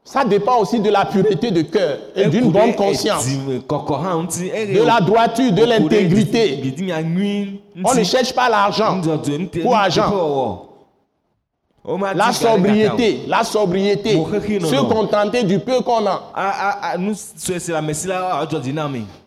Ça 0.07 0.23
dépend 0.23 0.59
aussi 0.59 0.81
de 0.81 0.91
la 0.91 1.07
pureté 1.07 1.51
de 1.51 1.63
cœur 1.63 1.97
et 2.15 2.27
d'une 2.27 2.51
bonne 2.51 2.75
conscience, 2.75 3.27
eye 3.27 4.75
de 4.75 4.83
la 4.83 5.01
droiture, 5.01 5.51
de 5.51 5.65
l'intégrité. 5.65 6.63
On 7.83 7.95
ne 7.95 8.05
cherche 8.05 8.35
pas 8.35 8.51
l'argent, 8.51 9.01
Pour 9.63 9.75
argent. 9.75 10.67
Womadi 11.87 12.19
la 12.19 12.33
sobriété, 12.33 13.21
la 13.29 13.45
sobriété, 13.45 14.13
se 14.15 14.81
contenter 14.89 15.43
du 15.43 15.59
peu 15.59 15.81
qu'on 15.81 16.07
a. 16.07 16.23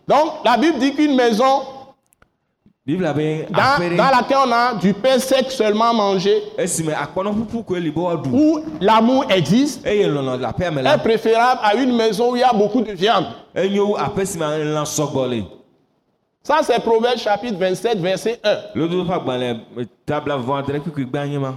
Donc 0.08 0.32
la 0.44 0.56
Bible 0.56 0.78
dit 0.80 0.92
qu'une 0.94 1.14
maison 1.14 1.62
biblia 2.88 3.12
be 3.12 3.44
dans, 3.50 3.96
dans 3.96 4.10
laquelle 4.10 4.38
on 4.46 4.50
a 4.52 4.74
du 4.74 4.94
pain 4.94 5.18
sec 5.18 5.50
seulement 5.50 5.92
mangé, 5.92 6.42
woaɖu 6.56 8.28
où 8.32 8.60
l'amour 8.80 9.26
existe, 9.28 9.84
la 9.84 10.94
est 10.94 10.98
préférable 11.02 11.60
à 11.62 11.74
une 11.74 11.94
maison 11.94 12.32
où 12.32 12.36
il 12.36 12.40
y 12.40 12.42
a 12.42 12.52
beaucoup 12.54 12.80
de 12.80 12.92
viande. 12.92 13.26
le 13.54 15.42
Ça, 16.42 16.60
c'est 16.62 16.80
Proverbe 16.80 17.18
chapitre 17.18 17.58
27, 17.58 17.98
verset 17.98 18.40
1. 18.42 18.56
lodo 18.74 19.04
ƒe 19.04 19.12
agbalẽ 19.12 19.50
eh, 19.76 19.86
tabla 20.06 20.38
vɔ 20.38 20.54
adre 20.56 20.78
kpikpi 20.80 21.04
gbã 21.04 21.26
nye 21.28 21.38
ma. 21.38 21.50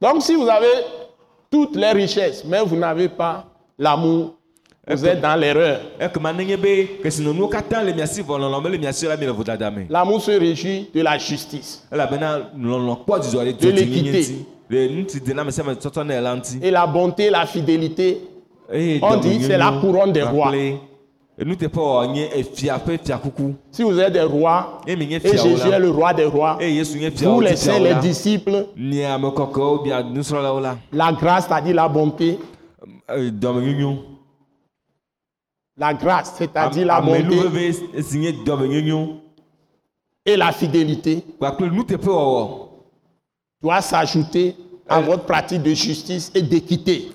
Donc, 0.00 0.22
si 0.22 0.34
vous 0.34 0.48
avez 0.48 0.72
toutes 1.48 1.76
les 1.76 1.92
richesses, 1.92 2.42
mais 2.44 2.62
vous 2.64 2.74
n'avez 2.74 3.08
pas 3.08 3.44
l'amour, 3.78 4.34
vous 4.88 5.06
êtes 5.06 5.20
dans 5.20 5.36
l'erreur. 5.36 5.80
L'amour 9.88 10.20
se 10.20 10.30
réjouit 10.32 10.90
de 10.92 11.00
la 11.00 11.18
justice. 11.18 11.86
De 11.92 13.70
l'équité. 13.70 14.46
Et 16.62 16.70
la 16.70 16.86
bonté, 16.86 17.30
la 17.30 17.46
fidélité, 17.46 18.20
eye 18.72 18.98
On 19.02 19.16
dit, 19.18 19.42
c'est 19.42 19.58
la 19.58 19.72
couronne 19.80 20.12
des 20.12 20.22
rois. 20.22 20.50
Si 23.70 23.82
vous 23.82 23.98
êtes 24.00 24.12
des 24.12 24.20
rois, 24.22 24.80
nye 24.86 25.14
et 25.14 25.36
Jésus 25.36 25.66
est 25.66 25.70
la 25.70 25.78
le 25.78 25.90
roi 25.90 26.12
des 26.12 26.24
rois, 26.26 26.58
nye 26.60 26.82
vous 26.82 27.10
fiawo 27.16 27.40
les 27.40 27.56
saints, 27.56 27.78
les 27.78 27.94
disciples, 27.94 28.66
nusrɔ̃lawo 28.76 30.60
la 30.92 31.12
grâce, 31.12 31.46
c'est-à-dire 31.46 31.74
la 31.74 31.88
bonté, 31.88 32.38
eh, 33.16 33.30
dɔmenyonyo 33.30 34.11
la 35.82 35.94
grâce, 35.94 36.34
c'est-à-dire 36.38 36.86
la 36.86 37.00
bonté 37.00 37.36
et 40.24 40.36
la 40.36 40.52
fidélité. 40.52 41.24
Doit 43.60 43.80
s'ajouter 43.80 44.54
à 44.88 45.00
votre 45.00 45.24
pratique 45.24 45.62
de 45.62 45.74
justice 45.74 46.30
et 46.34 46.42
d'équité. 46.42 47.10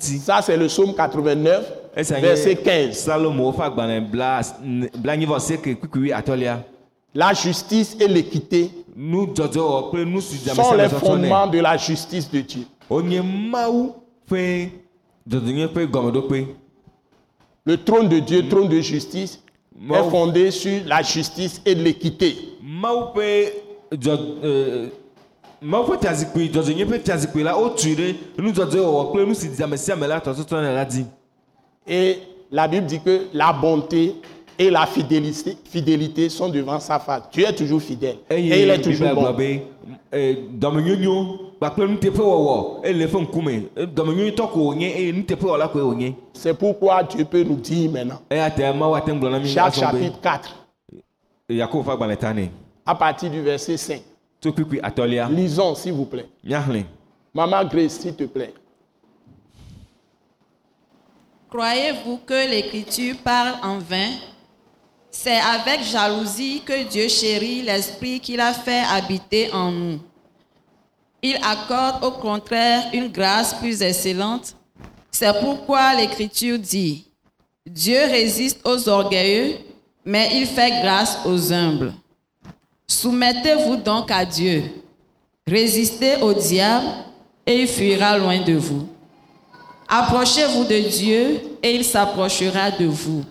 Ça, 0.00 0.42
c'est 0.42 0.56
le 0.56 0.66
psaume 0.66 0.94
89, 0.94 1.72
esia 1.96 2.20
verset 2.20 2.54
nye 2.54 2.62
15. 2.62 2.98
salomo 2.98 3.52
ƒe 3.56 3.62
agbalẽ 3.64 4.00
bla 4.12 4.42
blanyivɔseke 5.00 5.78
kpikui 5.80 6.12
atɔlia 6.12 6.58
La 7.14 7.32
justice 7.32 7.96
et 7.98 8.06
l'équité 8.06 8.70
sont 10.54 10.74
les 10.76 10.90
fondements 10.90 11.46
de 11.46 11.58
la 11.58 11.78
justice 11.78 12.30
de 12.30 12.40
Dieu. 12.42 12.66
Le 14.28 14.68
trône 17.84 18.08
de 18.08 18.18
Dieu, 18.20 18.48
trône 18.48 18.68
de 18.68 18.80
justice, 18.80 19.42
est 19.90 20.10
fondé 20.10 20.50
sur 20.50 20.82
la 20.86 21.02
justice 21.02 21.60
et 21.64 21.74
l'équité. 21.74 22.36
dzi 30.88 31.04
Et 31.88 32.18
la 32.50 32.68
Bible 32.68 32.86
dit 32.86 33.00
que 33.00 33.26
la 33.32 33.52
bonté 33.52 34.14
et 34.58 34.70
la 34.70 34.86
fidélité, 34.86 35.56
fidélité 35.64 36.28
sont 36.28 36.48
devant 36.48 36.80
sa 36.80 36.98
face. 36.98 37.22
Dieu 37.32 37.44
est 37.46 37.54
toujours 37.54 37.82
fidèle. 37.82 38.16
Et 38.30 38.62
il 38.62 38.70
est 38.70 38.80
toujours 38.80 39.08
biblia 39.08 39.32
gblɔ 39.32 39.62
bon. 41.04 41.45
E, 41.58 41.64
wɔla 45.46 45.68
koe 45.68 45.82
wònye 45.82 46.14
C'est 46.34 46.54
pourquoi 46.54 47.02
Dieu 47.04 47.24
peut 47.24 47.42
nous 47.42 47.56
dire 47.56 47.90
maintenant, 47.90 48.20
chaque 49.44 49.74
chapitre 49.74 50.20
4, 50.20 50.54
yakobo 51.48 51.90
ƒe 51.90 51.92
agbalẽ 51.92 52.16
ta 52.16 52.34
nɛ 52.34 52.50
à 52.84 52.94
partir 52.94 53.30
du 53.30 53.40
verset 53.40 53.76
5. 53.76 54.02
tso 54.40 54.52
kpikpui 54.52 54.80
atɔlia 54.82 55.28
Lisons, 55.28 55.74
s'il 55.74 55.92
vous 55.92 56.04
plaît. 56.04 56.28
Maman 57.34 57.64
Grace, 57.64 58.00
s'il 58.00 58.14
te 58.14 58.24
plaît. 58.24 58.54
Croyez-vous 61.50 62.18
que 62.26 62.50
l'Écriture 62.50 63.16
parle 63.24 63.54
en 63.62 63.78
vain? 63.78 64.10
C'est 65.10 65.38
avec 65.38 65.82
jalousie 65.82 66.62
que 66.64 66.88
Dieu 66.88 67.08
chérit 67.08 67.62
l'Esprit 67.62 68.20
qu'il 68.20 68.40
a 68.40 68.52
fait 68.52 68.82
habiter 68.90 69.50
en 69.52 69.70
nous. 69.70 69.98
Il 71.22 71.36
accorde 71.36 72.04
au 72.04 72.10
contraire 72.12 72.84
une 72.92 73.08
grâce 73.08 73.54
plus 73.54 73.82
excellente. 73.82 74.54
C'est 75.10 75.40
pourquoi 75.40 75.94
l'Écriture 75.94 76.58
dit, 76.58 77.06
Dieu 77.66 77.98
résiste 77.98 78.60
aux 78.64 78.88
orgueilleux, 78.88 79.56
mais 80.04 80.30
il 80.34 80.46
fait 80.46 80.82
grâce 80.82 81.18
aux 81.24 81.52
humbles. 81.52 81.92
Soumettez-vous 82.86 83.76
donc 83.76 84.10
à 84.10 84.24
Dieu. 84.24 84.62
Résistez 85.46 86.16
au 86.22 86.32
diable 86.32 86.86
et 87.46 87.62
il 87.62 87.68
fuira 87.68 88.18
loin 88.18 88.40
de 88.40 88.54
vous. 88.54 88.88
Approchez-vous 89.88 90.64
de 90.64 90.88
Dieu 90.88 91.40
et 91.62 91.74
il 91.74 91.84
s'approchera 91.84 92.70
de 92.72 92.86
vous. 92.86 93.24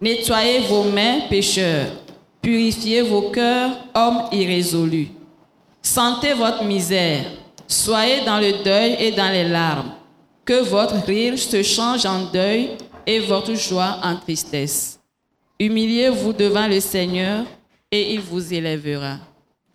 Nettoyez 0.00 0.60
vos 0.60 0.84
mains, 0.84 1.20
pécheurs. 1.28 1.90
Purifiez 2.40 3.02
vos 3.02 3.30
cœurs, 3.30 3.70
hommes 3.94 4.28
irrésolus. 4.32 5.08
Sentez 5.94 6.34
votre 6.34 6.64
misère. 6.64 7.24
Soyez 7.66 8.22
dans 8.22 8.38
le 8.38 8.62
deuil 8.62 8.96
et 9.00 9.10
dans 9.10 9.32
les 9.32 9.48
larmes. 9.48 9.92
Que 10.44 10.62
votre 10.62 10.96
rire 11.06 11.38
se 11.38 11.62
change 11.62 12.04
en 12.04 12.26
deuil 12.30 12.76
et 13.06 13.20
votre 13.20 13.54
joie 13.54 13.96
en 14.02 14.14
tristesse. 14.16 15.00
Humiliez-vous 15.58 16.34
devant 16.34 16.66
le 16.68 16.78
Seigneur 16.80 17.46
et 17.90 18.12
il 18.12 18.20
vous 18.20 18.52
élèvera. 18.52 19.16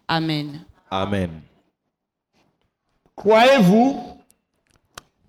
Amen. 0.08 0.62
amen 0.92 1.32
Croyez-vous 3.16 4.00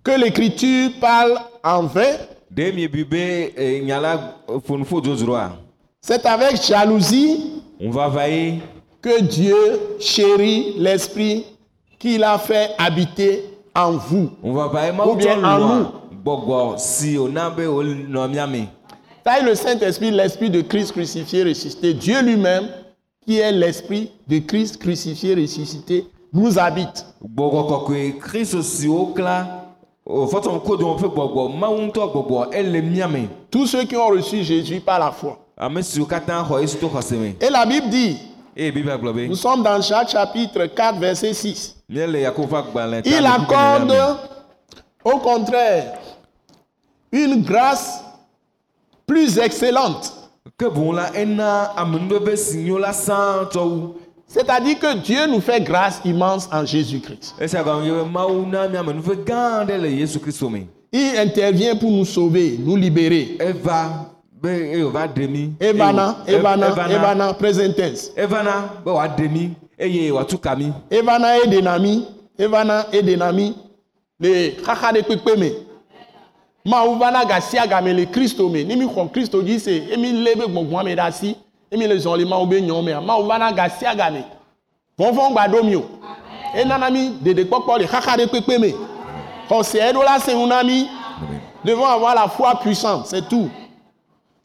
que 0.03 0.11
l'Écriture 0.11 0.91
parle 1.01 1.39
en 1.63 1.81
vain? 1.87 2.13
Eh, 2.55 3.81
dzodzroa 5.01 5.57
C'est 5.99 6.25
avec 6.27 6.61
jalousie? 6.61 7.51
Ŋuvava 7.81 8.29
ye 8.29 8.61
que 9.05 9.21
Dieu 9.21 9.55
chérit 9.99 10.73
l'Esprit 10.79 11.45
qu'il 11.99 12.23
a 12.23 12.39
fait 12.39 12.71
habiter 12.79 13.43
en 13.75 13.91
vous. 13.91 14.31
Ou 14.41 15.15
bien 15.15 15.43
en 15.43 15.59
nous. 15.59 15.85
Ça 19.23 19.41
le 19.43 19.53
Saint-Esprit, 19.53 20.09
l'Esprit 20.09 20.49
de 20.49 20.61
Christ 20.61 20.91
crucifié, 20.93 21.43
ressuscité. 21.43 21.93
Dieu 21.93 22.19
lui-même, 22.23 22.67
qui 23.23 23.37
est 23.37 23.51
l'Esprit 23.51 24.09
de 24.27 24.39
Christ 24.39 24.77
crucifié, 24.77 25.35
ressuscité, 25.35 26.07
nous 26.33 26.57
habite. 26.57 27.05
Tous 33.51 33.67
ceux 33.67 33.83
qui 33.83 33.95
ont 33.95 34.07
reçu 34.07 34.43
Jésus 34.43 34.79
par 34.79 34.97
la 34.97 35.11
foi. 35.11 35.45
me 35.69 35.81
Et 37.39 37.49
la 37.51 37.65
Bible 37.67 37.89
dit, 37.89 38.17
be 38.55 39.27
nous 39.27 39.35
sommes 39.35 39.63
dans 39.63 39.81
Jacques 39.81 40.09
chapitre 40.09 40.65
4, 40.67 40.99
verset 40.99 41.33
6. 41.33 41.75
míele 41.89 42.21
yakobo 42.21 42.55
ƒe 42.55 42.59
agbalẽ 42.59 43.01
ta 43.03 43.09
Il 43.09 43.25
accorde, 43.25 43.93
au 45.03 45.17
contraire, 45.19 45.99
une 47.11 47.43
grâce 47.43 48.01
plus 49.05 49.37
excellente. 49.37 50.13
C'est-à-dire 54.27 54.79
que 54.79 54.97
Dieu 54.97 55.27
nous 55.27 55.41
fait 55.41 55.61
grâce 55.61 55.99
immense 56.05 56.49
en 56.51 56.65
Jésus-Christ. 56.65 57.35
Il 60.93 61.17
intervient 61.17 61.75
pour 61.75 61.91
nous 61.91 62.05
sauver, 62.05 62.57
nous 62.59 62.75
libérer. 62.77 63.37
Wòva 64.47 65.07
ɖe 65.07 65.27
mí 65.27 65.53
Evana, 65.59 66.15
Evana, 66.27 66.67
Evana. 66.89 67.33
Present 67.33 67.75
tense. 67.75 68.11
evana 68.15 68.69
mí 69.31 69.51
eye 69.77 70.11
wòatu 70.11 70.37
ka 70.37 70.55
mí 70.55 70.71
Evana 70.89 71.37
edena 71.43 71.79
mi, 71.79 72.05
Evana 72.37 72.85
edena 72.91 73.31
mi, 73.31 73.55
le 74.19 74.55
xaxa 74.65 74.91
ɖe 74.91 75.01
kpekpe 75.03 75.37
me. 75.37 75.51
Mawu 76.65 76.97
va 76.97 77.11
na 77.11 77.25
gasi 77.25 77.57
agame 77.57 77.93
le 77.93 78.05
Kristo 78.05 78.49
me. 78.49 78.63
Ni 78.63 78.75
mi 78.75 78.85
xɔ 78.85 79.11
Kristo 79.11 79.41
dzi 79.41 79.59
se, 79.59 79.83
emi 79.93 80.11
lé 80.11 80.35
be 80.35 80.45
gbɔgbɔa 80.45 80.83
me 80.83 80.95
ɖe 80.95 80.99
asi, 81.07 81.35
emi 81.71 81.87
le 81.87 81.95
zɔli 81.97 82.25
Mawu 82.25 82.47
be 82.47 82.61
nyɔ 82.61 82.83
mea, 82.83 83.01
Mawu 83.01 83.27
va 83.27 83.37
na 83.37 83.51
gasi 83.51 83.85
agame. 83.85 84.23
Vɔvɔ̃ 84.99 85.31
gba 85.31 85.47
ɖo 85.47 85.63
mi 85.63 85.75
o. 85.75 85.85
Enana 86.55 86.89
mi 86.89 87.09
ɖeɖekpɔkpɔ 87.23 87.79
le 87.79 87.87
xaxa 87.87 88.17
ɖe 88.17 88.27
kpekpe 88.27 88.59
me. 88.59 88.73
Xɔse 89.49 89.75
eɖo 89.79 90.03
la 90.03 90.19
se 90.19 90.33
ŋu 90.33 90.47
na 90.47 90.63
mi. 90.63 90.87
Devons 91.63 91.85
avoir 91.85 92.13
la 92.13 92.27
foi 92.27 92.53
puissante, 92.61 93.07
c'est 93.07 93.27
tout. 93.27 93.49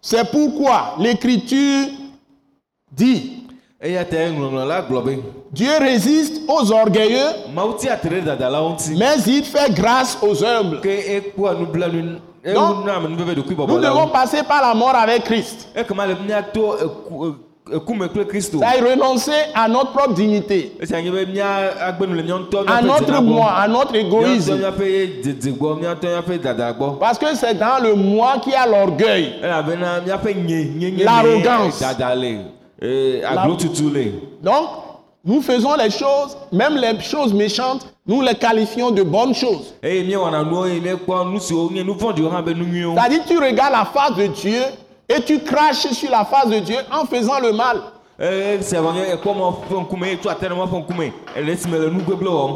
C'est 0.03 0.31
pourquoi 0.31 0.95
l'Écriture 0.99 1.89
dit 2.93 3.37
Dieu 5.53 5.71
résiste 5.79 6.43
aux 6.49 6.71
orgueilleux, 6.73 7.31
mais 8.99 9.17
il 9.27 9.45
fait 9.45 9.73
grâce 9.73 10.19
aux 10.23 10.45
humbles. 10.45 10.81
Donc, 12.55 12.85
Nous 13.69 13.81
devons 13.81 14.09
passer 14.09 14.43
par 14.43 14.61
la 14.63 14.75
mort 14.75 14.95
avec 14.95 15.25
Christ. 15.25 15.69
Ekema 17.67 17.73
le 17.73 17.73
míato 17.73 17.73
eku- 17.73 17.73
e- 17.73 17.77
ekume 17.77 18.09
kple 18.09 18.25
kristu 18.27 18.59
Ça 18.59 18.77
est 18.77 18.81
renoncer 18.81 19.33
à 19.55 19.69
notre 19.69 19.93
propre 19.93 20.15
dignité, 20.15 20.73
à 22.67 22.81
notre 22.83 23.21
moi, 23.23 23.53
à 23.53 23.69
notre 23.69 23.95
égoïsme. 23.95 24.59
Parce 26.99 27.19
que 27.19 27.35
c'est 27.35 27.55
dans 27.55 27.83
le 27.83 27.95
moi 27.95 28.39
qu'il 28.43 28.53
y 28.53 28.57
a 28.57 28.67
l'orgueil. 28.67 29.35
L'arrogance. 31.05 31.79
le 33.35 33.39
Donc, 34.43 34.69
nous 35.25 35.43
faisons 35.43 35.77
les 35.77 35.91
choses, 35.91 36.37
même 36.51 36.77
les 36.77 36.99
choses 37.01 37.35
méchantes, 37.35 37.87
nous 38.07 38.23
les 38.23 38.35
qualifions 38.35 38.91
de 38.91 39.03
bonnes 39.03 39.35
choses. 39.35 39.75
nyuiwo 42.65 42.95
C'est-à-dire, 42.97 43.21
tu 43.29 43.39
regardes 43.39 43.73
la 43.73 43.85
face 43.85 44.17
de 44.17 44.27
Dieu 44.29 44.63
et 45.11 45.21
tu 45.23 45.41
craches 45.41 45.89
sur 45.93 46.11
la 46.11 46.25
face 46.25 46.49
de 46.49 46.61
Dieu 46.61 46.77
en 46.93 47.05
faisant 47.05 47.41
le 47.41 47.53
mal. 47.53 47.81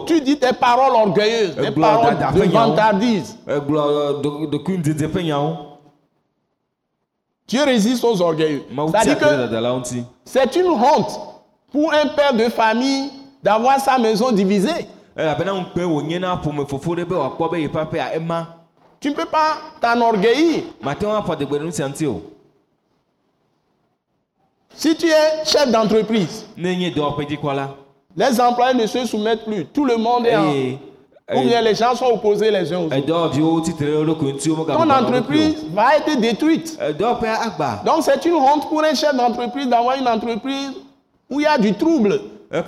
tu 0.07 0.21
dis 0.21 0.39
tes 0.39 0.53
paroles 0.53 0.93
orgueilleuses, 0.95 1.57
des 1.57 1.67
Eh, 1.69 1.71
gloire 1.73 2.01
paroles 2.03 2.35
de 2.35 2.41
Seigneur. 2.41 2.67
vantardise. 2.69 3.37
egblɔ 3.47 3.81
ɛ, 3.81 4.23
do- 4.23 4.47
dokui 4.47 4.79
ŋdidi 4.79 5.05
ƒe 5.07 5.23
nyawo 5.25 5.57
Dieu 7.47 7.63
résiste 7.65 8.05
aux 8.05 8.23
orgueilleux. 8.23 8.63
C'est-à-dire 8.91 9.19
que 9.19 9.25
dadalawo 9.25 9.79
ŋuti 9.81 10.05
c'est 10.25 10.55
une 10.57 10.69
honte 10.69 11.19
pour 11.73 11.93
un 11.93 12.07
père 12.09 12.33
de 12.35 12.49
famille 12.51 13.11
d'avoir 13.43 13.81
sa 13.81 13.99
maison 13.99 14.31
divisée. 14.33 14.87
aƒea 17.81 18.15
ema 18.17 18.47
Tu 19.01 19.11
ne 19.11 19.15
peux 19.15 19.27
pas 19.27 19.57
t'enorgueillir. 19.81 20.63
mate 20.83 21.03
ŋu 21.03 21.11
afɔ 21.17 21.33
adegbe 21.33 21.53
ɖe 21.59 21.65
nu 21.65 21.73
sia 21.73 21.89
ŋuti 21.89 22.07
o 22.07 22.21
Si 24.77 24.95
tu 24.97 25.07
es 25.07 25.45
chef 25.45 25.71
d'entreprise, 25.71 26.45
les 28.17 28.41
employés 28.41 28.75
ne 28.75 28.87
se 28.87 29.05
soumettent 29.07 29.45
plus. 29.45 29.67
Tout 29.67 29.85
le 29.85 29.97
monde 29.97 30.27
est 30.27 30.37
en... 30.37 30.51
eye 30.53 30.79
Ou 31.35 31.41
bien 31.43 31.63
les 31.63 31.75
gens 31.75 31.95
sont 31.95 32.07
opposés 32.07 32.51
les 32.51 32.71
uns 32.73 32.81
aux 32.81 32.87
autres. 32.87 32.97
ŋuti 32.97 34.51
wo 34.51 34.65
Ton 34.65 34.91
entreprise 34.91 35.65
va 35.73 35.97
être 35.97 36.21
détruite. 36.21 36.79
Donc 37.87 38.03
c'est 38.03 38.25
une 38.27 38.35
honte 38.35 38.69
pour 38.69 38.85
un 38.85 38.95
chef 38.95 39.15
d'entreprise 39.17 39.67
d'avoir 39.67 39.97
une 39.97 40.07
entreprise 40.07 40.73
où 41.31 41.41
il 41.41 41.45
y 41.45 41.47
a 41.47 41.57
du 41.57 41.73
trouble. 41.73 42.21
Même 42.53 42.63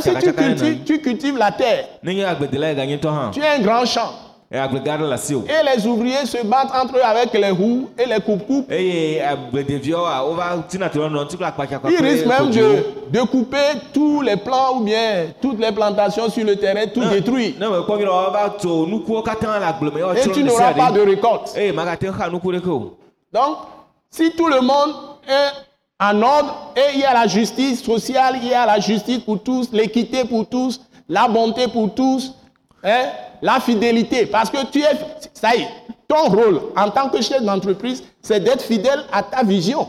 si 0.00 0.14
tu 0.20 0.32
cultives, 0.32 0.84
tu 0.84 1.00
cultives 1.00 1.38
la 1.38 1.50
terre, 1.50 1.88
tu 2.04 3.42
as 3.42 3.52
un 3.54 3.60
grand 3.60 3.84
champ. 3.86 4.10
Et 5.48 5.76
les 5.76 5.86
ouvriers 5.86 6.26
se 6.26 6.44
battent 6.46 6.70
entre 6.74 6.96
eux 6.96 7.02
avec 7.04 7.32
les 7.32 7.50
roues 7.50 7.88
et 7.98 8.06
les 8.06 8.20
coupes-coupes. 8.20 8.70
Ils 11.90 11.96
risquent 12.04 12.26
même 12.26 12.50
de, 12.50 13.18
de 13.18 13.20
couper 13.26 13.80
tous 13.92 14.20
les 14.22 14.36
plants 14.36 14.76
ou 14.78 14.80
bien 14.84 15.26
toutes 15.42 15.58
les 15.58 15.72
plantations 15.72 16.28
sur 16.30 16.44
le 16.44 16.54
terrain, 16.56 16.86
tout 16.86 17.00
détruit. 17.10 17.56
Et 20.16 20.20
tu 20.32 20.44
n'auras 20.44 20.72
pas 20.74 20.90
de 20.92 21.00
récolte. 21.00 21.52
o 22.68 22.96
Donc, 23.32 23.56
si 24.10 24.30
tout 24.36 24.46
le 24.46 24.60
monde 24.60 24.94
est 25.28 25.50
en 26.00 26.22
ordre 26.22 26.72
et 26.76 26.94
il 26.94 27.00
y 27.00 27.04
a 27.04 27.12
la 27.12 27.26
justice 27.26 27.82
sociale, 27.82 28.36
il 28.40 28.48
y 28.48 28.54
a 28.54 28.66
la 28.66 28.78
justice 28.78 29.18
pour 29.18 29.42
tous, 29.42 29.70
l'équité 29.72 30.24
pour 30.24 30.46
tous, 30.48 30.80
la 31.08 31.26
bonté 31.28 31.66
pour 31.68 31.92
tous, 31.94 32.34
hein, 32.84 33.06
la 33.44 33.60
fidélité, 33.60 34.24
parce 34.24 34.48
que 34.48 34.56
tu 34.72 34.80
es, 34.80 34.96
ça 35.34 35.54
y 35.54 35.60
est, 35.60 35.68
ton 36.08 36.30
rôle 36.30 36.60
en 36.74 36.88
tant 36.88 37.10
que 37.10 37.20
chef 37.20 37.42
d'entreprise, 37.42 38.02
c'est 38.22 38.40
d'être 38.42 38.62
fidèle 38.62 39.00
à 39.12 39.22
ta 39.22 39.42
vision, 39.44 39.86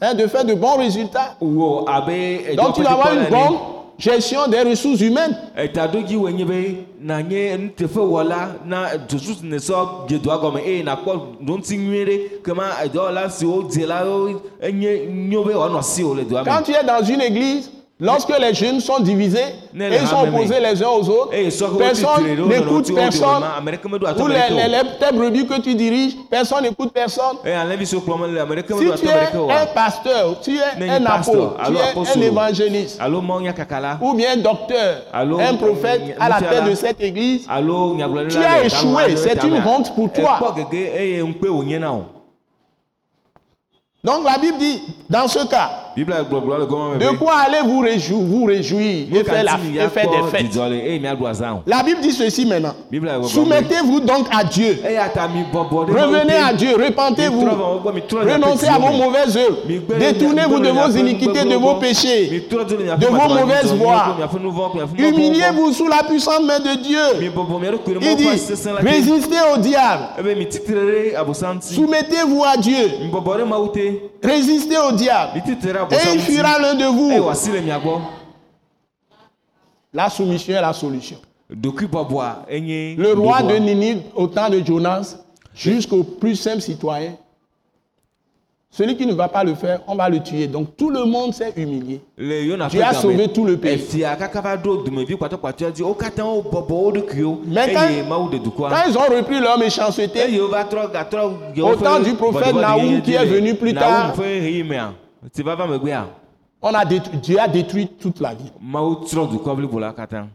hein, 0.00 0.14
de 0.14 0.26
faire 0.26 0.42
de 0.46 0.54
bons 0.54 0.78
résultats. 0.78 1.36
Donc 2.56 2.74
tu 2.74 2.80
dois 2.80 2.92
avoir 2.92 3.12
une 3.12 3.28
bonne 3.28 3.58
gestion 3.98 4.46
des 4.48 4.62
ressources 4.62 5.00
humaines. 5.02 5.36
Quand 16.46 16.62
tu 16.62 16.72
es 16.72 16.84
dans 16.84 17.02
une 17.04 17.20
église, 17.20 17.70
lorsque 18.00 18.32
les 18.38 18.54
jeunes 18.54 18.80
sont 18.80 19.00
divisés 19.00 19.38
et 19.78 19.96
ils 20.00 20.06
sont 20.06 20.22
opposés 20.28 20.60
les 20.60 20.82
uns 20.82 20.88
aux 20.88 21.08
autres, 21.08 21.30
personne 21.78 22.48
n'écoute 22.48 22.94
personne. 22.94 23.42
Ou 24.20 24.26
les, 24.26 24.34
les, 24.50 24.68
les, 24.68 24.80
tes 25.00 25.16
brebis 25.16 25.46
que 25.46 25.60
tu 25.60 25.74
diriges, 25.74 26.14
personne 26.30 26.62
n'écoute 26.62 26.92
personne. 26.92 27.38
Si 27.84 27.96
tu 27.96 29.06
es 29.08 29.52
un 29.52 29.66
pasteur, 29.74 30.40
tu 30.40 30.56
es 30.58 30.88
un 30.88 31.04
apôtre, 31.06 31.56
tu 31.66 31.74
es 31.74 32.08
un 32.08 32.20
évangéliste, 32.22 33.00
ou 34.00 34.14
bien 34.14 34.36
docteur, 34.36 35.02
un 35.12 35.54
prophète 35.54 36.16
à 36.20 36.28
la 36.28 36.40
tête 36.40 36.64
de 36.64 36.74
cette 36.74 37.00
église, 37.00 37.46
Tu 37.46 38.38
as 38.38 38.64
échoué, 38.64 39.16
c'est 39.16 39.42
une 39.44 39.62
honte 39.66 39.94
pour 39.94 40.12
toi. 40.12 40.38
o 40.40 41.62
donc 44.04 44.24
la 44.24 44.38
Bible 44.38 44.58
dit, 44.58 44.80
dans 45.10 45.26
ce 45.26 45.44
cas, 45.48 45.87
de 45.96 47.16
quoi 47.16 47.34
allez 47.46 47.66
vous 47.68 47.80
réjouir, 47.80 48.18
vous 48.20 48.44
réjouir 48.44 49.06
et 49.14 49.24
faire, 49.24 49.44
la, 49.44 49.52
et 49.84 49.88
faire 49.88 50.10
des 50.10 50.22
fêtes? 50.30 50.58
La 51.66 51.82
Bible 51.82 52.00
dit 52.00 52.12
ceci 52.12 52.46
maintenant. 52.46 52.74
Soumettez-vous 53.24 54.00
donc 54.00 54.26
à 54.30 54.44
Dieu. 54.44 54.78
Revenez 54.82 56.34
à. 56.34 56.52
Dieu, 56.52 56.74
repentez-vous. 56.76 57.46
Le 57.46 58.32
Renoncez 58.32 58.66
à 58.68 58.78
vos 58.78 58.92
mauvaises 58.92 59.36
œuvres. 59.36 59.58
Détournez-vous 59.98 60.60
de 60.60 60.68
vos 60.68 60.90
iniquités, 60.96 61.44
de 61.44 61.54
vos 61.54 61.74
péchés, 61.76 62.46
de 62.50 63.06
vos 63.06 63.34
mauvaises 63.34 63.74
voies. 63.74 64.16
Humiliez-vous 64.96 65.72
sous 65.72 65.88
la 65.88 66.02
puissante 66.02 66.44
main 66.44 66.58
de 66.58 66.82
Dieu. 66.82 66.98
Il 68.00 68.16
dit, 68.16 68.28
résistez 68.82 69.36
au 69.54 69.58
diable. 69.58 70.04
abosam 71.16 71.56
ŋuti 71.56 71.74
Soumettez-vous 71.74 72.44
à 72.44 72.56
Dieu. 72.56 72.90
Résistez 74.22 74.76
au 74.78 74.92
diable. 74.92 75.42
Et 75.90 76.14
il 76.14 76.20
fuira 76.20 76.58
l'un 76.58 76.74
de 76.74 76.84
vous. 76.84 77.10
gbɔ 77.10 78.00
La 79.94 80.10
soumission 80.10 80.54
est 80.54 80.60
la 80.60 80.72
solution. 80.72 81.16
Le 81.50 83.12
roi 83.14 83.42
de. 83.42 83.56
Ninive, 83.56 84.02
au 84.14 84.26
temps 84.26 84.50
de 84.50 84.62
Jonas, 84.64 85.16
jusqu'au 85.54 86.02
plus 86.04 86.36
simple 86.36 86.60
citoyen, 86.60 87.16
celui 88.70 88.96
qui 88.98 89.06
ne 89.06 89.14
va 89.14 89.28
pas 89.28 89.42
le 89.44 89.54
faire, 89.54 89.80
on 89.88 89.94
va 89.94 90.10
le 90.10 90.20
tuer. 90.22 90.46
Donc 90.46 90.76
tout 90.76 90.90
le 90.90 91.04
monde 91.06 91.32
s'est 91.32 91.54
humilié. 91.56 92.02
Tu 92.70 92.82
as 92.82 92.92
sauvé 93.00 93.28
tout 93.32 93.46
le 93.46 93.56
pays. 93.56 93.78
wo 95.82 95.94
katã 95.94 96.24
wo 96.24 96.42
bɔbɔ 96.42 96.70
wo 96.70 96.92
ɖokuiwo 96.92 97.40
Mais 97.46 97.72
quand- 97.72 97.88
ils 98.86 98.98
ont 98.98 99.16
repris 99.16 99.40
leur 99.40 99.58
méchanceté, 99.58 100.20
Au 101.62 101.76
temps 101.76 102.00
du 102.00 102.12
prophète 102.14 102.54
Naoum 102.54 103.00
qui 103.02 103.14
est 103.14 103.24
venu 103.24 103.54
plus 103.54 103.72
tard. 103.72 104.12
On 106.62 106.74
a 106.74 106.84
détruit, 106.84 107.18
Dieu 107.18 107.38
a 107.38 107.48
détruit 107.48 107.88
toute 108.00 108.20
la 108.20 108.32
la 109.80 109.92
katã 109.92 110.26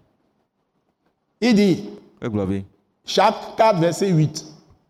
Il 1.42 1.54
dit, 1.56 1.90
chapitre 3.06 3.56
4, 3.58 3.80
verset 3.80 4.08
8, 4.10 4.46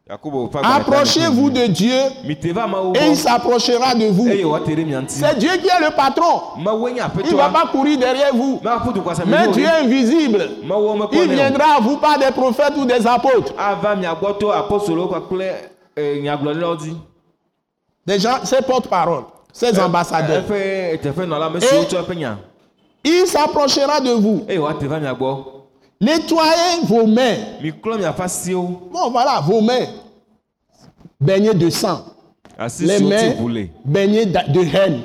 yakobo 0.10 0.48
ƒe 0.48 0.58
agbalẽ 0.58 0.68
ƒe 0.68 0.82
approchez-vous 0.82 1.50
de 1.50 1.68
Dieu 1.68 2.00
et 2.26 3.08
il 3.10 3.16
s'approchera 3.16 3.96
de 3.96 4.06
vous. 4.08 4.28
ŋuti 4.28 5.14
C'est 5.14 5.38
Dieu 5.40 5.50
qui 5.58 5.68
est 5.68 5.80
le 5.80 5.96
patron. 5.96 6.42
Il 6.58 7.32
ne 7.32 7.38
va 7.38 7.50
pas 7.50 7.68
courir 7.68 7.98
derrière 7.98 8.36
vous. 8.36 8.60
Mais 9.26 9.48
Dieu 9.48 9.64
est 9.64 9.84
invisible. 9.86 10.50
Il 11.14 11.32
viendra 11.32 11.78
à 11.78 11.80
vous 11.80 11.98
par 11.98 12.20
des 12.20 12.32
prophètes 12.32 12.74
ou 12.78 12.86
des 12.86 13.08
apôtres. 13.08 13.54
eh, 15.96 16.22
dzi 16.80 16.96
Des 18.06 18.20
gens, 18.20 18.44
ces 18.44 18.62
porte-paroles, 18.62 19.24
ambassadeurs. 19.80 20.44
siwo 21.62 21.82
Et- 21.82 21.86
tsɔ 21.88 22.00
eƒe 22.04 22.16
nya 22.16 22.38
Il 23.06 23.28
s'approchera 23.28 24.00
de 24.00 24.12
vous. 24.12 24.46
Nettoyez 26.02 26.86
vos 26.88 27.06
mains. 27.08 27.36
Bon, 28.92 29.10
voilà, 29.12 29.42
vos 29.46 29.62
mains. 29.62 29.86
Baignées 31.20 31.54
de 31.54 31.70
sang. 31.70 32.06
Les 32.82 33.00
mains 33.10 33.34
baignées 33.86 34.26
de 34.26 34.60
haine. 34.76 35.02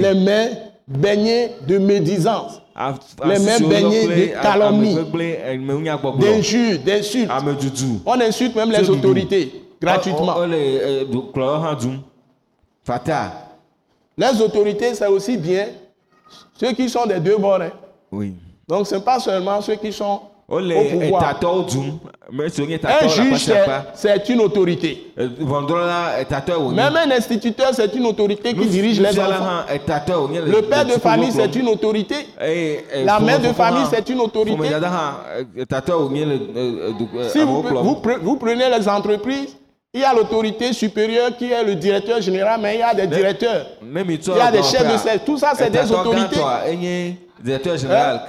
Les 0.00 0.14
mains 0.14 0.48
baignées 0.88 1.50
de 1.68 1.78
médisance, 1.78 2.60
Af- 2.74 2.96
les 3.26 3.34
asi 3.34 3.62
mains 3.62 3.68
baignées 3.68 4.06
de 4.06 4.42
calomnie. 4.42 4.92
amegbegblẽ, 4.94 5.38
emenyagbɔgblɔ 5.54 6.18
d'injures, 6.20 6.78
d'insultes. 6.84 7.30
On 8.06 8.20
insulte 8.20 8.56
même 8.56 8.70
les 8.70 8.78
autorités 8.90 9.52
gratuitement. 9.80 10.36
Les 14.18 14.40
autorités, 14.42 14.94
c'est 14.94 15.06
aussi 15.06 15.36
bien 15.36 15.66
ceux 16.58 16.72
qui 16.72 16.88
sont 16.88 17.06
des 17.06 17.20
deux 17.20 17.36
bords. 17.38 17.62
hein. 17.62 17.70
oui 18.12 18.34
Donc, 18.68 18.86
ce 18.86 18.94
n'est 18.96 19.00
pas 19.00 19.18
seulement 19.18 19.60
ceux 19.62 19.76
qui 19.76 19.92
sont 19.92 20.20
wole 20.48 20.72
au 20.72 20.80
pouvoir. 21.00 21.22
Un 22.88 23.08
juge, 23.08 23.44
c'est- 23.94 24.28
une 24.28 24.40
autorité. 24.40 25.12
wònye 26.58 26.74
Même 26.76 26.96
un 26.96 27.10
instituteur, 27.12 27.70
c'est 27.72 27.94
une 27.94 28.06
autorité 28.06 28.52
qui 28.54 28.66
dirige 28.66 29.00
les 29.00 29.12
enfants. 29.20 29.64
Le 30.46 30.62
père 30.62 30.84
de 30.84 30.92
famille, 31.00 31.30
c'est 31.32 31.56
une 31.56 31.68
autorité. 31.68 32.16
La 33.04 33.18
mère 33.20 33.38
de 33.40 33.52
famille, 33.54 33.84
hã- 33.84 33.90
c'est 33.90 34.08
une 34.10 34.20
autorité. 34.20 34.56
Si 37.32 37.38
vous 38.22 38.36
prenez 38.36 38.68
les 38.78 38.88
entreprises, 38.88 39.56
il 39.92 40.00
y 40.02 40.04
a 40.04 40.12
l'autorité 40.14 40.72
supérieure 40.72 41.36
qui 41.36 41.50
est 41.50 41.64
le 41.64 41.74
directeur 41.74 42.20
général, 42.22 42.60
mais 42.62 42.76
il 42.76 42.78
y 42.78 42.82
a 42.82 42.94
des 42.94 43.08
directeurs. 43.08 43.66
Il 43.82 44.36
y 44.36 44.40
a 44.40 44.50
des 44.52 44.62
chefs 44.62 44.84
de 44.92 44.96
service. 44.96 45.24
Tout 45.26 45.36
ça, 45.36 45.52
c'est 45.56 45.70
des 45.70 45.90
autorités. 45.92 46.36
directeur 47.42 47.76
général 47.76 48.22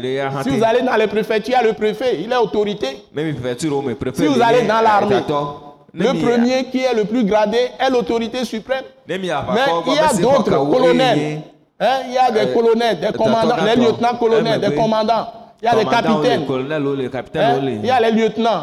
le 0.00 0.08
ya 0.14 0.28
hã 0.28 0.42
Si 0.42 0.48
vous 0.50 0.64
allez 0.64 0.80
dans 0.82 0.94
les 0.96 1.06
préfectures, 1.08 1.52
il 1.54 1.60
y 1.62 1.66
a 1.66 1.66
le 1.66 1.72
préfet, 1.74 2.18
il 2.20 2.32
est 2.32 2.36
autorité. 2.36 2.86
préfecture 3.12 3.82
préfet 3.96 4.22
Si 4.22 4.26
vous 4.28 4.36
le 4.36 4.42
allez 4.42 4.62
dans 4.62 4.80
l'armée, 4.80 5.16
Le 5.92 6.12
mi- 6.12 6.22
premier 6.22 6.64
qui 6.70 6.80
est 6.82 6.94
le 6.94 7.04
plus 7.04 7.24
gradé 7.24 7.58
est 7.78 7.90
l'autorité 7.90 8.44
suprême. 8.44 8.84
Mais 9.06 9.16
il 9.16 9.24
y 9.26 9.30
a 9.30 10.12
d'autres 10.20 10.70
colonels. 10.70 11.40
Hein, 11.80 11.86
il 12.08 12.14
y 12.14 12.18
a 12.18 12.30
des 12.30 12.40
Euh, 12.50 12.54
colonels, 12.54 13.00
des 13.00 13.06
euh, 13.06 13.12
commandants, 13.12 13.54
Eh, 14.56 14.58
des 14.58 14.68
mais- 14.68 14.74
commandants. 14.74 15.26
Il 15.60 15.64
y 15.64 15.68
a 15.68 15.74
les 15.74 15.84
capitaines. 16.02 16.44
hein, 17.44 17.58
il 17.82 17.86
y 17.86 17.90
a 17.90 18.00
les 18.00 18.12
lieutenants, 18.12 18.62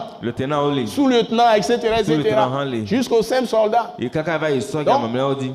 sous-lieutenants, 0.88 1.52
etc. 1.56 1.74
etc. 2.00 2.16
Jusqu'aux 2.86 3.22
simples 3.22 3.48
soldats. 3.48 3.93
Donc, 4.86 5.02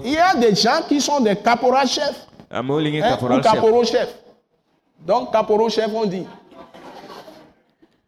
il 0.04 0.12
y 0.12 0.18
a 0.18 0.34
des 0.34 0.54
gens 0.54 0.82
qui 0.86 1.00
sont 1.00 1.20
des 1.20 1.36
caporaux-chefs. 1.36 2.26
nye 2.90 3.00
hein, 3.02 3.16
ou 3.38 3.40
caporaux-chefs. 3.54 4.14
Donc, 5.06 5.32
caporaux-chefs, 5.32 5.90
on 5.94 6.04
dit. 6.04 6.26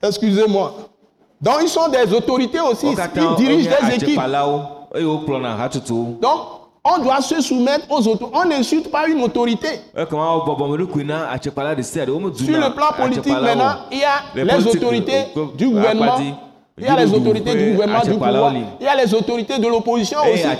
Excusez-moi. 0.02 0.74
Donc, 1.40 1.54
ils 1.62 1.68
sont 1.68 1.88
des 1.88 2.12
autorités 2.12 2.60
aussi. 2.60 2.86
Ils 2.90 3.36
dirigent 3.36 3.70
des 3.70 3.94
équipes. 3.94 4.20
Donc, 6.20 6.40
on 6.84 6.98
doit 7.02 7.20
se 7.20 7.40
soumettre 7.40 7.86
aux 7.90 8.06
autorités. 8.08 8.36
On 8.36 8.44
n'insulte 8.44 8.90
pas 8.90 9.06
une 9.08 9.20
autorité. 9.22 9.68
Sur 9.96 10.08
le 10.10 12.74
plan 12.74 12.92
politique, 12.96 13.40
maintenant, 13.40 13.76
il 13.90 13.98
y 13.98 14.04
a 14.04 14.22
Les 14.44 14.66
autorités 14.66 15.24
euh, 15.36 15.46
du 15.56 15.66
euh, 15.66 15.70
gouvernement. 15.70 16.18
Il 16.78 16.84
y 16.84 16.88
a 16.88 16.96
les 17.04 17.12
autorités 17.14 17.54
du 17.54 17.64
euh, 17.64 17.72
gouvernement, 17.72 18.00
du 18.02 18.10
pouvoir. 18.12 18.52
Il 18.80 18.84
y 18.84 18.88
a 18.88 18.96
les 18.96 19.14
autorités 19.14 19.58
de 19.58 19.66
l'opposition 19.68 20.18
aussi. 20.20 20.42
eh, 20.42 20.46
hã 20.46 20.56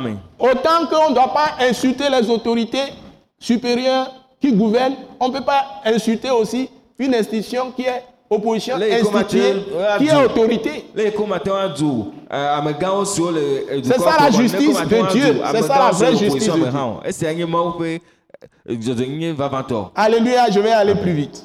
me 0.00 0.16
Autant 0.38 0.86
qu'on 0.90 1.08
ne 1.10 1.14
doit 1.14 1.32
pas 1.32 1.54
insulter 1.68 2.04
les 2.10 2.28
autorités 2.30 2.92
supérieures 3.38 4.10
qui 4.40 4.52
gouvernent, 4.52 4.94
on 5.18 5.28
ne 5.28 5.32
peut 5.38 5.44
pas 5.44 5.64
insulter 5.84 6.30
aussi 6.30 6.68
une 6.98 7.14
institution 7.14 7.72
qui 7.72 7.82
est 7.82 8.04
opposition 8.30 8.76
instituée, 8.76 9.54
qui 9.98 10.06
est 10.06 10.14
euh, 10.14 10.24
autorité. 10.26 10.84
le 13.32 13.64
eh, 13.72 13.82
C'est 13.82 13.98
ça 13.98 14.16
la 14.20 14.30
justice 14.30 14.80
de 14.82 15.12
Dieu. 15.12 15.40
C'est 15.52 15.62
ça 15.62 15.78
la 15.78 15.90
vraie 15.90 16.16
justice 16.16 16.46
de 16.46 16.52
Dieu. 16.52 16.64
Alléluia, 19.96 20.48
je 20.50 20.60
vais 20.60 20.70
aller 20.70 20.94
plus 20.94 21.12
vite. 21.12 21.44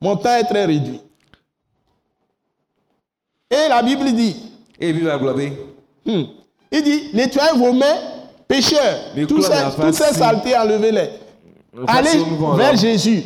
Mon 0.00 0.16
temps 0.16 0.34
est 0.34 0.44
très 0.44 0.64
réduit. 0.64 1.00
Et 3.50 3.68
la 3.68 3.80
Bible 3.82 4.12
dit, 4.12 4.36
Hmm. 6.04 6.22
Il 6.72 6.82
dit, 6.82 7.10
nettoyez 7.14 7.56
vos 7.56 7.72
mains, 7.72 7.96
pécheurs. 8.48 9.14
Toutes 9.28 9.44
ces, 9.44 10.14
saletés, 10.14 10.56
enlevez-les. 10.56 11.10
Allez 11.86 12.24
vers 12.56 12.76
Jésus. 12.76 13.22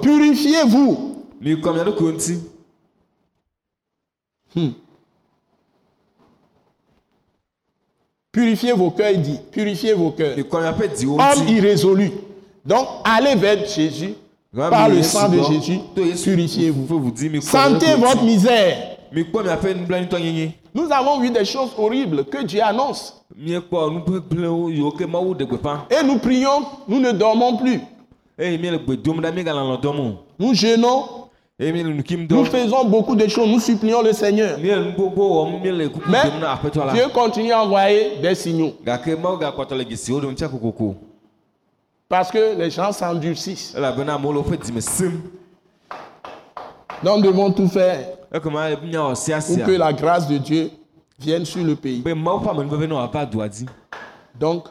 Purifiez-vous. 0.00 1.11
Mi 1.42 1.56
kɔ 1.56 1.72
mia 1.74 1.84
ɖokuiwo 1.84 2.12
ŋuti 2.12 2.34
Purifiez 8.32 8.72
vos 8.72 8.90
cœurs, 8.90 9.10
il 9.12 9.20
dit. 9.22 9.38
Purifiez 9.50 9.92
vos 9.92 10.10
cœurs. 10.10 10.36
Homme 10.38 11.48
irrésolu. 11.48 12.10
Donc, 12.64 12.86
allez 13.04 13.34
vers 13.34 13.66
Jésus. 13.66 14.14
Par 14.54 14.88
le 14.88 15.02
sang 15.02 15.28
de 15.30 15.38
Jésus, 15.42 15.78
purifiez-vous. 15.94 17.12
Sentez 17.40 17.94
votre 17.94 18.22
misère. 18.22 18.98
Nous 20.74 20.90
avons 20.90 21.20
vu 21.20 21.30
des 21.30 21.44
choses 21.44 21.70
horribles 21.78 22.24
que 22.26 22.42
Dieu 22.42 22.62
annonce. 22.62 23.22
Et 23.38 23.52
nous 26.04 26.18
prions, 26.18 26.66
nous 26.88 27.00
ne 27.00 27.12
dormons 27.12 27.56
plus. 27.56 27.80
o 28.38 28.42
Nous 30.38 30.54
jeûnons, 30.54 31.04
nous 32.28 32.44
faisons 32.44 32.84
beaucoup 32.84 33.14
de 33.14 33.28
choses, 33.28 33.48
nous 33.48 33.60
supplions 33.60 34.02
le 34.02 34.12
Seigneur. 34.12 34.58
Mais 34.58 34.70
Dieu 36.92 37.08
continue 37.14 37.52
à 37.52 37.62
envoyer 37.62 38.18
des 38.20 38.34
signaux. 38.34 38.74
Parce 42.08 42.30
que 42.30 42.58
les 42.58 42.70
gens 42.70 42.92
s'endurcissent. 42.92 43.76
Donc 47.02 47.16
nous 47.18 47.22
devons 47.22 47.50
tout 47.52 47.68
faire 47.68 48.06
sia 49.14 49.40
pour 49.40 49.64
que 49.66 49.72
la 49.72 49.92
grâce 49.92 50.28
de 50.28 50.38
Dieu 50.38 50.70
vienne 51.18 51.44
sur 51.44 51.64
le 51.64 51.74
pays. 51.76 52.02
Donc, 54.38 54.68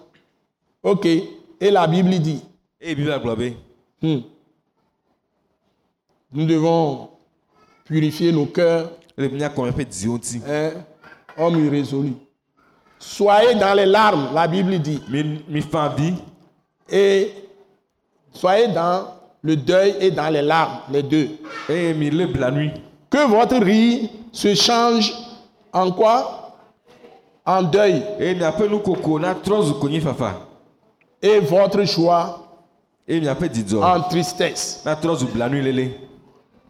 ok. 0.83 1.05
Et 1.05 1.69
la 1.69 1.85
Bible 1.87 2.09
dit, 2.19 2.43
hmm, 4.01 4.17
nous 6.33 6.45
devons 6.45 7.09
purifier 7.85 8.31
nos 8.31 8.45
cœurs, 8.45 8.89
hein, 10.47 10.71
irrésolus. 11.37 12.15
Soyez 12.99 13.55
dans 13.55 13.73
les 13.73 13.85
larmes, 13.85 14.29
la 14.33 14.47
Bible 14.47 14.79
dit. 14.79 15.01
Et 16.89 17.33
soyez 18.31 18.67
dans 18.67 19.07
le 19.41 19.55
deuil 19.55 19.95
et 19.99 20.11
dans 20.11 20.29
les 20.29 20.41
larmes, 20.41 20.79
les 20.91 21.03
deux. 21.03 21.29
Que 23.09 23.27
votre 23.27 23.57
rire 23.57 24.07
se 24.31 24.53
change 24.55 25.11
en 25.73 25.91
quoi? 25.91 26.55
En 27.45 27.63
deuil. 27.63 28.03
Et 31.21 31.39
votre 31.39 31.83
joie 31.83 32.37
en 33.83 34.01
tristesse. 34.01 34.81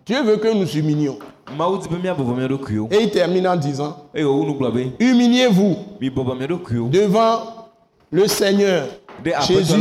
Dieu 0.05 0.23
veut 0.23 0.37
que 0.37 0.53
nous 0.53 0.67
humilions. 0.77 1.17
Et 2.91 3.03
il 3.03 3.09
termine 3.11 3.47
en 3.47 3.55
disant, 3.55 3.95
humiliez-vous 4.99 5.75
devant 6.89 7.39
le 8.11 8.27
Seigneur 8.27 8.87
Jésus, 9.41 9.73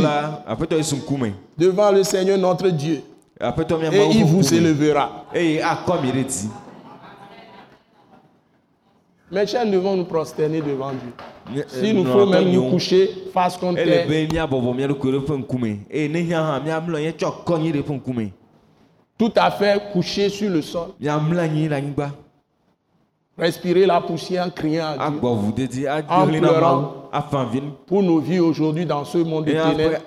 devant 1.57 1.91
le 1.91 2.03
Seigneur 2.03 2.37
notre 2.37 2.69
Dieu, 2.69 3.01
et 3.93 3.97
il 4.11 4.23
vous 4.25 4.43
dzi. 4.43 4.55
Mes 9.31 9.47
chers, 9.47 9.65
nous 9.65 9.71
devons 9.71 9.95
nous 9.95 10.03
prosterner 10.05 10.61
devant 10.61 10.91
Dieu. 10.91 11.13
Nye- 11.55 11.63
S'il 11.67 11.95
nous 11.95 12.03
faut 12.05 12.25
même 12.25 12.51
nous 12.51 12.69
coucher 12.71 13.09
face 13.33 13.55
contre 13.57 13.79
terre, 13.85 14.07
tout 19.21 19.31
à 19.35 19.51
fait 19.51 19.79
coucher 19.93 20.29
sur 20.29 20.49
le 20.49 20.63
sol, 20.63 20.87
respirer 23.37 23.85
la 23.85 24.01
poussière 24.01 24.47
en 24.47 24.49
criant 24.49 24.95
à 24.99 25.11
Dieu. 25.11 25.19
En 26.09 26.25
pleurant. 26.25 26.93
pour 27.85 28.01
nos 28.01 28.17
vies 28.17 28.39
aujourd'hui 28.39 28.83
dans 28.83 29.05
ce 29.05 29.19
monde 29.19 29.45
de 29.45 29.51
ténèbres, 29.51 29.99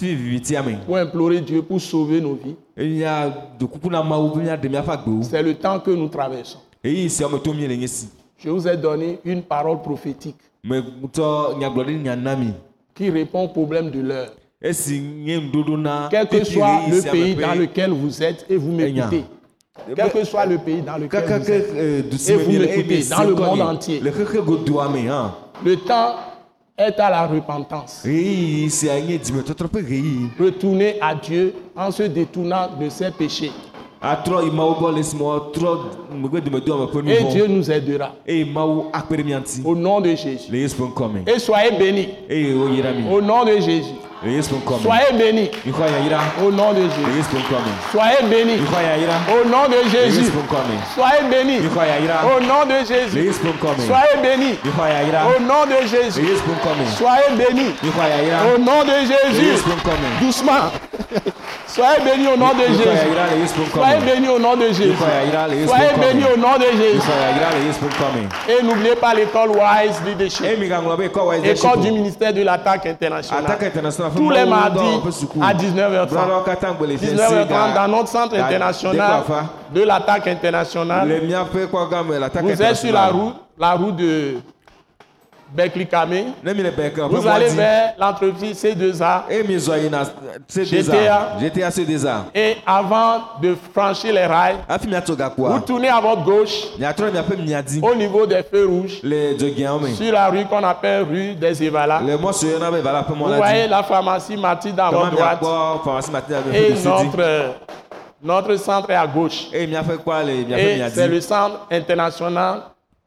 vivitia 0.00 0.62
me 0.62 0.76
pour 0.86 0.96
implorer 0.96 1.42
Dieu 1.42 1.60
pour 1.60 1.82
sauver 1.82 2.22
nos 2.22 2.32
vies. 2.34 2.56
C'est 2.76 2.88
le 5.42 5.54
temps 5.54 5.80
que 5.80 5.90
nous 5.90 6.08
traversons. 6.08 6.60
Je 6.82 8.48
vous 8.48 8.66
ai 8.66 8.76
donné 8.78 9.18
une 9.22 9.42
parole 9.42 9.82
prophétique 9.82 10.38
qui 12.94 13.10
répond 13.10 13.44
au 13.44 13.48
problème 13.48 13.90
de 13.90 14.00
l'heure. 14.00 14.30
Quel 16.10 16.26
que 16.28 16.42
soit 16.44 16.80
le 16.88 17.02
pays 17.02 17.34
dans 17.34 17.54
lequel 17.54 17.90
vous 17.90 18.22
êtes 18.22 18.46
et 18.48 18.56
vous 18.56 18.72
m'écoutez. 18.72 19.24
Quel 19.94 20.10
que 20.10 20.24
soit 20.24 20.46
le 20.46 20.56
pays 20.58 20.80
dans 20.80 20.96
lequel 20.96 21.24
vous 21.42 21.50
êtes. 21.50 21.70
Et 22.30 22.34
vous 22.36 22.52
m'écoutez 22.52 23.04
dans 23.10 23.24
le 23.24 23.34
monde 23.34 23.60
entier. 23.60 24.00
le 24.00 24.10
hã 25.10 25.34
Le 25.64 25.76
temps 25.76 26.14
est 26.78 26.98
à 26.98 27.10
la 27.10 27.26
repentance. 27.26 28.02
Retournez 30.40 30.96
à 31.00 31.14
Dieu 31.14 31.54
en 31.76 31.90
se 31.90 32.04
détournant 32.04 32.68
de 32.80 32.88
ses 32.88 33.10
péchés. 33.10 33.52
Et 37.06 37.24
Dieu 37.32 37.46
nous 37.46 37.70
aidera. 37.70 38.12
Au 39.64 39.74
nom 39.74 40.00
de 40.00 40.14
Jésus. 40.14 40.50
Et 41.26 41.38
soyez 41.38 41.70
bénis. 41.78 42.08
mi 42.28 43.10
Au 43.10 43.20
nom 43.22 43.44
de 43.44 43.52
Jésus. 43.60 43.94
Soyez 44.82 45.12
bénis. 45.18 45.50
Au 46.42 46.50
nom 46.50 46.72
de 46.72 46.82
Jésus. 46.82 47.04
Soyez 47.92 48.22
bénis. 48.30 48.58
Au 49.28 49.44
nom 49.48 49.68
de 49.68 49.76
Jésus. 49.90 50.30
Soyez 50.94 51.24
bénis. 51.30 51.60
Au 52.24 52.40
nom 52.40 52.64
de 52.64 52.78
Jésus. 52.86 53.18
Soyez 53.86 54.16
bénis. 54.22 54.58
Au 55.36 55.40
nom 55.40 55.66
de 55.66 55.86
Jésus. 55.86 56.20
Soyez 56.96 57.30
bénis. 57.36 57.74
Au 58.54 58.58
nom 58.58 58.82
de 58.84 58.96
Jésus. 59.06 59.44
Doucement. 60.20 60.70
Soyez 61.66 62.00
bénis 62.04 62.28
au 62.28 62.36
nom 62.36 62.54
de 62.54 62.64
Jésus. 62.68 62.82
Soyez 63.74 64.00
bénis 64.14 64.28
au 64.28 64.38
nom 64.38 64.56
de 64.56 64.66
Jésus. 64.68 64.94
Soyez 65.66 65.90
bénis 66.00 66.24
au 66.32 66.36
nom 66.38 66.56
de 66.56 66.68
Jésus. 66.80 67.00
Et 68.48 68.62
n'oubliez 68.62 68.96
pas 68.96 69.12
l'école 69.14 69.50
Wise 69.50 70.00
Leadership. 70.06 70.44
École 71.66 71.80
du 71.80 71.90
ministère 71.92 72.32
de 72.32 72.42
l'attaque 72.42 72.86
internationale. 72.86 73.44
Tous 74.16 74.30
les 74.30 74.44
mardis 74.44 75.00
à 75.40 75.54
19h30. 75.54 76.08
19h30 76.96 77.74
dans 77.74 77.88
notre 77.88 78.08
centre 78.08 78.34
international 78.36 79.22
de 79.74 79.82
l'attaque 79.82 80.26
internationale. 80.28 81.08
Vous 82.42 82.62
êtes 82.62 82.76
sur 82.76 82.92
la 82.92 83.06
route, 83.08 83.34
la 83.58 83.72
route 83.72 83.96
de 83.96 84.34
Vous 85.54 87.26
allez 87.28 87.48
vers 87.50 87.94
l'entreprise 87.98 88.60
C2A 88.64 89.22
e 89.30 89.42
mi 89.46 89.56
zɔ 89.56 89.76
yina 89.84 90.02
GTA. 90.48 91.38
C2A 91.38 91.40
GTA 91.40 91.68
C2A 91.70 92.16
et 92.34 92.56
avant 92.66 93.20
de 93.40 93.54
franchir 93.72 94.12
les 94.12 94.26
rails, 94.26 94.56
vous 95.36 95.60
tournez 95.60 95.88
à 95.88 96.00
votre 96.00 96.24
gauche. 96.24 96.64
Au 97.82 97.94
niveau 97.94 98.26
des 98.26 98.42
feux 98.42 98.66
rouges. 98.66 99.00
Sur 99.94 100.12
la 100.12 100.28
rue 100.28 100.44
qu'on 100.46 100.64
appelle 100.64 101.04
rue 101.04 101.34
des 101.34 101.54
ƒe 101.54 101.70
Vous 103.16 103.34
voyez 103.36 103.68
la 103.68 103.82
pharmacie 103.84 104.36
Mathilde 104.36 104.80
à 104.80 104.90
votre 104.90 105.10
droite. 105.10 105.40
et 106.52 106.74
notre, 106.84 107.54
notre 108.22 108.56
centre 108.56 108.90
est 108.90 108.96
à 108.96 109.06
gauche. 109.06 109.46
Et 109.52 109.68
c'est 110.92 111.08
le 111.08 111.20
centre 111.20 111.60
international 111.70 112.62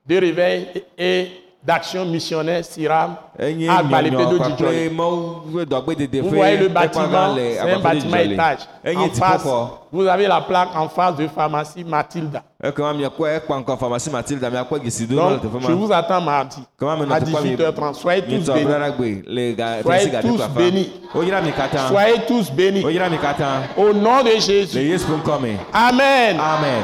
de 0.07 0.17
réveil 0.17 0.67
et 0.97 1.27
d'action 1.67 2.05
missionnaire 2.05 2.63
SIRAM 2.63 3.17
à 3.37 3.83
ƒe 5.53 5.65
dɔgbedede 5.65 6.21
Vous 6.21 6.29
voyez 6.29 6.57
le 6.57 6.69
bâtiment, 6.69 7.35
c'est 7.35 7.59
un 7.59 7.79
bâtiment 7.79 8.17
étage. 8.17 8.59
En 8.95 9.09
face, 9.09 9.43
vous 9.91 10.07
avez 10.07 10.27
la 10.27 10.39
plaque 10.41 10.69
en 10.75 10.87
face 10.87 11.17
de 11.17 11.27
pharmacie 11.27 11.83
Mathilda. 11.83 12.41
Donc, 12.63 12.73
je 15.61 15.71
vous 15.73 15.91
attends 15.91 16.21
mardi 16.21 16.61
à 16.81 17.21
tu 17.21 17.31
crois, 17.31 17.41
18h30. 17.41 17.93
Soyez 17.95 18.21
tous 18.23 18.49
bénis. 18.49 18.79
Soyez 19.83 20.11
tous 20.21 20.47
bénis. 20.55 20.89
Soyez 21.89 22.21
tous 22.27 22.51
bénis. 22.51 22.85
Au 23.75 23.93
nom 23.93 24.23
de 24.23 24.39
Jésus. 24.39 24.79
Amen. 25.73 26.37
amen 26.39 26.83